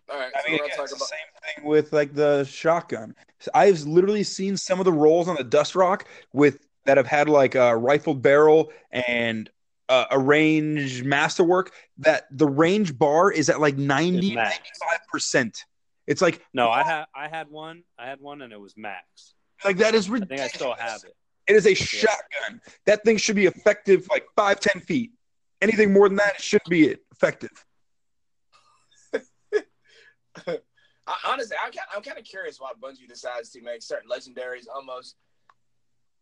All 0.10 0.20
right. 0.20 0.32
I 0.36 0.42
so 0.42 0.50
mean, 0.50 0.60
we're 0.60 0.66
again, 0.66 0.78
gonna 0.78 0.84
it's 0.84 0.92
talk 0.92 1.00
the 1.00 1.06
same 1.06 1.56
thing 1.56 1.66
with 1.66 1.94
like 1.94 2.14
the 2.14 2.44
shotgun. 2.46 3.16
I've 3.54 3.82
literally 3.84 4.24
seen 4.24 4.58
some 4.58 4.80
of 4.80 4.86
the 4.86 4.92
rolls 4.94 5.28
on 5.28 5.36
the 5.36 5.44
Dust 5.44 5.76
Rock 5.76 6.08
with 6.34 6.66
that 6.86 6.98
have 6.98 7.08
had 7.08 7.30
like 7.30 7.56
a 7.56 7.76
rifled 7.76 8.22
barrel 8.22 8.72
and 8.92 9.50
uh, 9.90 10.06
a 10.12 10.20
range 10.20 11.04
masterwork. 11.04 11.72
That 12.00 12.26
the 12.32 12.48
range 12.48 12.98
bar 12.98 13.32
is 13.32 13.50
at 13.50 13.60
like 13.62 13.78
90 13.78 14.36
95 14.36 15.00
percent. 15.12 15.66
It's 16.08 16.22
like 16.22 16.42
No, 16.54 16.70
I 16.70 16.84
had 16.84 17.06
I 17.16 17.28
had 17.30 17.50
one. 17.50 17.84
I 17.98 18.06
had 18.08 18.20
one, 18.20 18.42
and 18.42 18.52
it 18.52 18.60
was 18.60 18.76
max. 18.76 19.36
like 19.64 19.78
that 19.78 19.96
is 19.96 20.08
I 20.08 20.10
think 20.18 20.22
ridiculous. 20.30 20.54
I 20.54 20.56
still 20.56 20.74
have 20.74 21.04
it. 21.06 21.16
It 21.48 21.56
is 21.56 21.68
a 21.68 21.74
shotgun. 21.74 22.62
That 22.86 23.04
thing 23.04 23.18
should 23.18 23.36
be 23.36 23.46
effective 23.46 24.08
like 24.10 24.26
five 24.36 24.60
ten 24.60 24.82
feet. 24.82 25.12
Anything 25.62 25.94
more 25.94 26.08
than 26.10 26.18
that, 26.18 26.36
it 26.36 26.42
shouldn't 26.42 26.70
be 26.70 26.96
effective. 27.12 27.66
I, 30.48 30.60
honestly, 31.26 31.56
I'm 31.64 31.72
kind, 31.72 31.88
I'm 31.96 32.02
kind 32.02 32.18
of 32.18 32.24
curious 32.24 32.60
why 32.60 32.72
Bungie 32.82 33.08
decides 33.08 33.50
to 33.52 33.62
make 33.62 33.82
certain 33.82 34.10
legendaries 34.10 34.66
almost, 34.74 35.16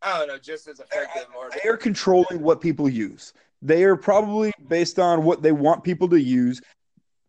I 0.00 0.18
don't 0.18 0.28
know, 0.28 0.38
just 0.38 0.68
as 0.68 0.80
effective 0.80 1.26
or. 1.36 1.50
They 1.62 1.68
are 1.68 1.76
controlling 1.76 2.40
what 2.40 2.60
people 2.60 2.88
use. 2.88 3.32
They 3.62 3.84
are 3.84 3.96
probably 3.96 4.52
based 4.68 4.98
on 4.98 5.22
what 5.22 5.42
they 5.42 5.52
want 5.52 5.84
people 5.84 6.08
to 6.08 6.20
use, 6.20 6.60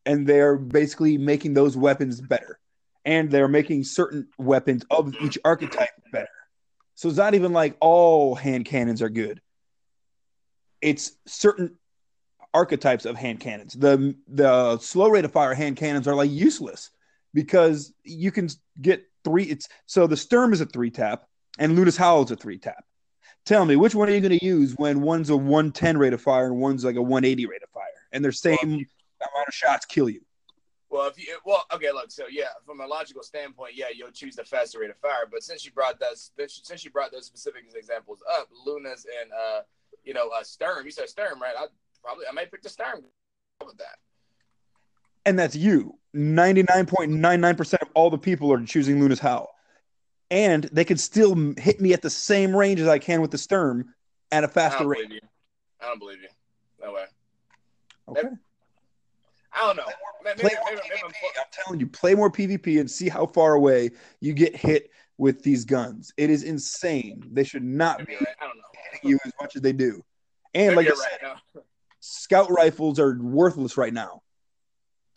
and 0.06 0.25
they're 0.25 0.58
basically 0.58 1.17
making 1.17 1.53
those 1.53 1.77
weapons 1.77 2.21
better. 2.21 2.60
And 3.06 3.29
they're 3.29 3.49
making 3.49 3.84
certain 3.84 4.27
weapons 4.38 4.84
of 4.89 5.13
each 5.21 5.38
archetype 5.43 5.89
better. 6.12 6.29
So 6.95 7.10
it's 7.10 7.17
not 7.17 7.34
even 7.34 7.53
like 7.53 7.75
all 7.79 8.36
hand 8.36 8.65
cannons 8.65 9.01
are 9.01 9.10
good. 9.10 9.41
It's 10.82 11.13
certain 11.25 11.77
archetypes 12.53 13.06
of 13.06 13.15
hand 13.15 13.39
cannons. 13.39 13.73
The 13.73 14.15
the 14.27 14.77
slow 14.79 15.10
rate 15.10 15.25
of 15.25 15.32
fire 15.32 15.53
hand 15.53 15.77
cannons 15.77 16.08
are 16.08 16.15
like 16.15 16.32
useless 16.32 16.91
because 17.34 17.93
you 18.03 18.32
can 18.32 18.49
get 18.82 19.06
three. 19.23 19.45
It's 19.45 19.67
so 19.86 20.08
the 20.08 20.17
Sturm 20.17 20.53
is 20.53 20.62
a 20.62 20.65
three 20.65 20.91
tap 20.91 21.25
and 21.58 21.75
Luna's 21.75 21.97
Howl 21.97 22.23
is 22.23 22.32
a 22.32 22.36
three 22.36 22.58
tap. 22.58 22.84
Tell 23.45 23.65
me, 23.65 23.75
which 23.75 23.93
one 23.93 24.08
are 24.08 24.13
you 24.13 24.21
going 24.21 24.38
to 24.38 24.45
use 24.45 24.73
when 24.77 25.01
one's 25.01 25.29
a 25.29 25.36
110 25.36 25.97
rate 25.97 26.13
of 26.13 26.21
fire 26.21 26.45
and 26.45 26.58
one's 26.58 26.86
like 26.86 26.95
a 26.95 27.01
180 27.01 27.45
rate 27.45 27.62
of 27.62 27.69
fire, 27.71 27.84
and 28.13 28.23
their 28.23 28.32
same 28.32 28.58
amount 28.62 29.47
of 29.47 29.53
shots 29.53 29.86
kill 29.86 30.10
you? 30.10 30.21
Well, 30.93 31.08
if 31.08 31.17
you 31.17 31.36
well, 31.43 31.65
okay, 31.73 31.91
look. 31.91 32.12
So 32.12 32.25
yeah, 32.29 32.49
from 32.67 32.79
a 32.79 32.86
logical 32.86 33.23
standpoint, 33.23 33.71
yeah, 33.73 33.88
you'll 33.95 34.12
choose 34.12 34.36
the 34.36 34.43
faster 34.43 34.79
rate 34.79 34.91
of 34.91 34.97
fire. 34.97 35.25
But 35.29 35.41
since 35.41 35.65
you 35.65 35.71
brought 35.71 35.99
those, 35.99 36.29
since 36.62 36.86
you 36.86 36.91
brought 36.91 37.12
those 37.12 37.25
specific 37.25 37.63
examples 37.75 38.19
up, 38.39 38.47
Luna's 38.63 39.08
and 39.21 39.32
uh, 39.32 39.62
you 40.03 40.13
know, 40.13 40.29
uh, 40.29 40.43
Sturm. 40.43 40.86
You 40.86 40.91
said 40.91 41.10
Sturm, 41.10 41.41
right? 41.41 41.56
I 41.58 41.65
probably 42.03 42.25
I 42.29 42.32
might 42.32 42.51
pick 42.51 42.62
the 42.62 42.69
Sturm 42.69 43.01
with 43.65 43.75
that. 43.79 43.97
And 45.25 45.39
that's 45.39 45.56
you. 45.56 45.97
Ninety 46.13 46.62
nine 46.69 46.86
point 46.86 47.10
nine 47.10 47.41
nine 47.41 47.56
percent 47.56 47.82
of 47.82 47.88
all 47.95 48.12
the 48.12 48.19
people 48.19 48.53
are 48.53 48.63
choosing 48.63 48.99
Luna's 48.99 49.19
Howl, 49.19 49.49
and 50.29 50.65
they 50.65 50.86
can 50.86 50.97
still 50.97 51.56
hit 51.58 51.82
me 51.82 51.93
at 51.93 52.03
the 52.03 52.10
same 52.12 52.56
range 52.56 52.79
as 52.79 52.88
I 52.88 52.99
can 52.99 53.19
with 53.19 53.32
the 53.32 53.39
Sturm 53.39 53.95
at 54.32 54.43
a 54.43 54.47
faster 54.47 54.86
rate. 54.86 55.10
You. 55.10 55.21
I 55.82 55.88
don't 55.88 55.97
believe 55.97 56.21
you. 56.21 56.29
No 56.79 56.93
way. 56.93 57.06
Okay. 58.10 58.27
I 59.55 59.67
don't 59.67 59.77
know. 59.77 59.91
Maybe, 60.23 60.39
play 60.39 60.51
maybe, 60.65 60.75
maybe, 60.75 60.89
maybe 60.89 61.01
I'm, 61.03 61.11
I'm 61.39 61.45
telling 61.51 61.79
you, 61.79 61.87
play 61.87 62.15
more 62.15 62.31
PvP 62.31 62.79
and 62.79 62.89
see 62.89 63.09
how 63.09 63.25
far 63.25 63.53
away 63.53 63.91
you 64.19 64.33
get 64.33 64.55
hit 64.55 64.89
with 65.17 65.43
these 65.43 65.65
guns. 65.65 66.13
It 66.17 66.29
is 66.29 66.43
insane. 66.43 67.29
They 67.31 67.43
should 67.43 67.63
not 67.63 68.05
be 68.05 68.15
right. 68.15 68.27
I 68.41 68.45
don't 68.45 68.57
know. 68.57 68.63
hitting 68.91 69.09
you 69.11 69.19
as 69.25 69.31
much 69.41 69.55
as 69.55 69.61
they 69.61 69.73
do. 69.73 70.03
And 70.53 70.75
like 70.75 70.87
I 70.87 70.95
said, 70.95 71.19
right, 71.23 71.63
scout 71.99 72.51
rifles 72.51 72.99
are 72.99 73.17
worthless 73.19 73.77
right 73.77 73.93
now. 73.93 74.21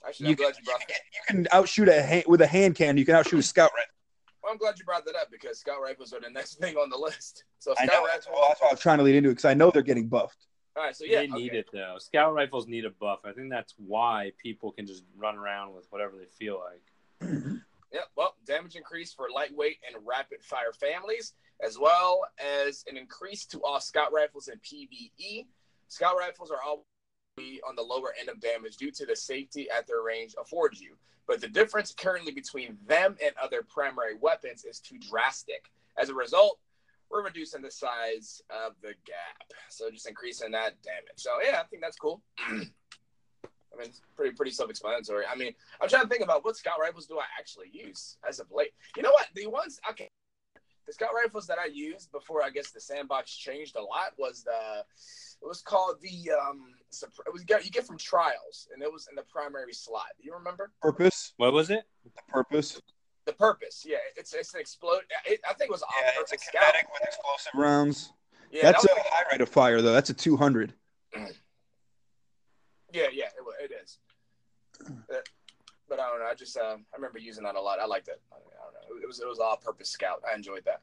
Actually, 0.07 0.31
you, 0.31 0.37
can, 0.37 0.47
you, 0.47 0.73
you, 0.89 1.21
can, 1.27 1.49
outshoot 1.51 1.89
a 1.89 2.01
hand, 2.01 2.25
with 2.29 2.41
a 2.41 2.47
hand 2.47 2.77
cannon. 2.77 2.97
You 2.97 3.05
can 3.05 3.17
outshoot 3.17 3.41
a 3.41 3.43
scout 3.43 3.71
rifle. 3.75 3.91
Well, 4.43 4.53
I'm 4.53 4.59
glad 4.59 4.79
you 4.79 4.85
brought 4.85 5.05
that 5.07 5.17
up 5.17 5.29
because 5.33 5.59
scout 5.59 5.81
rifles 5.83 6.13
are 6.13 6.21
the 6.21 6.31
next 6.31 6.55
thing 6.61 6.77
on 6.77 6.91
the 6.91 6.97
list. 6.97 7.45
So 7.59 7.75
scout 7.75 7.91
I 7.91 7.93
know, 7.93 8.05
rifles. 8.05 8.27
Well, 8.33 8.45
that's 8.49 8.61
what 8.61 8.69
I 8.69 8.75
was 8.75 8.81
trying 8.81 8.99
to 8.99 9.05
lead 9.05 9.17
into 9.17 9.31
it 9.31 9.33
because 9.33 9.47
I 9.47 9.55
know 9.55 9.71
they're 9.71 9.83
getting 9.83 10.09
buffed. 10.09 10.47
All 10.77 10.83
right, 10.83 10.95
so 10.95 11.05
yeah, 11.07 11.21
they 11.21 11.29
need 11.29 11.55
it 11.55 11.67
though. 11.73 11.97
Scout 11.99 12.35
rifles 12.35 12.67
need 12.67 12.85
a 12.85 12.91
buff. 12.91 13.21
I 13.25 13.33
think 13.33 13.51
that's 13.51 13.75
why 13.79 14.33
people 14.37 14.73
can 14.73 14.87
just 14.87 15.05
run 15.17 15.37
around 15.37 15.75
with 15.75 15.87
whatever 15.91 16.17
they 16.19 16.27
feel 16.27 16.61
like. 16.63 17.31
yeah, 17.93 18.01
well, 18.15 18.35
damage 18.45 18.77
increase 18.77 19.15
for 19.15 19.29
lightweight 19.35 19.79
and 19.89 20.07
rapid 20.07 20.43
fire 20.43 20.75
families, 20.79 21.33
as 21.65 21.79
well 21.79 22.21
as 22.39 22.85
an 22.91 22.99
increase 22.99 23.47
to 23.47 23.63
all 23.63 23.81
scout 23.81 24.13
rifles 24.13 24.49
in 24.49 24.59
PVE. 24.59 25.47
Scout 25.89 26.17
rifles 26.19 26.51
are 26.51 26.63
all 26.63 26.83
on 27.67 27.77
the 27.77 27.83
lower 27.83 28.15
end 28.19 28.29
of 28.29 28.41
damage 28.41 28.77
due 28.77 28.91
to 28.91 29.07
the 29.07 29.17
safety 29.17 29.69
at 29.71 29.87
their 29.87 30.03
range 30.03 30.35
affords 30.39 30.81
you. 30.81 30.97
But 31.27 31.41
the 31.41 31.49
difference 31.49 31.93
currently 31.93 32.33
between 32.33 32.77
them 32.87 33.17
and 33.23 33.35
other 33.43 33.63
primary 33.63 34.15
weapons 34.21 34.65
is 34.65 34.79
too 34.79 34.99
drastic. 34.99 35.71
As 35.99 36.09
a 36.11 36.15
result, 36.15 36.59
we're 37.11 37.25
reducing 37.25 37.63
the 37.63 37.71
size 37.71 38.43
of 38.51 38.73
the 38.83 38.95
gap. 39.07 39.53
So 39.69 39.91
just 39.91 40.09
increasing 40.09 40.51
that 40.53 40.81
damage. 40.83 41.17
So 41.17 41.31
yeah, 41.45 41.61
I 41.61 41.65
think 41.65 41.83
that's 41.83 41.97
cool. 41.97 42.23
I 42.39 43.81
mean, 43.81 43.89
it's 43.89 44.01
pretty 44.17 44.35
pretty 44.35 44.53
self-explanatory. 44.53 45.25
I 45.31 45.37
mean, 45.37 45.53
I'm 45.81 45.89
trying 45.89 46.05
to 46.05 46.09
think 46.09 46.23
about 46.23 46.45
what 46.45 46.57
scout 46.57 46.79
rifles 46.81 47.07
do 47.07 47.19
I 47.19 47.25
actually 47.39 47.71
use 47.73 48.17
as 48.27 48.41
of 48.41 48.47
late. 48.51 48.71
You 48.97 49.03
know 49.03 49.11
what? 49.11 49.27
The 49.35 49.47
ones 49.47 49.79
okay, 49.91 50.11
the 50.87 50.93
scout 50.93 51.11
rifles 51.15 51.47
that 51.49 51.59
I 51.59 51.67
used 51.67 52.13
before 52.13 52.43
I 52.43 52.51
guess 52.51 52.71
the 52.71 52.81
sandbox 52.81 53.37
changed 53.37 53.77
a 53.77 53.83
lot 53.83 54.13
was 54.19 54.45
the 54.45 54.85
it 55.43 55.47
was 55.47 55.61
called 55.61 55.97
the 56.01 56.33
um 56.33 56.75
it 57.27 57.33
was 57.33 57.43
you 57.43 57.71
get 57.71 57.87
from 57.87 57.99
trials 57.99 58.69
and 58.73 58.83
it 58.83 58.91
was 58.91 59.09
in 59.11 59.17
the 59.17 59.23
primary 59.23 59.73
slot. 59.73 60.07
Do 60.19 60.27
you 60.27 60.35
remember? 60.35 60.71
Purpose. 60.81 61.35
What 61.37 61.53
was 61.53 61.71
it? 61.71 61.83
The 62.05 62.23
purpose. 62.29 62.81
The 63.27 63.33
purpose, 63.33 63.85
yeah, 63.87 63.97
it's 64.17 64.33
it's 64.35 64.55
an 64.55 64.61
explode. 64.61 65.01
It, 65.27 65.41
I 65.49 65.53
think 65.53 65.69
it 65.69 65.73
was 65.73 65.83
yeah, 66.01 66.11
it's 66.21 66.33
a 66.33 66.37
kinetic 66.37 66.83
scout. 66.83 66.93
with 66.93 67.03
explosive 67.03 67.53
rounds. 67.55 68.13
Yeah, 68.53 68.63
that's 68.63 68.83
that 68.83 68.93
a 68.93 68.95
like, 68.95 69.07
high 69.09 69.25
rate 69.33 69.41
of 69.41 69.49
fire 69.49 69.83
though. 69.83 69.93
That's 69.93 70.11
a 70.11 70.15
two 70.15 70.37
hundred. 70.37 70.75
yeah, 71.17 71.27
yeah, 72.93 73.07
it, 73.25 73.71
it 73.71 73.73
is. 73.83 73.99
But, 75.09 75.29
but 75.89 75.99
I 75.99 76.09
don't 76.09 76.21
know. 76.21 76.27
I 76.27 76.35
just 76.35 76.57
uh, 76.57 76.77
I 76.77 76.97
remember 76.97 77.19
using 77.19 77.43
that 77.45 77.57
a 77.57 77.61
lot. 77.61 77.81
I 77.81 77.87
liked 77.87 78.07
it. 78.09 78.21
I, 78.33 78.37
don't 78.37 78.97
know. 78.97 79.03
It 79.03 79.07
was 79.07 79.21
it 79.21 79.27
was 79.27 79.41
all 79.41 79.57
purpose 79.57 79.91
scout. 79.91 80.23
I 80.31 80.37
enjoyed 80.37 80.65
that. 80.65 80.83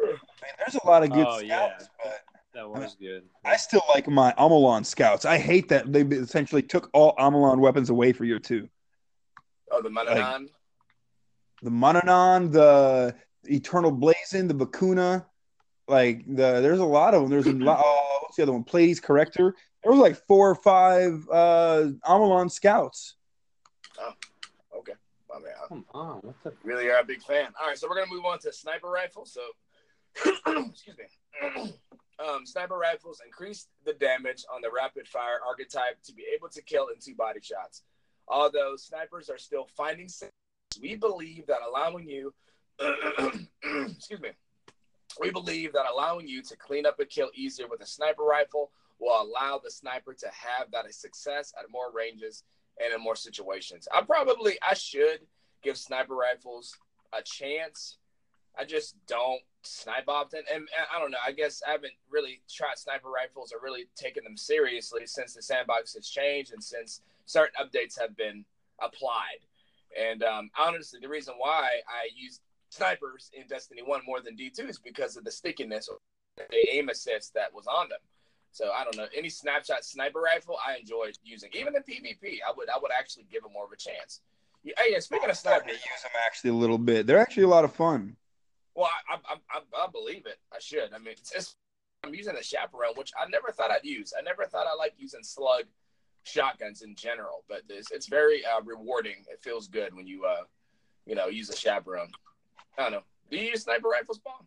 I 0.00 0.06
mean, 0.06 0.16
there's 0.58 0.74
a 0.82 0.86
lot 0.86 1.04
of 1.04 1.10
good 1.10 1.26
oh, 1.26 1.38
scouts, 1.38 1.44
yeah. 1.44 1.78
but 2.02 2.20
that 2.54 2.68
was 2.68 2.96
good. 3.00 3.24
I 3.44 3.56
still 3.56 3.82
like 3.94 4.08
my 4.08 4.34
Omolon 4.38 4.84
scouts. 4.84 5.24
I 5.24 5.38
hate 5.38 5.68
that 5.68 5.92
they 5.92 6.02
essentially 6.02 6.62
took 6.62 6.90
all 6.92 7.14
Omolon 7.16 7.58
weapons 7.58 7.90
away 7.90 8.12
for 8.12 8.24
year 8.24 8.38
two. 8.38 8.68
Oh, 9.70 9.82
the 9.82 9.88
Manannan. 9.88 10.40
Like, 10.42 10.50
the 11.62 11.70
Manannan, 11.70 12.52
the 12.52 13.14
Eternal 13.44 13.90
Blazon, 13.90 14.48
the 14.48 14.54
Vicuna. 14.54 15.24
Like 15.88 16.26
the 16.26 16.60
there's 16.60 16.80
a 16.80 16.84
lot 16.84 17.14
of 17.14 17.22
them. 17.22 17.30
There's 17.30 17.46
a 17.46 17.52
lot. 17.52 17.80
Oh, 17.84 18.18
what's 18.22 18.36
the 18.36 18.42
other 18.42 18.52
one? 18.52 18.64
Pleiades 18.64 18.98
Corrector. 18.98 19.54
There 19.82 19.92
was 19.92 20.00
like 20.00 20.16
four 20.26 20.50
or 20.50 20.56
five 20.56 21.26
uh 21.30 21.90
Omolon 22.04 22.50
scouts. 22.50 23.14
Oh, 24.00 24.12
okay. 24.78 24.94
I 25.32 25.38
mean, 25.38 25.48
Come 25.68 25.84
on, 25.94 26.16
what 26.22 26.34
the? 26.42 26.52
Really 26.64 26.90
are 26.90 26.98
a 26.98 27.04
big 27.04 27.22
fan. 27.22 27.52
All 27.60 27.68
right, 27.68 27.78
so 27.78 27.88
we're 27.88 27.96
gonna 27.96 28.12
move 28.12 28.24
on 28.24 28.40
to 28.40 28.52
sniper 28.52 28.90
rifle. 28.90 29.26
So, 29.26 29.42
excuse 30.24 30.96
me. 30.98 31.04
um, 32.18 32.46
sniper 32.46 32.76
rifles 32.76 33.20
increase 33.24 33.68
the 33.84 33.92
damage 33.92 34.44
on 34.52 34.62
the 34.62 34.70
rapid 34.74 35.06
fire 35.06 35.38
archetype 35.46 36.02
to 36.04 36.12
be 36.14 36.24
able 36.34 36.48
to 36.48 36.62
kill 36.62 36.88
in 36.88 36.96
two 37.00 37.14
body 37.14 37.40
shots. 37.40 37.82
Although 38.28 38.74
snipers 38.76 39.30
are 39.30 39.38
still 39.38 39.68
finding 39.76 40.08
we 40.80 40.96
believe 40.96 41.46
that 41.46 41.58
allowing 41.66 42.08
you, 42.08 42.34
excuse 42.80 44.20
me, 44.20 44.30
we 45.20 45.30
believe 45.30 45.72
that 45.72 45.86
allowing 45.90 46.28
you 46.28 46.42
to 46.42 46.56
clean 46.56 46.86
up 46.86 47.00
a 47.00 47.04
kill 47.04 47.30
easier 47.34 47.66
with 47.68 47.80
a 47.80 47.86
sniper 47.86 48.22
rifle 48.22 48.70
will 48.98 49.22
allow 49.22 49.60
the 49.62 49.70
sniper 49.70 50.14
to 50.14 50.26
have 50.26 50.70
that 50.72 50.92
success 50.94 51.52
at 51.58 51.70
more 51.70 51.92
ranges 51.92 52.44
and 52.82 52.92
in 52.94 53.00
more 53.00 53.16
situations. 53.16 53.88
I 53.92 54.02
probably 54.02 54.58
I 54.66 54.74
should 54.74 55.20
give 55.62 55.76
sniper 55.76 56.14
rifles 56.14 56.76
a 57.12 57.22
chance. 57.22 57.98
I 58.58 58.64
just 58.64 58.94
don't 59.06 59.40
snipe 59.62 60.08
often, 60.08 60.40
and, 60.50 60.60
and, 60.60 60.86
I 60.94 60.98
don't 60.98 61.10
know. 61.10 61.18
I 61.26 61.32
guess 61.32 61.62
I 61.66 61.72
haven't 61.72 61.92
really 62.08 62.40
tried 62.50 62.78
sniper 62.78 63.10
rifles 63.10 63.52
or 63.52 63.62
really 63.62 63.86
taken 63.96 64.24
them 64.24 64.36
seriously 64.36 65.02
since 65.04 65.34
the 65.34 65.42
sandbox 65.42 65.94
has 65.94 66.08
changed 66.08 66.52
and 66.52 66.62
since 66.62 67.02
certain 67.26 67.54
updates 67.60 67.98
have 68.00 68.16
been 68.16 68.44
applied. 68.80 69.40
And 69.98 70.22
um, 70.22 70.50
honestly, 70.58 71.00
the 71.00 71.08
reason 71.08 71.34
why 71.38 71.68
I 71.88 72.08
use 72.14 72.40
snipers 72.70 73.30
in 73.32 73.46
Destiny 73.46 73.82
1 73.82 74.00
more 74.06 74.20
than 74.20 74.36
D2 74.36 74.68
is 74.68 74.78
because 74.78 75.16
of 75.16 75.24
the 75.24 75.30
stickiness 75.30 75.88
or 75.88 75.98
the 76.36 76.70
aim 76.70 76.88
assist 76.88 77.34
that 77.34 77.52
was 77.54 77.66
on 77.66 77.88
them. 77.88 77.98
So 78.52 78.70
I 78.72 78.84
don't 78.84 78.96
know. 78.96 79.06
Any 79.14 79.28
snapshot 79.28 79.84
sniper 79.84 80.20
rifle 80.20 80.56
I 80.66 80.78
enjoyed 80.78 81.18
using. 81.24 81.50
Even 81.52 81.74
in 81.76 81.82
PvP, 81.82 82.38
I 82.46 82.52
would 82.56 82.68
I 82.70 82.78
would 82.80 82.90
actually 82.96 83.26
give 83.30 83.42
them 83.42 83.52
more 83.52 83.64
of 83.64 83.72
a 83.72 83.76
chance. 83.76 84.20
Yeah, 84.62 84.72
yeah 84.88 84.98
speaking 84.98 85.28
of 85.28 85.36
snipers, 85.36 85.72
use 85.72 86.02
them 86.02 86.12
actually 86.24 86.50
a 86.50 86.54
little 86.54 86.78
bit. 86.78 87.06
They're 87.06 87.18
actually 87.18 87.42
a 87.42 87.48
lot 87.48 87.64
of 87.64 87.74
fun. 87.74 88.16
Well, 88.74 88.88
I 89.10 89.16
I, 89.16 89.34
I, 89.50 89.84
I 89.84 89.86
believe 89.90 90.26
it. 90.26 90.38
I 90.52 90.58
should. 90.58 90.92
I 90.94 90.98
mean, 90.98 91.08
it's, 91.12 91.32
it's, 91.32 91.56
I'm 92.02 92.14
using 92.14 92.34
the 92.34 92.42
chaperone, 92.42 92.94
which 92.94 93.12
I 93.20 93.28
never 93.28 93.50
thought 93.52 93.70
I'd 93.70 93.84
use. 93.84 94.14
I 94.18 94.22
never 94.22 94.46
thought 94.46 94.66
I 94.66 94.74
liked 94.74 94.98
using 94.98 95.22
slug 95.22 95.64
shotguns 96.26 96.82
in 96.82 96.94
general, 96.94 97.44
but 97.48 97.62
it's, 97.68 97.90
it's 97.90 98.06
very 98.06 98.44
uh, 98.44 98.60
rewarding. 98.64 99.24
It 99.30 99.40
feels 99.42 99.68
good 99.68 99.94
when 99.94 100.06
you, 100.06 100.24
uh, 100.24 100.42
you 101.06 101.14
know, 101.14 101.28
use 101.28 101.48
a 101.50 101.56
chaperone. 101.56 102.10
I 102.76 102.82
don't 102.82 102.92
know. 102.92 103.02
Do 103.30 103.36
you 103.36 103.50
use 103.50 103.62
sniper 103.62 103.88
rifles, 103.88 104.18
Paul? 104.18 104.44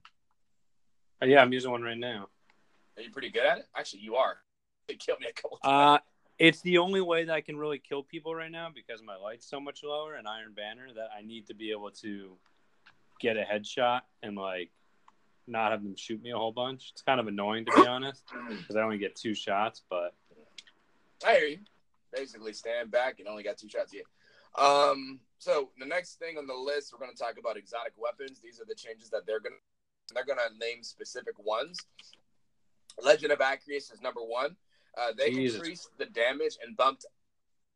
Uh, 1.21 1.25
yeah, 1.25 1.41
I'm 1.41 1.53
using 1.53 1.71
one 1.71 1.81
right 1.81 1.97
now. 1.97 2.27
Are 2.97 3.01
you 3.01 3.11
pretty 3.11 3.29
good 3.29 3.45
at 3.45 3.59
it? 3.59 3.65
Actually, 3.75 4.01
you 4.01 4.15
are. 4.15 4.37
It 4.89 4.97
killed 4.97 5.19
me 5.19 5.27
a 5.29 5.33
couple 5.39 5.59
times. 5.59 5.99
Uh, 5.99 6.03
it's 6.39 6.61
the 6.61 6.79
only 6.79 6.99
way 6.99 7.23
that 7.23 7.31
I 7.31 7.41
can 7.41 7.57
really 7.57 7.77
kill 7.77 8.01
people 8.01 8.33
right 8.33 8.51
now 8.51 8.69
because 8.73 9.03
my 9.03 9.15
light's 9.15 9.47
so 9.47 9.59
much 9.59 9.83
lower 9.83 10.15
and 10.15 10.27
Iron 10.27 10.53
Banner 10.55 10.87
that 10.95 11.09
I 11.15 11.21
need 11.21 11.45
to 11.45 11.53
be 11.53 11.69
able 11.69 11.91
to 12.01 12.37
get 13.19 13.37
a 13.37 13.43
headshot 13.43 14.01
and 14.23 14.35
like 14.35 14.71
not 15.45 15.71
have 15.71 15.83
them 15.83 15.95
shoot 15.95 16.23
me 16.23 16.31
a 16.31 16.37
whole 16.37 16.51
bunch. 16.51 16.89
It's 16.91 17.03
kind 17.03 17.19
of 17.19 17.27
annoying 17.27 17.65
to 17.65 17.71
be 17.83 17.85
honest 17.85 18.23
because 18.49 18.75
I 18.75 18.81
only 18.81 18.97
get 18.97 19.15
two 19.15 19.35
shots, 19.35 19.83
but 19.91 20.15
I 21.25 21.35
hear 21.35 21.47
you. 21.47 21.57
Basically, 22.13 22.53
stand 22.53 22.91
back 22.91 23.19
and 23.19 23.27
only 23.27 23.43
got 23.43 23.57
two 23.57 23.69
shots 23.69 23.93
yet. 23.93 24.05
Um, 24.57 25.19
so 25.37 25.69
the 25.77 25.85
next 25.85 26.17
thing 26.17 26.37
on 26.37 26.47
the 26.47 26.53
list, 26.53 26.91
we're 26.91 26.99
going 26.99 27.15
to 27.15 27.21
talk 27.21 27.35
about 27.39 27.57
exotic 27.57 27.93
weapons. 27.97 28.39
These 28.41 28.59
are 28.59 28.65
the 28.67 28.75
changes 28.75 29.09
that 29.09 29.25
they're 29.25 29.39
going 29.39 29.53
to 29.53 30.13
they're 30.13 30.25
going 30.25 30.39
to 30.39 30.57
name 30.57 30.81
specific 30.81 31.35
ones. 31.37 31.77
Legend 33.03 33.31
of 33.31 33.39
Acrius 33.39 33.93
is 33.93 34.01
number 34.01 34.21
one. 34.21 34.55
Uh, 34.97 35.11
they 35.15 35.29
Jesus. 35.29 35.55
increased 35.55 35.89
the 35.97 36.05
damage 36.07 36.57
and 36.65 36.75
bumped. 36.75 37.05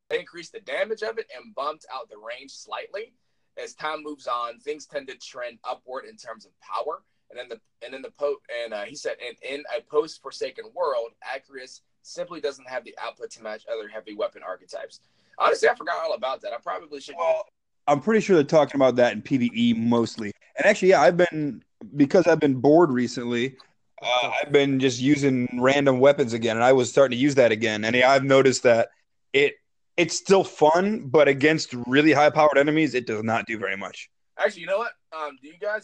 They 0.09 0.19
increased 0.19 0.51
the 0.51 0.59
damage 0.61 1.03
of 1.03 1.17
it 1.19 1.27
and 1.35 1.53
bumped 1.55 1.85
out 1.93 2.09
the 2.09 2.17
range 2.17 2.51
slightly. 2.51 3.13
As 3.61 3.75
time 3.75 4.01
moves 4.03 4.25
on, 4.25 4.59
things 4.59 4.87
tend 4.87 5.07
to 5.09 5.15
trend 5.17 5.59
upward 5.63 6.05
in 6.05 6.17
terms 6.17 6.45
of 6.45 6.51
power. 6.59 7.03
And 7.29 7.37
then 7.37 7.49
the 7.49 7.85
and 7.85 7.93
then 7.93 8.01
the 8.01 8.11
po 8.11 8.37
and 8.63 8.73
uh, 8.73 8.83
he 8.83 8.95
said, 8.95 9.15
in, 9.21 9.57
in 9.57 9.63
a 9.77 9.81
post 9.81 10.21
Forsaken 10.21 10.65
world, 10.73 11.11
Acrius 11.23 11.81
simply 12.03 12.39
doesn't 12.41 12.67
have 12.69 12.83
the 12.83 12.95
output 13.01 13.31
to 13.31 13.43
match 13.43 13.63
other 13.71 13.87
heavy 13.87 14.13
weapon 14.13 14.41
archetypes. 14.45 14.99
Honestly, 15.37 15.67
I 15.67 15.75
forgot 15.75 15.97
all 16.03 16.13
about 16.13 16.41
that. 16.41 16.53
I 16.53 16.57
probably 16.57 17.01
should. 17.01 17.15
Well, 17.17 17.45
I'm 17.87 17.99
pretty 17.99 18.21
sure 18.21 18.35
they're 18.35 18.43
talking 18.45 18.75
about 18.75 18.95
that 18.97 19.13
in 19.13 19.21
PVE 19.21 19.77
mostly. 19.77 20.31
And 20.57 20.65
actually, 20.65 20.89
yeah, 20.89 21.01
I've 21.01 21.17
been 21.17 21.63
because 21.95 22.27
I've 22.27 22.39
been 22.39 22.55
bored 22.55 22.91
recently. 22.91 23.57
Uh, 24.01 24.31
I've 24.41 24.51
been 24.51 24.79
just 24.79 24.99
using 24.99 25.47
random 25.61 25.99
weapons 25.99 26.33
again, 26.33 26.57
and 26.57 26.63
I 26.63 26.73
was 26.73 26.89
starting 26.89 27.17
to 27.17 27.21
use 27.21 27.35
that 27.35 27.51
again. 27.51 27.85
And 27.85 27.95
yeah, 27.95 28.11
I've 28.11 28.23
noticed 28.23 28.63
that 28.63 28.89
it 29.31 29.55
it's 29.97 30.15
still 30.15 30.43
fun, 30.43 31.07
but 31.07 31.27
against 31.27 31.73
really 31.87 32.11
high 32.11 32.29
powered 32.29 32.57
enemies, 32.57 32.93
it 32.93 33.05
does 33.05 33.23
not 33.23 33.45
do 33.45 33.57
very 33.57 33.77
much. 33.77 34.09
Actually, 34.37 34.61
you 34.61 34.67
know 34.67 34.79
what? 34.79 34.91
Um, 35.15 35.37
do 35.41 35.47
you 35.47 35.57
guys, 35.61 35.83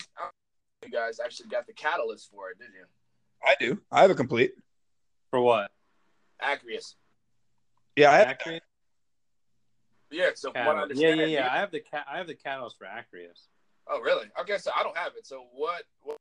you 0.83 0.89
guys 0.89 1.19
actually 1.23 1.49
got 1.49 1.67
the 1.67 1.73
catalyst 1.73 2.29
for 2.31 2.49
it? 2.49 2.57
Did 2.57 2.69
you? 2.73 2.85
I 3.43 3.55
do. 3.59 3.81
I 3.91 4.01
have 4.01 4.11
a 4.11 4.15
complete. 4.15 4.53
For 5.29 5.39
what? 5.39 5.71
Acrius. 6.41 6.95
Yeah, 7.95 8.11
I 8.11 8.17
have, 8.17 8.37
Acrius? 8.37 8.59
Yeah. 10.11 10.29
So 10.35 10.51
from 10.51 10.65
what 10.65 10.75
I 10.75 10.79
Catalyst. 10.81 11.01
Yeah, 11.01 11.13
yeah, 11.13 11.25
yeah. 11.25 11.49
I 11.51 11.57
have 11.57 11.71
the 11.71 11.81
ca- 11.81 12.05
I 12.11 12.17
have 12.17 12.27
the 12.27 12.35
catalyst 12.35 12.77
for 12.77 12.85
Acrius. 12.85 13.47
Oh, 13.87 13.99
really? 14.01 14.27
Okay, 14.39 14.57
so 14.57 14.71
I 14.75 14.83
don't 14.83 14.97
have 14.97 15.13
it. 15.17 15.25
So 15.25 15.45
what? 15.53 15.83
what 16.03 16.17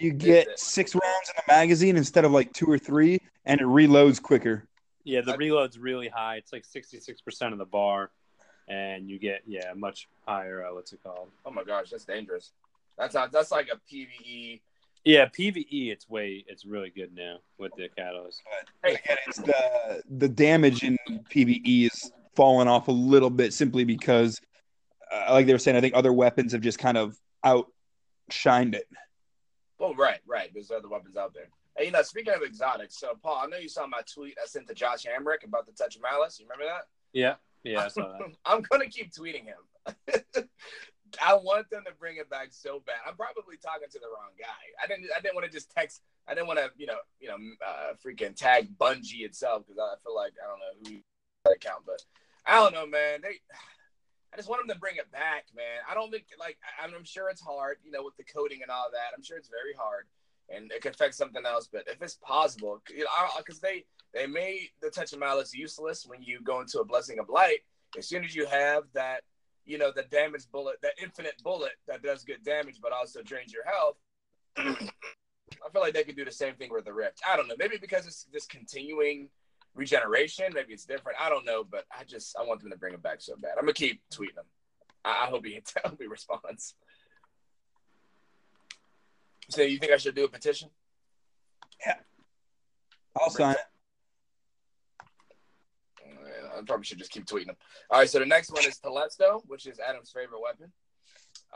you 0.00 0.12
get 0.12 0.58
six 0.58 0.94
rounds 0.94 1.28
in 1.28 1.42
the 1.46 1.52
magazine 1.52 1.96
instead 1.96 2.24
of 2.24 2.32
like 2.32 2.52
two 2.52 2.66
or 2.66 2.78
three, 2.78 3.20
and 3.44 3.60
it 3.60 3.66
reloads 3.66 4.20
quicker. 4.20 4.66
Yeah, 5.04 5.20
the 5.20 5.32
I- 5.32 5.36
reload's 5.36 5.78
really 5.78 6.08
high. 6.08 6.36
It's 6.36 6.52
like 6.52 6.64
sixty 6.64 7.00
six 7.00 7.20
percent 7.20 7.52
of 7.52 7.58
the 7.58 7.64
bar, 7.64 8.10
and 8.68 9.08
you 9.08 9.18
get 9.18 9.42
yeah 9.46 9.72
much 9.74 10.08
higher. 10.26 10.64
Uh, 10.64 10.74
what's 10.74 10.92
it 10.92 11.02
called? 11.02 11.30
oh 11.44 11.50
my 11.50 11.64
gosh, 11.64 11.90
that's 11.90 12.04
dangerous. 12.04 12.52
That's 12.98 13.14
not. 13.14 13.32
That's 13.32 13.50
like 13.50 13.68
a 13.72 13.76
PVE. 13.92 14.60
Yeah, 15.04 15.26
PVE. 15.26 15.92
It's 15.92 16.08
way. 16.08 16.44
It's 16.48 16.64
really 16.64 16.90
good 16.90 17.14
now 17.14 17.36
with 17.58 17.72
the 17.76 17.88
catalyst. 17.94 18.42
But 18.82 18.92
again, 18.92 19.16
it's 19.26 19.38
the 19.38 20.02
the 20.08 20.28
damage 20.28 20.82
in 20.82 20.96
PVE 21.30 21.86
is 21.86 22.12
falling 22.34 22.68
off 22.68 22.88
a 22.88 22.92
little 22.92 23.30
bit 23.30 23.52
simply 23.52 23.84
because, 23.84 24.40
uh, 25.12 25.26
like 25.30 25.46
they 25.46 25.52
were 25.52 25.58
saying, 25.58 25.76
I 25.76 25.80
think 25.80 25.94
other 25.94 26.12
weapons 26.12 26.52
have 26.52 26.62
just 26.62 26.78
kind 26.78 26.96
of 26.96 27.18
outshined 27.44 28.74
it. 28.74 28.88
Oh, 29.78 29.94
right, 29.94 30.20
right. 30.26 30.50
There's 30.54 30.70
other 30.70 30.88
weapons 30.88 31.16
out 31.16 31.34
there. 31.34 31.48
Hey, 31.76 31.86
you 31.86 31.90
know, 31.90 32.02
speaking 32.02 32.32
of 32.32 32.42
exotics, 32.42 32.98
so 32.98 33.14
Paul, 33.22 33.42
I 33.44 33.46
know 33.46 33.58
you 33.58 33.68
saw 33.68 33.86
my 33.86 34.00
tweet 34.12 34.36
I 34.42 34.46
sent 34.46 34.68
to 34.68 34.74
Josh 34.74 35.04
Hamrick 35.04 35.44
about 35.44 35.66
the 35.66 35.72
touch 35.72 35.96
of 35.96 36.02
malice. 36.02 36.38
You 36.40 36.46
remember 36.48 36.72
that? 36.72 36.84
Yeah, 37.12 37.34
yeah. 37.62 37.84
I 37.84 37.88
saw 37.88 38.12
that. 38.12 38.20
I'm 38.46 38.62
gonna 38.62 38.86
keep 38.86 39.12
tweeting 39.12 39.44
him. 39.44 40.44
I 41.24 41.34
want 41.34 41.70
them 41.70 41.82
to 41.86 41.92
bring 41.98 42.16
it 42.16 42.30
back 42.30 42.48
so 42.50 42.82
bad. 42.86 42.96
I'm 43.06 43.16
probably 43.16 43.56
talking 43.56 43.88
to 43.90 43.98
the 43.98 44.06
wrong 44.06 44.32
guy. 44.38 44.46
I 44.82 44.86
didn't. 44.86 45.06
I 45.16 45.20
didn't 45.20 45.34
want 45.34 45.46
to 45.46 45.52
just 45.52 45.70
text. 45.70 46.02
I 46.26 46.34
didn't 46.34 46.46
want 46.46 46.58
to, 46.58 46.70
you 46.76 46.86
know, 46.86 46.98
you 47.20 47.28
know, 47.28 47.36
uh, 47.66 47.92
freaking 48.04 48.34
tag 48.34 48.68
Bungie 48.78 49.24
itself 49.24 49.64
because 49.66 49.78
I 49.78 49.94
feel 50.02 50.14
like 50.14 50.32
I 50.42 50.46
don't 50.48 50.58
know 50.58 50.90
who 50.90 51.02
that 51.44 51.56
account, 51.56 51.84
but 51.86 52.02
I 52.46 52.56
don't 52.56 52.72
know, 52.72 52.86
man. 52.86 53.20
They. 53.22 53.40
I 54.32 54.36
just 54.36 54.48
want 54.48 54.66
them 54.66 54.74
to 54.74 54.80
bring 54.80 54.96
it 54.96 55.10
back, 55.12 55.44
man. 55.54 55.80
I 55.88 55.94
don't 55.94 56.10
think 56.10 56.24
like 56.40 56.58
I- 56.80 56.84
I'm 56.84 57.04
sure 57.04 57.28
it's 57.28 57.40
hard, 57.40 57.78
you 57.84 57.92
know, 57.92 58.02
with 58.02 58.16
the 58.16 58.24
coding 58.24 58.62
and 58.62 58.70
all 58.70 58.86
that. 58.92 59.12
I'm 59.16 59.22
sure 59.22 59.36
it's 59.36 59.48
very 59.48 59.74
hard, 59.78 60.06
and 60.48 60.72
it 60.72 60.82
could 60.82 60.94
affect 60.94 61.14
something 61.14 61.44
else. 61.46 61.68
But 61.72 61.84
if 61.86 62.02
it's 62.02 62.14
possible, 62.16 62.82
you 62.90 63.04
know, 63.04 63.10
because 63.38 63.60
they 63.60 63.84
they 64.12 64.26
made 64.26 64.70
the 64.80 64.90
touch 64.90 65.12
of 65.12 65.18
malice 65.20 65.54
useless 65.54 66.04
when 66.06 66.22
you 66.22 66.40
go 66.40 66.60
into 66.60 66.80
a 66.80 66.84
blessing 66.84 67.18
of 67.18 67.28
light. 67.28 67.60
As 67.96 68.08
soon 68.08 68.24
as 68.24 68.34
you 68.34 68.44
have 68.46 68.84
that, 68.94 69.22
you 69.64 69.78
know, 69.78 69.90
the 69.94 70.02
damage 70.02 70.50
bullet, 70.52 70.76
that 70.82 70.92
infinite 71.02 71.42
bullet 71.42 71.72
that 71.88 72.02
does 72.02 72.24
good 72.24 72.44
damage 72.44 72.76
but 72.82 72.92
also 72.92 73.22
drains 73.22 73.52
your 73.52 73.64
health. 73.64 73.96
I 74.56 75.70
feel 75.72 75.82
like 75.82 75.94
they 75.94 76.04
could 76.04 76.16
do 76.16 76.24
the 76.24 76.32
same 76.32 76.54
thing 76.54 76.70
with 76.72 76.84
the 76.84 76.92
rift. 76.92 77.20
I 77.28 77.36
don't 77.36 77.48
know. 77.48 77.54
Maybe 77.58 77.76
because 77.80 78.06
it's 78.06 78.24
this 78.32 78.46
continuing 78.46 79.28
regeneration. 79.74 80.46
Maybe 80.54 80.72
it's 80.72 80.84
different. 80.84 81.18
I 81.20 81.28
don't 81.28 81.44
know, 81.44 81.64
but 81.64 81.84
I 81.96 82.04
just 82.04 82.36
I 82.38 82.44
want 82.44 82.60
them 82.60 82.70
to 82.70 82.76
bring 82.76 82.94
it 82.94 83.02
back 83.02 83.20
so 83.20 83.34
bad. 83.36 83.52
I'm 83.58 83.64
gonna 83.64 83.72
keep 83.72 84.02
tweeting 84.12 84.34
them. 84.36 84.46
I, 85.04 85.26
I 85.26 85.26
hope 85.26 85.44
he 85.44 85.60
I 85.84 85.88
hope 85.88 86.00
he 86.00 86.06
responds. 86.06 86.74
So 89.50 89.62
you 89.62 89.78
think 89.78 89.92
I 89.92 89.98
should 89.98 90.14
do 90.14 90.24
a 90.24 90.28
petition? 90.28 90.70
Yeah. 91.84 91.96
I'll 93.16 93.30
sign 93.30 93.52
it. 93.52 93.58
I 96.56 96.62
probably 96.62 96.84
should 96.84 96.98
just 96.98 97.10
keep 97.10 97.26
tweeting 97.26 97.46
them. 97.46 97.56
All 97.90 97.98
right, 98.00 98.08
so 98.08 98.18
the 98.18 98.26
next 98.26 98.50
one 98.52 98.64
is 98.66 98.78
Telesto, 98.78 99.42
which 99.46 99.66
is 99.66 99.78
Adam's 99.80 100.10
favorite 100.10 100.40
weapon. 100.40 100.72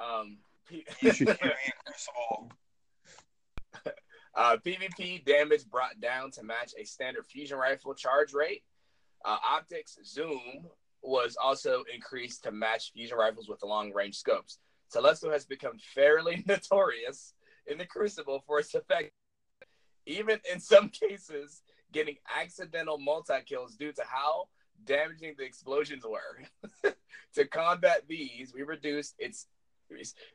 Um, 0.00 0.38
P- 0.68 0.84
You 1.02 1.12
should 1.12 1.26
give 1.28 1.42
me 1.42 1.50
a 1.50 1.90
crucible. 1.90 2.52
uh, 4.34 4.56
PvP 4.64 5.24
damage 5.24 5.66
brought 5.68 6.00
down 6.00 6.30
to 6.32 6.42
match 6.42 6.72
a 6.78 6.84
standard 6.84 7.26
fusion 7.26 7.58
rifle 7.58 7.94
charge 7.94 8.32
rate. 8.32 8.62
Uh, 9.24 9.36
optics 9.48 9.98
zoom 10.04 10.40
was 11.02 11.36
also 11.42 11.84
increased 11.94 12.44
to 12.44 12.52
match 12.52 12.92
fusion 12.92 13.16
rifles 13.18 13.48
with 13.48 13.62
long 13.62 13.92
range 13.92 14.16
scopes. 14.16 14.58
Telesto 14.94 15.32
has 15.32 15.44
become 15.44 15.78
fairly 15.94 16.44
notorious 16.46 17.34
in 17.66 17.78
the 17.78 17.84
Crucible 17.86 18.42
for 18.46 18.58
its 18.60 18.74
effect, 18.74 19.10
even 20.06 20.38
in 20.50 20.60
some 20.60 20.88
cases, 20.88 21.62
getting 21.92 22.16
accidental 22.38 22.98
multi 22.98 23.34
kills 23.46 23.74
due 23.76 23.92
to 23.92 24.02
how 24.06 24.48
damaging 24.84 25.34
the 25.38 25.44
explosions 25.44 26.04
were. 26.04 26.92
to 27.34 27.44
combat 27.46 28.02
these, 28.08 28.52
we 28.54 28.62
reduced 28.62 29.14
its 29.18 29.46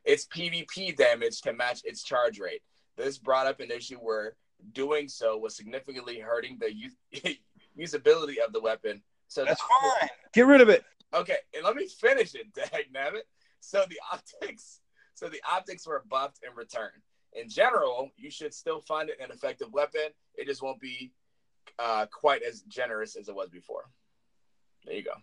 its 0.04 0.26
PvP 0.26 0.96
damage 0.96 1.41
to 1.41 1.54
match 1.54 1.82
its 1.84 2.04
charge 2.04 2.39
rate. 2.39 2.62
This 2.98 3.18
brought 3.20 3.46
up 3.48 3.60
an 3.60 3.70
issue 3.72 3.98
where 3.98 4.36
doing 4.72 5.08
so 5.08 5.38
was 5.38 5.56
significantly 5.56 6.20
hurting 6.20 6.58
the 6.60 6.74
use- 6.74 6.96
usability 7.80 8.38
of 8.46 8.52
the 8.54 8.60
weapon. 8.62 9.02
So 9.28 9.46
That's 9.46 9.62
the- 9.62 9.91
fine. 10.00 10.10
Get 10.34 10.48
rid 10.48 10.62
of 10.62 10.70
it. 10.70 10.84
Okay, 11.14 11.38
and 11.54 11.64
let 11.64 11.76
me 11.76 11.88
finish 11.88 12.34
it, 12.34 12.52
dag 12.56 12.86
nabbit. 12.94 13.24
So 13.60 13.86
the 13.88 14.00
optics, 14.12 14.80
so 15.14 15.30
the 15.30 15.41
optics 15.50 15.86
were 15.86 16.04
buffed 16.10 16.39
in 16.48 16.56
return. 16.56 16.89
In 17.34 17.50
general, 17.50 18.10
you 18.18 18.32
should 18.32 18.54
still 18.54 18.82
find 18.82 19.10
it 19.10 19.18
an 19.24 19.32
effective 19.32 19.72
weapon. 19.72 20.10
It 20.36 20.48
just 20.48 20.62
won't 20.62 20.80
be 20.80 21.12
uh, 21.80 22.08
quite 22.12 22.41
as 22.44 22.62
generous 22.62 23.16
as 23.16 23.30
it 23.30 23.36
was 23.36 23.50
before. 23.50 23.89
There 24.86 24.96
you 24.96 25.04
go. 25.04 25.14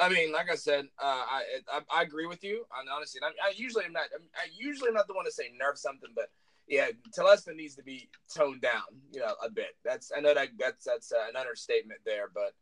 I 0.00 0.08
mean, 0.08 0.32
like 0.32 0.50
I 0.50 0.54
said, 0.54 0.86
uh, 1.02 1.24
I, 1.28 1.42
I 1.72 1.80
I 1.92 2.02
agree 2.02 2.26
with 2.26 2.44
you. 2.44 2.64
And 2.78 2.88
honestly, 2.88 3.20
I, 3.22 3.48
I 3.48 3.52
usually 3.56 3.84
am 3.84 3.92
not. 3.92 4.04
I 4.36 4.46
usually 4.56 4.88
am 4.88 4.94
not 4.94 5.08
the 5.08 5.14
one 5.14 5.24
to 5.24 5.32
say 5.32 5.50
nerf 5.60 5.76
something, 5.76 6.10
but 6.14 6.30
yeah, 6.68 6.88
Telesto 7.16 7.54
needs 7.54 7.74
to 7.76 7.82
be 7.82 8.08
toned 8.32 8.60
down, 8.60 8.82
you 9.12 9.20
know, 9.20 9.34
a 9.44 9.50
bit. 9.50 9.76
That's 9.84 10.12
I 10.16 10.20
know 10.20 10.34
that 10.34 10.50
that's 10.58 10.84
that's 10.84 11.12
uh, 11.12 11.28
an 11.28 11.36
understatement 11.36 12.00
there, 12.04 12.28
but 12.32 12.54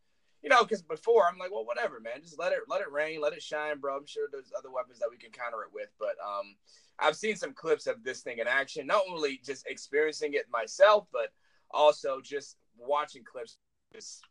you 0.42 0.48
know, 0.48 0.62
because 0.62 0.80
before 0.82 1.26
I'm 1.26 1.38
like, 1.38 1.50
well, 1.52 1.66
whatever, 1.66 2.00
man, 2.00 2.22
just 2.22 2.38
let 2.38 2.52
it 2.52 2.60
let 2.68 2.80
it 2.80 2.90
rain, 2.90 3.20
let 3.20 3.32
it 3.32 3.42
shine, 3.42 3.80
bro. 3.80 3.96
I'm 3.96 4.06
sure 4.06 4.28
there's 4.30 4.52
other 4.56 4.70
weapons 4.70 4.98
that 5.00 5.10
we 5.10 5.18
can 5.18 5.30
counter 5.30 5.62
it 5.62 5.74
with, 5.74 5.88
but 5.98 6.14
um, 6.24 6.54
I've 6.98 7.16
seen 7.16 7.36
some 7.36 7.52
clips 7.52 7.86
of 7.86 8.02
this 8.02 8.20
thing 8.20 8.38
in 8.38 8.46
action. 8.46 8.86
Not 8.86 9.02
only 9.10 9.40
just 9.44 9.66
experiencing 9.66 10.34
it 10.34 10.46
myself, 10.50 11.06
but 11.12 11.32
also 11.70 12.20
just 12.22 12.56
watching 12.78 13.24
clips. 13.24 13.58
Just 13.92 14.22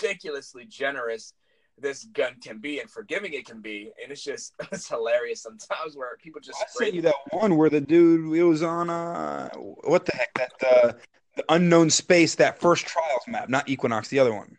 ridiculously 0.00 0.64
generous 0.66 1.32
this 1.78 2.04
gun 2.04 2.36
can 2.42 2.58
be 2.58 2.80
and 2.80 2.90
forgiving 2.90 3.34
it 3.34 3.44
can 3.44 3.60
be, 3.60 3.92
and 4.02 4.10
it's 4.10 4.24
just 4.24 4.54
it's 4.72 4.88
hilarious 4.88 5.42
sometimes 5.42 5.94
where 5.94 6.16
people 6.16 6.40
just 6.40 6.58
I 6.62 6.64
sent 6.68 6.94
you 6.94 7.02
that 7.02 7.14
one 7.32 7.56
where 7.56 7.68
the 7.68 7.80
dude 7.82 8.34
it 8.34 8.42
was 8.44 8.62
on 8.62 8.88
uh 8.88 9.50
what 9.50 10.06
the 10.06 10.12
heck 10.12 10.32
that 10.34 10.52
uh, 10.66 10.92
the 11.36 11.44
unknown 11.50 11.90
space 11.90 12.34
that 12.36 12.58
first 12.58 12.86
trials 12.86 13.22
map, 13.28 13.50
not 13.50 13.68
Equinox, 13.68 14.08
the 14.08 14.18
other 14.18 14.34
one. 14.34 14.56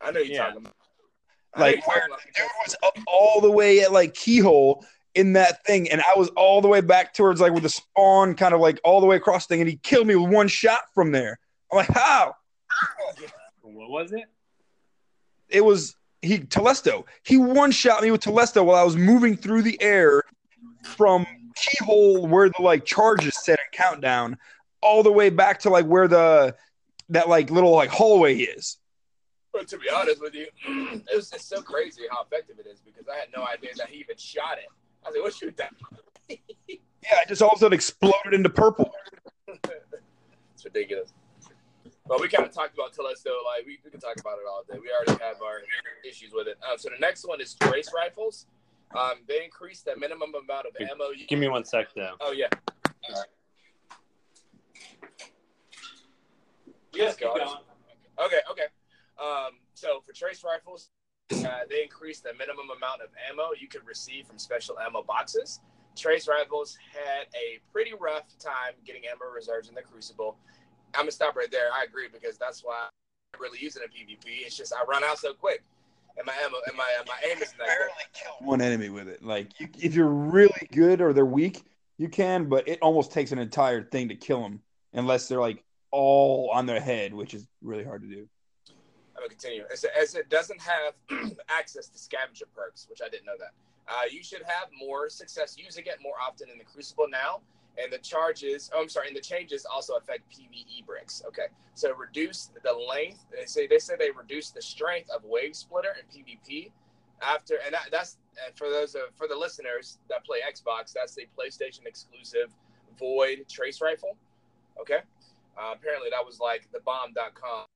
I 0.00 0.12
know 0.12 0.20
you're 0.20 0.36
Yeah. 0.36 0.44
talking 0.44 0.58
about. 0.58 0.74
I 1.54 1.60
Like 1.60 1.86
where 1.88 1.96
talking 1.96 2.12
about 2.12 2.22
the 2.22 2.32
dude 2.36 2.48
was 2.64 2.76
up 2.84 2.98
all 3.08 3.40
the 3.40 3.50
way 3.50 3.80
at 3.80 3.90
like 3.90 4.14
keyhole 4.14 4.84
in 5.16 5.32
that 5.32 5.64
thing, 5.64 5.90
and 5.90 6.00
I 6.00 6.16
was 6.16 6.28
all 6.36 6.60
the 6.60 6.68
way 6.68 6.80
back 6.80 7.12
towards 7.12 7.40
like 7.40 7.52
with 7.52 7.64
the 7.64 7.70
spawn, 7.70 8.36
kind 8.36 8.54
of 8.54 8.60
like 8.60 8.78
all 8.84 9.00
the 9.00 9.06
way 9.06 9.16
across 9.16 9.46
the 9.46 9.54
thing, 9.54 9.62
and 9.62 9.70
he 9.70 9.78
killed 9.78 10.06
me 10.06 10.14
with 10.14 10.30
one 10.30 10.46
shot 10.46 10.82
from 10.94 11.10
there. 11.10 11.40
I'm 11.72 11.78
like, 11.78 11.88
how? 11.88 12.34
What 13.62 13.90
was 13.90 14.12
it? 14.12 14.26
It 15.48 15.64
was 15.64 15.96
he 16.22 16.38
Telesto. 16.40 17.04
He 17.22 17.36
one 17.36 17.70
shot 17.70 18.02
me 18.02 18.10
with 18.10 18.22
Telesto 18.22 18.64
while 18.64 18.76
I 18.76 18.84
was 18.84 18.96
moving 18.96 19.36
through 19.36 19.62
the 19.62 19.80
air 19.80 20.22
from 20.82 21.26
keyhole 21.54 22.26
where 22.26 22.48
the 22.48 22.62
like 22.62 22.84
charges 22.84 23.36
set 23.42 23.58
and 23.58 23.72
countdown 23.72 24.38
all 24.82 25.02
the 25.02 25.12
way 25.12 25.30
back 25.30 25.60
to 25.60 25.70
like 25.70 25.86
where 25.86 26.08
the 26.08 26.54
that 27.08 27.28
like 27.28 27.50
little 27.50 27.72
like 27.72 27.90
hallway 27.90 28.36
is. 28.36 28.78
But 29.52 29.68
to 29.68 29.78
be 29.78 29.88
honest 29.88 30.20
with 30.20 30.34
you, 30.34 30.46
it 30.68 31.14
was 31.14 31.32
it's 31.32 31.44
so 31.44 31.62
crazy 31.62 32.02
how 32.10 32.24
effective 32.24 32.58
it 32.58 32.66
is 32.66 32.80
because 32.80 33.06
I 33.08 33.16
had 33.16 33.28
no 33.34 33.44
idea 33.44 33.70
that 33.76 33.88
he 33.88 33.98
even 34.00 34.16
shot 34.16 34.58
it. 34.58 34.66
I 35.04 35.08
was 35.08 35.16
like, 35.16 35.24
"What 35.24 35.34
shoot 35.34 35.56
that?" 35.56 35.72
Yeah, 36.28 37.20
it 37.22 37.28
just 37.28 37.40
all 37.40 37.50
of 37.50 37.56
a 37.56 37.60
sudden 37.60 37.74
exploded 37.74 38.34
into 38.34 38.50
purple. 38.50 38.92
it's 39.48 40.64
ridiculous. 40.64 41.12
But 42.08 42.20
we 42.20 42.28
kind 42.28 42.46
of 42.46 42.52
talked 42.54 42.74
about 42.74 42.92
Telesto. 42.92 43.32
Like 43.44 43.66
we, 43.66 43.78
we 43.84 43.90
can 43.90 44.00
talk 44.00 44.18
about 44.20 44.38
it 44.38 44.46
all 44.48 44.62
day. 44.70 44.78
We 44.78 44.90
already 44.90 45.22
have 45.24 45.42
our 45.42 45.62
issues 46.08 46.32
with 46.32 46.46
it. 46.46 46.56
Uh, 46.62 46.76
so 46.76 46.88
the 46.88 47.00
next 47.00 47.26
one 47.26 47.40
is 47.40 47.54
trace 47.54 47.90
rifles. 47.94 48.46
Um, 48.96 49.14
they 49.26 49.44
increased 49.44 49.84
the 49.84 49.96
minimum 49.96 50.30
amount 50.34 50.66
of 50.66 50.74
Give- 50.78 50.88
ammo. 50.88 51.10
You 51.10 51.26
Give 51.26 51.38
me 51.38 51.48
one 51.48 51.64
sec, 51.64 51.88
though. 51.94 52.14
Oh 52.20 52.32
yeah. 52.32 52.46
All 53.08 53.14
right. 53.14 53.26
Yes, 56.94 57.16
go 57.16 57.28
on. 57.32 57.58
Okay, 58.24 58.40
okay. 58.50 58.66
Um, 59.20 59.58
so 59.74 60.02
for 60.06 60.12
trace 60.14 60.42
rifles, 60.44 60.90
uh, 61.30 61.66
they 61.68 61.82
increased 61.82 62.22
the 62.22 62.32
minimum 62.32 62.66
amount 62.74 63.02
of 63.02 63.08
ammo 63.30 63.48
you 63.60 63.68
could 63.68 63.86
receive 63.86 64.26
from 64.26 64.38
special 64.38 64.78
ammo 64.78 65.02
boxes. 65.02 65.60
Trace 65.96 66.28
rifles 66.28 66.78
had 66.92 67.26
a 67.34 67.58
pretty 67.72 67.92
rough 67.98 68.26
time 68.38 68.74
getting 68.84 69.02
ammo 69.06 69.30
reserves 69.34 69.68
in 69.68 69.74
the 69.74 69.82
Crucible. 69.82 70.36
I'm 70.96 71.02
gonna 71.02 71.12
stop 71.12 71.36
right 71.36 71.50
there. 71.50 71.68
I 71.72 71.84
agree 71.84 72.08
because 72.12 72.38
that's 72.38 72.64
why 72.64 72.86
I'm 73.34 73.40
really 73.40 73.58
use 73.60 73.76
it 73.76 73.82
in 73.82 73.88
PvP. 73.88 74.46
It's 74.46 74.56
just 74.56 74.72
I 74.72 74.84
run 74.84 75.04
out 75.04 75.18
so 75.18 75.34
quick, 75.34 75.62
and 76.16 76.26
my 76.26 76.32
ammo 76.44 76.56
and 76.66 76.76
my 76.76 76.84
my 77.06 77.16
aim 77.30 77.42
isn't 77.42 77.58
that 77.58 77.66
barely 77.66 77.92
good. 78.12 78.20
kill 78.20 78.46
one 78.46 78.60
enemy 78.60 78.88
with 78.88 79.08
it. 79.08 79.24
Like 79.24 79.58
you, 79.60 79.68
if 79.78 79.94
you're 79.94 80.08
really 80.08 80.68
good 80.72 81.00
or 81.00 81.12
they're 81.12 81.26
weak, 81.26 81.64
you 81.98 82.08
can, 82.08 82.48
but 82.48 82.66
it 82.66 82.78
almost 82.80 83.12
takes 83.12 83.32
an 83.32 83.38
entire 83.38 83.82
thing 83.82 84.08
to 84.08 84.14
kill 84.14 84.42
them 84.42 84.60
unless 84.92 85.28
they're 85.28 85.40
like 85.40 85.62
all 85.90 86.50
on 86.52 86.66
their 86.66 86.80
head, 86.80 87.12
which 87.12 87.34
is 87.34 87.46
really 87.62 87.84
hard 87.84 88.02
to 88.02 88.08
do. 88.08 88.28
I'm 89.16 89.22
gonna 89.22 89.28
continue. 89.28 89.64
As, 89.72 89.84
as 89.84 90.14
it 90.14 90.28
doesn't 90.28 90.60
have 90.60 90.94
access 91.48 91.88
to 91.88 91.98
scavenger 91.98 92.46
perks, 92.54 92.86
which 92.88 93.00
I 93.04 93.08
didn't 93.08 93.26
know 93.26 93.36
that. 93.38 93.52
Uh, 93.88 94.02
you 94.10 94.22
should 94.22 94.42
have 94.46 94.68
more 94.76 95.08
success 95.08 95.56
using 95.56 95.84
it 95.86 95.98
more 96.02 96.14
often 96.20 96.48
in 96.50 96.58
the 96.58 96.64
Crucible 96.64 97.06
now. 97.08 97.40
And 97.82 97.92
the 97.92 97.98
charges, 97.98 98.70
oh, 98.74 98.82
I'm 98.82 98.88
sorry, 98.88 99.08
and 99.08 99.16
the 99.16 99.20
changes 99.20 99.66
also 99.66 99.94
affect 99.94 100.22
PVE 100.30 100.86
bricks. 100.86 101.22
Okay, 101.28 101.46
so 101.74 101.94
reduce 101.94 102.50
the 102.64 102.72
length. 102.72 103.26
They 103.30 103.44
say 103.46 103.66
they 103.66 103.78
say 103.78 103.94
they 103.98 104.10
reduce 104.10 104.50
the 104.50 104.62
strength 104.62 105.10
of 105.10 105.24
Wave 105.24 105.54
Splitter 105.54 105.94
and 105.96 106.08
PvP 106.08 106.70
after, 107.20 107.56
and 107.64 107.74
that, 107.74 107.88
that's 107.90 108.16
and 108.46 108.56
for 108.56 108.70
those 108.70 108.96
for 109.14 109.28
the 109.28 109.36
listeners 109.36 109.98
that 110.08 110.24
play 110.24 110.38
Xbox, 110.50 110.92
that's 110.92 111.14
the 111.14 111.26
PlayStation 111.38 111.86
exclusive 111.86 112.50
Void 112.98 113.44
Trace 113.48 113.80
Rifle. 113.82 114.16
Okay, 114.80 115.00
uh, 115.58 115.74
apparently 115.74 116.08
that 116.10 116.24
was 116.24 116.40
like 116.40 116.68
the 116.72 116.80
bomb.com 116.80 117.66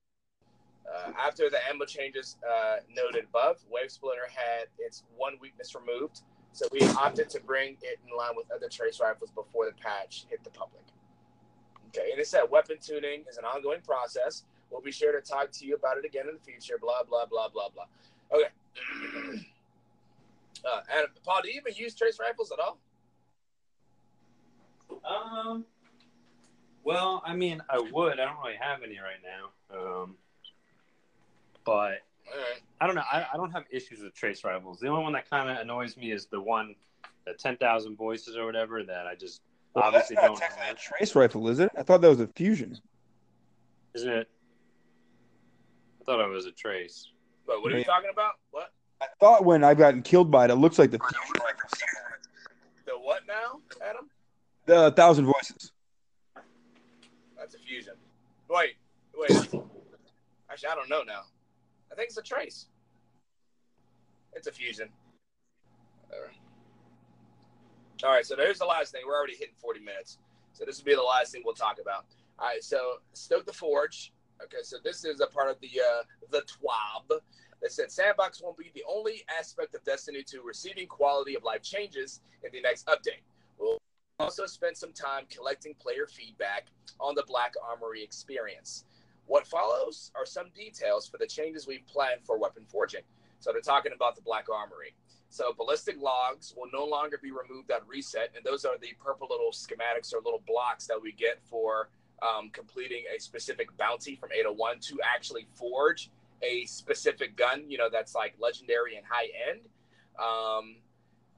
uh, 0.89 1.13
after 1.19 1.51
the 1.51 1.59
ammo 1.69 1.85
changes 1.85 2.37
uh, 2.49 2.77
noted 2.95 3.25
above, 3.25 3.59
Wave 3.71 3.91
Splitter 3.91 4.29
had 4.29 4.67
its 4.79 5.05
one 5.17 5.35
weakness 5.41 5.75
removed, 5.75 6.23
so 6.53 6.67
we 6.73 6.81
opted 6.81 7.31
to 7.31 7.41
bring 7.41 7.77
it 7.83 7.99
in 8.07 8.17
line 8.17 8.33
with 8.37 8.51
other 8.51 8.69
trace 8.69 9.01
rifles 9.01 9.31
before 9.31 9.67
the 9.67 9.73
patch 9.73 10.27
hit 10.29 10.43
the 10.45 10.51
public. 10.51 10.83
Okay, 11.89 12.11
and 12.11 12.21
it 12.21 12.27
said 12.27 12.43
weapon 12.51 12.77
tuning 12.81 13.25
is 13.29 13.37
an 13.37 13.45
ongoing 13.45 13.81
process. 13.81 14.45
We'll 14.71 14.81
be 14.81 14.93
sure 14.93 15.19
to 15.19 15.27
talk 15.27 15.51
to 15.53 15.67
you 15.67 15.75
about 15.75 15.99
it 15.99 16.05
again 16.05 16.27
in 16.29 16.35
the 16.35 16.41
future. 16.41 16.79
Blah 16.81 17.03
blah 17.09 17.27
blah 17.27 17.49
blah 17.49 17.69
blah. 17.69 17.85
Okay. 18.33 19.39
uh, 20.65 20.81
and 20.97 21.07
Paul, 21.25 21.41
do 21.43 21.51
you 21.51 21.61
even 21.61 21.75
use 21.75 21.95
trace 21.95 22.19
rifles 22.21 22.53
at 22.53 22.59
all? 22.61 22.79
Um. 25.05 25.65
Well, 26.83 27.23
I 27.27 27.35
mean, 27.35 27.61
I 27.69 27.79
would. 27.79 28.19
I 28.21 28.25
don't 28.25 28.39
really 28.43 28.57
have 28.59 28.83
any 28.83 28.99
right 28.99 29.21
now. 29.23 29.77
Um, 29.77 30.17
but 31.65 31.99
right. 32.39 32.61
I 32.81 32.87
don't 32.87 32.95
know. 32.97 33.03
I, 33.13 33.27
I 33.33 33.37
don't 33.37 33.51
have 33.53 33.65
issues 33.71 34.01
with 34.03 34.15
trace 34.15 34.45
rifles. 34.45 34.81
The 34.81 34.89
only 34.89 35.03
one 35.05 35.13
that 35.15 35.29
kind 35.29 35.51
of 35.51 35.59
annoys 35.59 35.97
me 35.97 36.13
is 36.13 36.27
the 36.27 36.41
one, 36.41 36.75
the 37.27 37.35
ten 37.35 37.57
thousand 37.57 37.97
voices 37.97 38.37
or 38.37 38.47
whatever 38.47 38.83
that 38.85 39.07
I 39.07 39.15
just 39.15 39.41
Well, 39.75 39.85
obviously 39.85 40.17
that's 40.17 40.23
not 40.23 40.29
don't 40.29 40.39
technically 40.41 40.65
a 40.65 40.67
have. 40.69 40.79
trace 40.81 41.15
rifle, 41.15 41.49
is 41.49 41.59
it? 41.61 41.71
I 41.77 41.83
thought 41.83 42.01
that 42.01 42.09
was 42.09 42.21
a 42.21 42.29
fusion. 42.29 42.77
Isn't 43.95 44.11
it? 44.13 44.29
I 46.01 46.05
thought 46.05 46.21
it 46.25 46.29
was 46.31 46.47
a 46.47 46.53
trace. 46.53 47.09
But 47.47 47.63
what 47.63 47.73
are 47.73 47.75
you 47.75 47.81
Yeah. 47.81 47.85
talking 47.87 48.11
about? 48.13 48.35
What? 48.51 48.73
I 49.01 49.07
thought 49.19 49.45
when 49.45 49.65
I've 49.65 49.79
gotten 49.79 50.03
killed 50.03 50.31
by 50.31 50.45
it, 50.45 50.51
it 50.51 50.57
looks 50.57 50.79
like 50.79 50.91
the 50.91 50.99
fusion 50.99 51.43
rifle. 51.45 51.69
The 52.87 52.93
what 52.93 53.27
now, 53.27 53.61
Adam? 53.89 54.09
The 54.67 54.93
thousand 54.93 55.27
voices. 55.27 55.73
That's 57.37 57.55
a 57.55 57.59
fusion. 57.59 57.95
Wait, 58.49 58.75
wait. 59.17 59.31
Actually, 60.51 60.69
I 60.69 60.75
don't 60.75 60.89
know 60.89 61.03
now. 61.03 61.23
Think 62.01 62.09
it's 62.09 62.17
a 62.17 62.23
trace. 62.23 62.67
It's 64.33 64.47
a 64.47 64.53
fusion. 64.53 64.89
All 68.03 68.11
right, 68.11 68.25
so 68.25 68.35
there's 68.35 68.59
the 68.59 68.65
last 68.65 68.93
thing. 68.93 69.03
We're 69.07 69.19
already 69.19 69.35
hitting 69.35 69.55
40 69.61 69.81
minutes. 69.81 70.17
So 70.55 70.65
this 70.65 70.79
will 70.79 70.87
be 70.87 70.95
the 70.95 71.03
last 71.03 71.31
thing 71.31 71.43
we'll 71.45 71.53
talk 71.53 71.77
about. 71.79 72.07
All 72.39 72.47
right, 72.47 72.65
so 72.65 73.01
Stoke 73.13 73.45
the 73.45 73.53
Forge. 73.53 74.15
Okay, 74.43 74.63
so 74.63 74.79
this 74.83 75.05
is 75.05 75.21
a 75.21 75.27
part 75.27 75.51
of 75.51 75.61
the 75.61 75.69
uh, 75.79 76.03
the 76.31 76.39
TWAB 76.39 77.21
that 77.61 77.71
said 77.71 77.93
Sandbox 77.93 78.41
won't 78.43 78.57
be 78.57 78.71
the 78.75 78.85
only 78.89 79.23
aspect 79.39 79.75
of 79.75 79.85
Destiny 79.85 80.23
2 80.23 80.41
receiving 80.43 80.87
quality 80.87 81.37
of 81.37 81.45
life 81.45 81.63
changes 81.63 82.23
in 82.43 82.51
the 82.51 82.63
next 82.63 82.87
update. 82.87 83.21
We'll 83.59 83.77
also 84.19 84.47
spend 84.47 84.75
some 84.75 84.95
time 84.95 85.25
collecting 85.29 85.75
player 85.75 86.07
feedback 86.07 86.69
on 86.99 87.15
the 87.15 87.25
Black 87.27 87.53
Armory 87.63 88.03
experience. 88.03 88.87
What 89.31 89.47
follows 89.47 90.11
are 90.17 90.27
some 90.27 90.49
details 90.57 91.07
for 91.07 91.17
the 91.17 91.27
changes 91.27 91.65
we've 91.65 91.87
planned 91.87 92.25
for 92.25 92.37
weapon 92.37 92.65
forging. 92.67 93.03
So 93.39 93.53
they're 93.53 93.61
talking 93.61 93.93
about 93.95 94.17
the 94.17 94.23
Black 94.23 94.47
Armory. 94.53 94.93
So 95.29 95.53
ballistic 95.57 96.03
logs 96.03 96.53
will 96.57 96.69
no 96.73 96.85
longer 96.85 97.17
be 97.23 97.31
removed 97.31 97.71
at 97.71 97.87
reset, 97.87 98.31
and 98.35 98.45
those 98.45 98.65
are 98.65 98.77
the 98.77 98.89
purple 98.99 99.29
little 99.31 99.53
schematics 99.53 100.13
or 100.13 100.17
little 100.17 100.43
blocks 100.49 100.89
that 100.89 101.01
we 101.01 101.13
get 101.13 101.41
for 101.45 101.91
um, 102.23 102.51
completing 102.51 103.05
a 103.17 103.21
specific 103.21 103.69
bounty 103.77 104.17
from 104.17 104.31
801 104.33 104.81
to 104.81 104.99
actually 105.05 105.47
forge 105.55 106.11
a 106.43 106.65
specific 106.65 107.37
gun. 107.37 107.63
You 107.69 107.79
know 107.79 107.89
that's 107.89 108.17
like 108.17 108.35
legendary 108.41 108.97
and 108.97 109.07
high 109.09 109.29
end. 109.49 109.61
Um, 110.19 110.79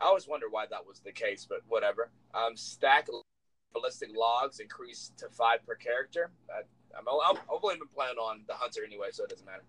I 0.00 0.06
always 0.06 0.26
wonder 0.26 0.46
why 0.48 0.64
that 0.70 0.86
was 0.86 1.00
the 1.00 1.12
case, 1.12 1.46
but 1.46 1.60
whatever. 1.68 2.08
Um, 2.32 2.56
stack 2.56 3.08
ballistic 3.74 4.16
logs 4.16 4.60
increased 4.60 5.18
to 5.18 5.28
five 5.28 5.58
per 5.66 5.74
character. 5.74 6.30
I'm, 6.98 7.04
I'm, 7.08 7.36
I've 7.36 7.62
only 7.62 7.76
been 7.76 7.88
playing 7.94 8.16
on 8.16 8.42
the 8.46 8.54
hunter 8.54 8.80
anyway, 8.86 9.08
so 9.12 9.24
it 9.24 9.30
doesn't 9.30 9.46
matter. 9.46 9.62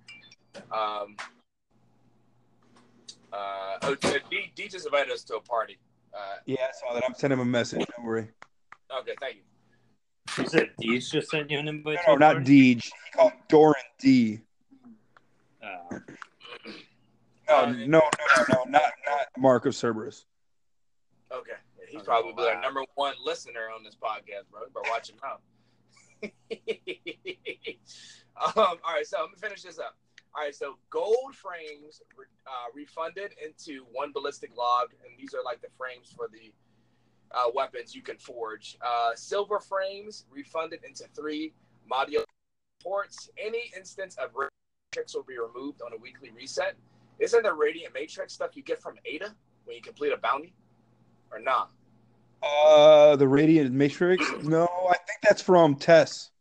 Um, 0.71 1.15
uh, 3.31 3.77
oh, 3.83 3.95
D, 4.29 4.51
D 4.55 4.67
just 4.67 4.85
invited 4.85 5.11
us 5.11 5.23
to 5.25 5.35
a 5.35 5.41
party. 5.41 5.77
Uh, 6.13 6.37
Yeah, 6.45 6.57
I 6.61 6.71
saw 6.73 6.93
that. 6.93 7.03
I'm 7.07 7.15
sending 7.15 7.39
him 7.39 7.47
a 7.47 7.49
message. 7.49 7.85
Don't 7.95 8.05
worry. 8.05 8.27
okay, 8.99 9.15
thank 9.19 9.35
you. 9.37 9.41
You 10.37 10.49
said 10.49 10.69
Deej 10.81 11.11
just 11.11 11.29
sent 11.29 11.51
you 11.51 11.59
an 11.59 11.67
invite? 11.67 11.99
No, 12.07 12.15
no, 12.15 12.33
not? 12.33 12.43
Deej. 12.43 12.83
He 12.85 12.91
called 13.13 13.33
Doran 13.49 13.75
D. 13.99 14.39
Uh, 15.61 15.99
No, 17.47 17.65
no, 17.65 17.71
no, 17.71 17.85
no, 17.85 17.99
no, 18.49 18.63
not 18.67 18.81
not 19.05 19.27
Mark 19.37 19.65
of 19.65 19.73
Cerberus. 19.75 20.25
Okay, 21.31 21.51
he's 21.87 22.01
probably 22.03 22.47
our 22.47 22.59
number 22.61 22.81
one 22.95 23.13
listener 23.23 23.67
on 23.75 23.83
this 23.83 23.95
podcast, 23.95 24.49
bro. 24.51 24.61
But 24.73 24.83
watch 24.89 25.09
him 25.09 25.17
out. 25.25 25.41
um, 28.37 28.51
all 28.55 28.77
right, 28.93 29.05
so 29.05 29.17
I'm 29.19 29.27
gonna 29.27 29.37
finish 29.37 29.63
this 29.63 29.79
up. 29.79 29.97
All 30.35 30.43
right, 30.43 30.55
so 30.55 30.77
gold 30.89 31.35
frames 31.35 32.01
uh, 32.47 32.69
refunded 32.73 33.35
into 33.43 33.85
one 33.91 34.11
ballistic 34.11 34.55
log, 34.57 34.89
and 35.05 35.17
these 35.19 35.33
are 35.33 35.43
like 35.43 35.61
the 35.61 35.67
frames 35.77 36.13
for 36.15 36.27
the 36.31 36.51
uh, 37.31 37.49
weapons 37.53 37.95
you 37.95 38.01
can 38.01 38.17
forge. 38.17 38.77
Uh, 38.81 39.11
silver 39.15 39.59
frames 39.59 40.25
refunded 40.31 40.79
into 40.83 41.05
three 41.15 41.53
modulus 41.91 42.25
reports. 42.79 43.29
Any 43.37 43.71
instance 43.75 44.15
of 44.17 44.31
matrix 44.93 45.15
will 45.15 45.23
be 45.23 45.37
removed 45.37 45.81
on 45.81 45.93
a 45.93 45.97
weekly 45.97 46.31
reset. 46.31 46.75
Isn't 47.19 47.43
the 47.43 47.53
radiant 47.53 47.93
matrix 47.93 48.33
stuff 48.33 48.55
you 48.55 48.63
get 48.63 48.81
from 48.81 48.95
Ada 49.05 49.35
when 49.65 49.75
you 49.75 49.81
complete 49.81 50.13
a 50.13 50.17
bounty, 50.17 50.53
or 51.31 51.39
not? 51.39 51.71
Uh, 52.43 53.15
the 53.15 53.27
Radiant 53.27 53.71
Matrix. 53.73 54.25
No, 54.43 54.63
I 54.89 54.97
think 54.97 55.19
that's 55.23 55.41
from 55.41 55.75
Tess. 55.75 56.31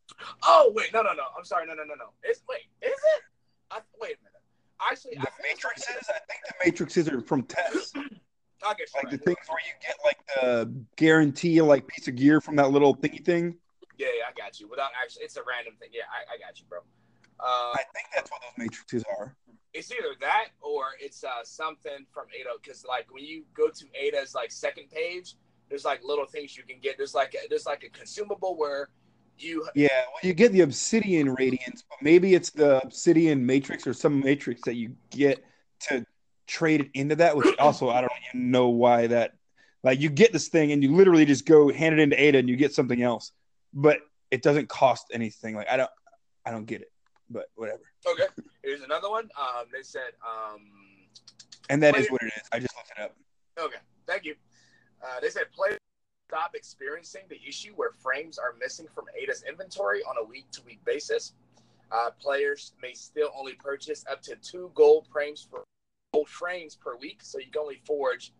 Oh 0.44 0.72
wait, 0.74 0.92
no, 0.92 1.02
no, 1.02 1.12
no. 1.14 1.22
I'm 1.38 1.44
sorry, 1.44 1.66
no, 1.66 1.74
no, 1.74 1.84
no, 1.84 1.94
no. 1.94 2.10
It's 2.22 2.42
wait, 2.48 2.62
is 2.82 2.90
it? 2.92 3.22
I, 3.70 3.78
wait 4.00 4.16
a 4.16 4.22
minute. 4.22 4.42
Actually, 4.90 5.16
I 5.18 5.22
The 5.22 5.30
Matrixes. 5.48 6.08
I 6.10 6.18
think 6.28 6.40
the 6.46 6.84
Matrixes 6.84 7.12
are 7.12 7.20
from 7.20 7.42
Tess. 7.44 7.92
I 8.64 8.74
guess 8.74 8.92
Like 8.94 9.04
you're 9.04 9.10
the 9.12 9.16
right. 9.16 9.24
things 9.24 9.38
where 9.48 9.58
you 9.66 9.74
get 9.80 9.96
like 10.04 10.18
the 10.40 10.72
guarantee 10.96 11.60
like 11.62 11.86
piece 11.88 12.06
of 12.08 12.14
gear 12.16 12.40
from 12.40 12.56
that 12.56 12.70
little 12.70 12.94
thingy 12.96 13.24
thing. 13.24 13.56
Yeah, 13.98 14.06
yeah, 14.18 14.24
I 14.28 14.32
got 14.40 14.58
you. 14.60 14.68
Without 14.68 14.90
actually, 15.00 15.24
it's 15.24 15.36
a 15.36 15.42
random 15.48 15.74
thing. 15.80 15.88
Yeah, 15.92 16.02
I, 16.10 16.34
I 16.34 16.38
got 16.38 16.58
you, 16.58 16.66
bro. 16.68 16.78
Uh, 17.40 17.72
I 17.74 17.82
think 17.94 18.06
that's 18.14 18.30
what 18.30 18.40
those 18.42 18.56
matrices 18.64 19.04
are. 19.18 19.34
it's 19.74 19.90
either 19.90 20.14
that 20.20 20.48
or 20.60 20.84
it's 21.00 21.24
uh, 21.24 21.42
something 21.42 22.06
from 22.12 22.26
Ada. 22.38 22.50
Because 22.62 22.84
like 22.88 23.12
when 23.12 23.24
you 23.24 23.42
go 23.54 23.68
to 23.68 23.84
Ada's 24.00 24.32
like 24.34 24.52
second 24.52 24.90
page, 24.90 25.34
there's 25.72 25.86
like 25.86 26.04
little 26.04 26.26
things 26.26 26.54
you 26.54 26.62
can 26.64 26.76
get. 26.82 26.98
There's 26.98 27.14
like 27.14 27.34
a, 27.34 27.48
there's 27.48 27.64
like 27.64 27.82
a 27.82 27.88
consumable 27.88 28.58
where 28.58 28.90
you 29.38 29.66
Yeah, 29.74 29.88
well, 29.88 30.20
you 30.22 30.34
get 30.34 30.52
the 30.52 30.60
Obsidian 30.60 31.34
Radiance, 31.34 31.82
but 31.88 31.96
maybe 32.02 32.34
it's 32.34 32.50
the 32.50 32.82
Obsidian 32.82 33.44
Matrix 33.46 33.86
or 33.86 33.94
some 33.94 34.20
Matrix 34.20 34.60
that 34.66 34.74
you 34.74 34.94
get 35.08 35.42
to 35.88 36.04
trade 36.46 36.82
it 36.82 36.90
into 36.92 37.16
that. 37.16 37.34
Which 37.34 37.56
also 37.58 37.88
I 37.88 38.02
don't 38.02 38.12
even 38.28 38.50
know 38.50 38.68
why 38.68 39.06
that. 39.06 39.32
Like 39.82 39.98
you 39.98 40.10
get 40.10 40.30
this 40.30 40.48
thing 40.48 40.72
and 40.72 40.82
you 40.82 40.94
literally 40.94 41.24
just 41.24 41.46
go 41.46 41.72
hand 41.72 41.98
it 41.98 42.02
into 42.02 42.22
Ada 42.22 42.38
and 42.38 42.50
you 42.50 42.56
get 42.56 42.74
something 42.74 43.02
else, 43.02 43.32
but 43.72 44.00
it 44.30 44.42
doesn't 44.42 44.68
cost 44.68 45.06
anything. 45.10 45.56
Like 45.56 45.70
I 45.70 45.78
don't, 45.78 45.90
I 46.44 46.50
don't 46.50 46.66
get 46.66 46.82
it, 46.82 46.92
but 47.30 47.46
whatever. 47.54 47.80
okay. 48.06 48.26
Here's 48.62 48.82
another 48.82 49.08
one. 49.08 49.30
Um, 49.40 49.64
they 49.72 49.82
said 49.82 50.12
um, 50.22 50.60
And 51.70 51.82
that 51.82 51.96
is 51.96 52.10
what 52.10 52.20
it 52.22 52.26
is. 52.26 52.42
I 52.52 52.58
just 52.58 52.76
looked 52.76 52.92
it 52.96 53.02
up. 53.02 53.16
Okay, 53.58 53.78
thank 54.06 54.24
you. 54.24 54.34
Uh, 55.02 55.20
they 55.20 55.30
said 55.30 55.44
players 55.52 55.78
stop 56.28 56.54
experiencing 56.54 57.22
the 57.28 57.38
issue 57.46 57.72
where 57.74 57.90
frames 57.90 58.38
are 58.38 58.54
missing 58.58 58.86
from 58.94 59.04
Ada's 59.20 59.44
inventory 59.46 60.02
on 60.04 60.14
a 60.18 60.24
week 60.24 60.50
to 60.52 60.62
week 60.62 60.82
basis. 60.84 61.34
Uh, 61.90 62.10
players 62.20 62.72
may 62.80 62.94
still 62.94 63.30
only 63.38 63.52
purchase 63.52 64.04
up 64.10 64.22
to 64.22 64.36
two 64.36 64.70
gold 64.74 65.06
frames 65.12 65.46
for 65.50 65.64
gold 66.14 66.28
frames 66.28 66.74
per 66.74 66.96
week, 66.96 67.20
so 67.22 67.38
you 67.38 67.50
can 67.50 67.60
only 67.60 67.80
forge 67.84 68.32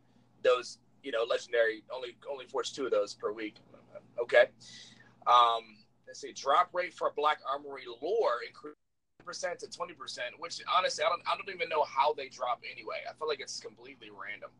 those, 0.42 0.78
you 1.02 1.12
know, 1.12 1.24
legendary. 1.28 1.82
Only 1.94 2.16
only 2.30 2.46
forge 2.46 2.72
two 2.72 2.86
of 2.86 2.90
those 2.90 3.14
per 3.14 3.30
week. 3.30 3.56
Okay. 4.18 4.46
Um, 5.26 5.76
let's 6.06 6.20
see. 6.20 6.32
Drop 6.32 6.70
rate 6.72 6.94
for 6.94 7.12
Black 7.14 7.40
Armory 7.50 7.82
lore 8.00 8.38
increased 8.46 8.76
percent 9.24 9.58
to 9.60 9.68
twenty 9.68 9.92
percent, 9.92 10.34
which 10.38 10.60
honestly 10.74 11.04
I 11.04 11.08
don't 11.10 11.22
I 11.26 11.36
don't 11.36 11.54
even 11.54 11.68
know 11.68 11.84
how 11.84 12.14
they 12.14 12.28
drop 12.28 12.62
anyway. 12.70 13.04
I 13.08 13.12
feel 13.12 13.28
like 13.28 13.40
it's 13.40 13.60
completely 13.60 14.08
random. 14.08 14.50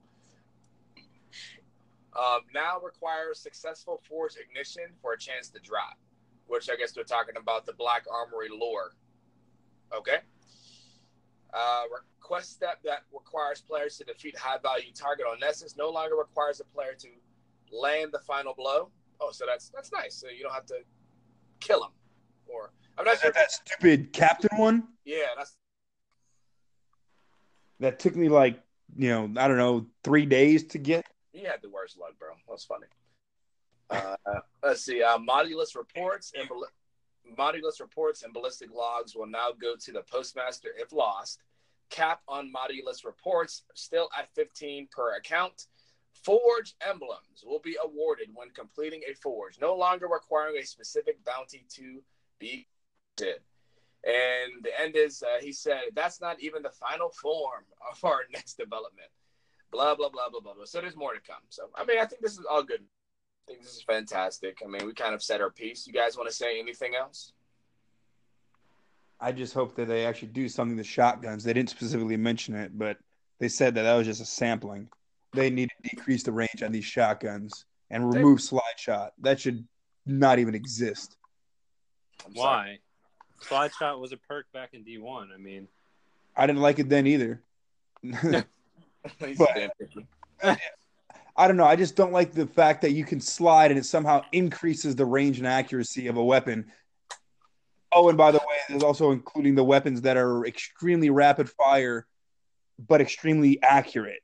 Um, 2.14 2.40
now 2.54 2.78
requires 2.80 3.38
successful 3.38 4.00
forge 4.08 4.36
ignition 4.36 4.84
for 5.00 5.14
a 5.14 5.18
chance 5.18 5.48
to 5.50 5.60
drop, 5.60 5.98
which 6.46 6.68
I 6.70 6.76
guess 6.76 6.94
we're 6.96 7.04
talking 7.04 7.36
about 7.38 7.64
the 7.64 7.72
Black 7.72 8.04
Armory 8.10 8.48
lore. 8.50 8.92
Okay. 9.94 10.18
Uh, 11.54 11.84
quest 12.20 12.52
step 12.52 12.78
that 12.82 13.02
requires 13.12 13.60
players 13.60 13.96
to 13.98 14.04
defeat 14.04 14.36
high 14.38 14.58
value 14.62 14.92
target 14.94 15.26
on 15.30 15.38
Nessus 15.38 15.76
no 15.76 15.90
longer 15.90 16.16
requires 16.16 16.60
a 16.60 16.64
player 16.64 16.94
to 16.98 17.08
land 17.70 18.10
the 18.12 18.18
final 18.20 18.54
blow. 18.54 18.90
Oh, 19.20 19.30
so 19.32 19.44
that's 19.46 19.68
that's 19.68 19.92
nice. 19.92 20.14
So 20.14 20.28
you 20.28 20.42
don't 20.42 20.54
have 20.54 20.66
to 20.66 20.80
kill 21.60 21.84
him. 21.84 21.90
Or 22.46 22.72
I'm 22.98 23.04
not 23.04 23.18
sure. 23.18 23.30
That, 23.32 23.34
that 23.34 23.52
stupid 23.52 24.12
captain 24.12 24.56
one 24.56 24.88
Yeah, 25.04 25.26
that's 25.36 25.56
that 27.80 27.98
took 27.98 28.16
me 28.16 28.28
like 28.28 28.60
you 28.96 29.08
know 29.08 29.30
I 29.36 29.48
don't 29.48 29.58
know 29.58 29.86
three 30.04 30.26
days 30.26 30.64
to 30.68 30.78
get. 30.78 31.04
You 31.32 31.46
had 31.46 31.62
the 31.62 31.70
worst 31.70 31.98
luck, 31.98 32.12
bro. 32.18 32.30
That's 32.48 32.64
funny. 32.64 32.86
Uh, 33.90 34.16
let's 34.62 34.84
see. 34.84 35.02
Uh, 35.02 35.18
modulus 35.18 35.76
reports 35.76 36.32
and 36.38 36.48
modulus 37.38 37.80
reports 37.80 38.22
and 38.22 38.32
ballistic 38.32 38.72
logs 38.72 39.14
will 39.14 39.26
now 39.26 39.48
go 39.60 39.74
to 39.76 39.92
the 39.92 40.02
postmaster 40.02 40.70
if 40.78 40.92
lost. 40.92 41.40
Cap 41.90 42.20
on 42.26 42.50
modulus 42.50 43.04
reports 43.04 43.64
still 43.74 44.08
at 44.18 44.34
15 44.34 44.88
per 44.90 45.16
account. 45.16 45.66
Forge 46.24 46.74
emblems 46.86 47.44
will 47.44 47.58
be 47.58 47.76
awarded 47.82 48.28
when 48.34 48.50
completing 48.50 49.02
a 49.10 49.14
forge, 49.14 49.58
no 49.60 49.74
longer 49.74 50.08
requiring 50.08 50.56
a 50.56 50.64
specific 50.64 51.22
bounty 51.24 51.66
to 51.74 52.02
be 52.38 52.66
did. 53.16 53.40
And 54.04 54.62
the 54.62 54.78
end 54.80 54.96
is, 54.96 55.22
uh, 55.22 55.40
he 55.40 55.52
said, 55.52 55.82
that's 55.94 56.20
not 56.20 56.40
even 56.40 56.62
the 56.62 56.70
final 56.70 57.10
form 57.10 57.64
of 57.90 58.04
our 58.04 58.22
next 58.32 58.54
development. 58.54 59.08
Blah, 59.72 59.94
blah, 59.94 60.10
blah, 60.10 60.28
blah, 60.30 60.40
blah, 60.40 60.54
blah. 60.54 60.64
So 60.66 60.80
there's 60.80 60.96
more 60.96 61.14
to 61.14 61.20
come. 61.20 61.40
So, 61.48 61.70
I 61.74 61.84
mean, 61.84 61.98
I 61.98 62.04
think 62.04 62.20
this 62.22 62.32
is 62.38 62.44
all 62.48 62.62
good. 62.62 62.82
I 62.82 63.52
think 63.52 63.62
this 63.62 63.74
is 63.74 63.82
fantastic. 63.82 64.58
I 64.64 64.68
mean, 64.68 64.86
we 64.86 64.92
kind 64.92 65.14
of 65.14 65.22
said 65.22 65.40
our 65.40 65.50
piece. 65.50 65.86
You 65.86 65.92
guys 65.92 66.16
want 66.16 66.28
to 66.28 66.34
say 66.34 66.60
anything 66.60 66.94
else? 66.94 67.32
I 69.18 69.32
just 69.32 69.54
hope 69.54 69.74
that 69.76 69.88
they 69.88 70.04
actually 70.04 70.28
do 70.28 70.48
something 70.48 70.76
to 70.76 70.84
shotguns. 70.84 71.42
They 71.42 71.52
didn't 71.52 71.70
specifically 71.70 72.16
mention 72.16 72.54
it, 72.54 72.76
but 72.76 72.98
they 73.38 73.48
said 73.48 73.74
that 73.76 73.82
that 73.82 73.94
was 73.94 74.06
just 74.06 74.20
a 74.20 74.26
sampling. 74.26 74.88
They 75.32 75.48
need 75.48 75.70
to 75.70 75.88
decrease 75.90 76.22
the 76.22 76.32
range 76.32 76.62
on 76.62 76.70
these 76.70 76.84
shotguns 76.84 77.64
and 77.90 78.12
They- 78.12 78.18
remove 78.18 78.42
slide 78.42 78.78
shot. 78.78 79.14
That 79.18 79.40
should 79.40 79.66
not 80.04 80.38
even 80.38 80.54
exist. 80.54 81.16
I'm 82.26 82.34
sorry. 82.34 82.44
Why? 82.44 82.78
Slide 83.40 83.72
shot 83.78 84.00
was 84.00 84.12
a 84.12 84.16
perk 84.16 84.52
back 84.52 84.74
in 84.74 84.84
D1. 84.84 85.32
I 85.32 85.38
mean, 85.38 85.66
I 86.36 86.46
didn't 86.46 86.62
like 86.62 86.78
it 86.78 86.88
then 86.88 87.06
either. 87.06 87.42
But- 89.38 89.72
I 91.34 91.48
don't 91.48 91.56
know. 91.56 91.64
I 91.64 91.76
just 91.76 91.96
don't 91.96 92.12
like 92.12 92.32
the 92.32 92.46
fact 92.46 92.82
that 92.82 92.92
you 92.92 93.04
can 93.04 93.18
slide 93.20 93.70
and 93.70 93.78
it 93.80 93.86
somehow 93.86 94.22
increases 94.32 94.96
the 94.96 95.06
range 95.06 95.38
and 95.38 95.46
accuracy 95.46 96.08
of 96.08 96.18
a 96.18 96.22
weapon. 96.24 96.70
Oh, 97.90 98.08
and 98.10 98.18
by 98.18 98.32
the 98.32 98.38
way, 98.38 98.56
there's 98.68 98.82
also 98.82 99.12
including 99.12 99.54
the 99.54 99.64
weapons 99.64 100.02
that 100.02 100.16
are 100.18 100.44
extremely 100.44 101.08
rapid 101.08 101.48
fire, 101.48 102.06
but 102.78 103.00
extremely 103.00 103.62
accurate. 103.62 104.20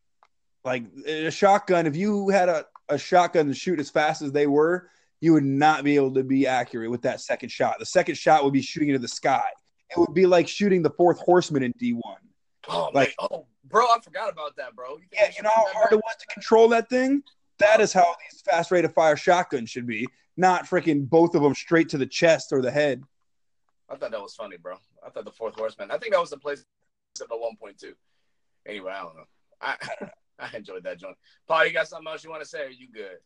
Like 0.64 0.84
a 1.06 1.30
shotgun, 1.30 1.86
if 1.86 1.96
you 1.96 2.28
had 2.28 2.50
a, 2.50 2.66
a 2.90 2.98
shotgun 2.98 3.46
to 3.46 3.54
shoot 3.54 3.80
as 3.80 3.88
fast 3.88 4.20
as 4.20 4.32
they 4.32 4.46
were, 4.46 4.90
you 5.20 5.32
would 5.32 5.44
not 5.44 5.84
be 5.84 5.96
able 5.96 6.12
to 6.14 6.24
be 6.24 6.46
accurate 6.46 6.90
with 6.90 7.02
that 7.02 7.20
second 7.22 7.48
shot. 7.50 7.76
The 7.78 7.86
second 7.86 8.16
shot 8.16 8.44
would 8.44 8.52
be 8.52 8.62
shooting 8.62 8.90
into 8.90 8.98
the 8.98 9.08
sky. 9.08 9.42
It 9.90 9.98
would 9.98 10.12
be 10.14 10.26
like 10.26 10.46
shooting 10.46 10.82
the 10.82 10.90
fourth 10.90 11.18
horseman 11.20 11.62
in 11.62 11.72
D1. 11.72 12.00
Oh, 12.68 12.90
Like- 12.92 12.94
like, 12.94 13.14
oh, 13.18 13.46
bro, 13.68 13.84
I 13.84 13.98
forgot 14.02 14.30
about 14.30 14.56
that, 14.56 14.74
bro. 14.74 14.96
You 14.96 15.04
Yeah, 15.12 15.30
you 15.36 15.42
know 15.42 15.50
how 15.54 15.72
hard 15.72 15.92
it 15.92 15.96
was 15.96 16.16
to 16.18 16.26
control 16.26 16.68
that 16.68 16.88
thing? 16.88 17.22
That 17.58 17.80
is 17.80 17.92
how 17.92 18.14
these 18.30 18.40
fast 18.40 18.70
rate 18.70 18.84
of 18.84 18.94
fire 18.94 19.16
shotguns 19.16 19.70
should 19.70 19.86
be, 19.86 20.06
not 20.36 20.66
freaking 20.66 21.08
both 21.08 21.34
of 21.34 21.42
them 21.42 21.54
straight 21.54 21.88
to 21.90 21.98
the 21.98 22.06
chest 22.06 22.52
or 22.52 22.62
the 22.62 22.70
head. 22.70 23.02
I 23.88 23.96
thought 23.96 24.10
that 24.10 24.20
was 24.20 24.34
funny, 24.34 24.56
bro. 24.56 24.76
I 25.04 25.10
thought 25.10 25.24
the 25.24 25.32
fourth 25.32 25.54
horseman. 25.54 25.90
I 25.90 25.98
think 25.98 26.12
that 26.12 26.20
was 26.20 26.30
the 26.30 26.38
place 26.38 26.64
of 27.20 27.28
the 27.28 27.34
1.2. 27.34 27.92
Anyway, 28.66 28.92
I 28.92 29.02
don't 29.02 29.16
know. 29.16 29.24
I 29.60 29.76
I 30.38 30.56
enjoyed 30.56 30.84
that 30.84 30.98
joint. 30.98 31.16
Paul, 31.48 31.66
you 31.66 31.72
got 31.72 31.88
something 31.88 32.06
else 32.06 32.22
you 32.22 32.30
want 32.30 32.42
to 32.42 32.48
say? 32.48 32.60
Or 32.60 32.66
are 32.66 32.70
you 32.70 32.88
good? 32.92 33.18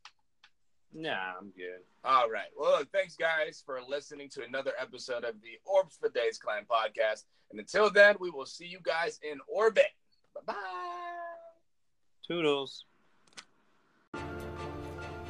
nah, 0.95 1.33
I'm 1.39 1.51
good. 1.57 1.81
All 2.05 2.31
right. 2.31 2.49
Well, 2.57 2.79
look, 2.79 2.93
thanks 2.93 3.17
guys 3.17 3.63
for 3.65 3.81
listening 3.87 4.29
to 4.31 4.45
another 4.45 4.73
episode 4.79 5.25
of 5.25 5.41
the 5.41 5.59
Orbs 5.65 5.97
for 5.99 6.09
Days 6.11 6.39
Clan 6.39 6.65
podcast. 6.71 7.25
And 7.51 7.61
until 7.61 7.91
then, 7.91 8.17
we 8.21 8.31
will 8.31 8.47
see 8.47 8.67
you 8.67 8.79
guys 8.83 9.19
in 9.23 9.39
orbit. 9.49 9.91
Bye 10.35 10.41
bye. 10.47 10.55
Toodles. 12.27 12.85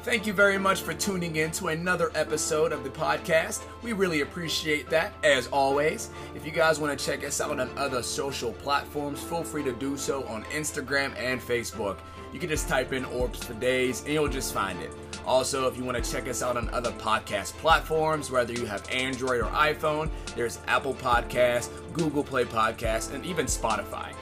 Thank 0.03 0.27
you 0.27 0.33
very 0.33 0.57
much 0.57 0.81
for 0.81 0.93
tuning 0.93 1.37
in 1.37 1.51
to 1.51 1.69
another 1.69 2.11
episode 2.13 2.73
of 2.73 2.83
the 2.83 2.89
podcast. 2.89 3.63
We 3.81 3.93
really 3.93 4.19
appreciate 4.19 4.89
that, 4.89 5.13
as 5.23 5.47
always. 5.47 6.09
If 6.35 6.45
you 6.45 6.51
guys 6.51 6.77
want 6.77 6.97
to 6.97 7.05
check 7.05 7.23
us 7.23 7.39
out 7.39 7.57
on 7.57 7.69
other 7.77 8.03
social 8.03 8.51
platforms, 8.51 9.23
feel 9.23 9.45
free 9.45 9.63
to 9.63 9.71
do 9.71 9.95
so 9.95 10.25
on 10.25 10.43
Instagram 10.45 11.17
and 11.17 11.39
Facebook. 11.39 11.99
You 12.33 12.39
can 12.39 12.49
just 12.49 12.67
type 12.67 12.91
in 12.91 13.05
Orbs 13.05 13.45
for 13.45 13.53
Days 13.53 14.01
and 14.01 14.09
you'll 14.09 14.27
just 14.27 14.53
find 14.53 14.81
it. 14.81 14.91
Also, 15.25 15.69
if 15.69 15.77
you 15.77 15.85
want 15.85 16.03
to 16.03 16.11
check 16.11 16.27
us 16.27 16.43
out 16.43 16.57
on 16.57 16.69
other 16.71 16.91
podcast 16.91 17.53
platforms, 17.53 18.29
whether 18.29 18.51
you 18.51 18.65
have 18.65 18.83
Android 18.91 19.39
or 19.39 19.49
iPhone, 19.51 20.09
there's 20.35 20.59
Apple 20.67 20.95
Podcasts, 20.95 21.69
Google 21.93 22.25
Play 22.25 22.43
Podcasts, 22.43 23.13
and 23.13 23.25
even 23.25 23.45
Spotify. 23.45 24.13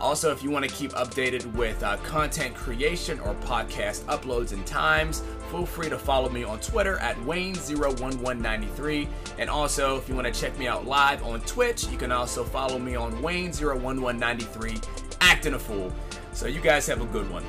Also, 0.00 0.32
if 0.32 0.42
you 0.42 0.50
want 0.50 0.64
to 0.64 0.74
keep 0.74 0.92
updated 0.92 1.44
with 1.54 1.82
uh, 1.82 1.96
content 1.98 2.54
creation 2.54 3.20
or 3.20 3.34
podcast 3.36 4.02
uploads 4.04 4.52
and 4.52 4.66
times, 4.66 5.22
feel 5.50 5.66
free 5.66 5.90
to 5.90 5.98
follow 5.98 6.30
me 6.30 6.42
on 6.42 6.58
Twitter 6.60 6.98
at 7.00 7.16
Wayne01193. 7.18 9.08
And 9.38 9.50
also, 9.50 9.98
if 9.98 10.08
you 10.08 10.14
want 10.14 10.26
to 10.26 10.32
check 10.32 10.58
me 10.58 10.66
out 10.66 10.86
live 10.86 11.22
on 11.22 11.40
Twitch, 11.42 11.86
you 11.88 11.98
can 11.98 12.12
also 12.12 12.44
follow 12.44 12.78
me 12.78 12.94
on 12.94 13.12
Wayne01193, 13.22 14.86
acting 15.20 15.54
a 15.54 15.58
fool. 15.58 15.92
So, 16.32 16.46
you 16.46 16.60
guys 16.60 16.86
have 16.86 17.02
a 17.02 17.06
good 17.06 17.30
one. 17.30 17.44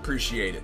Appreciate 0.00 0.54
it. 0.54 0.62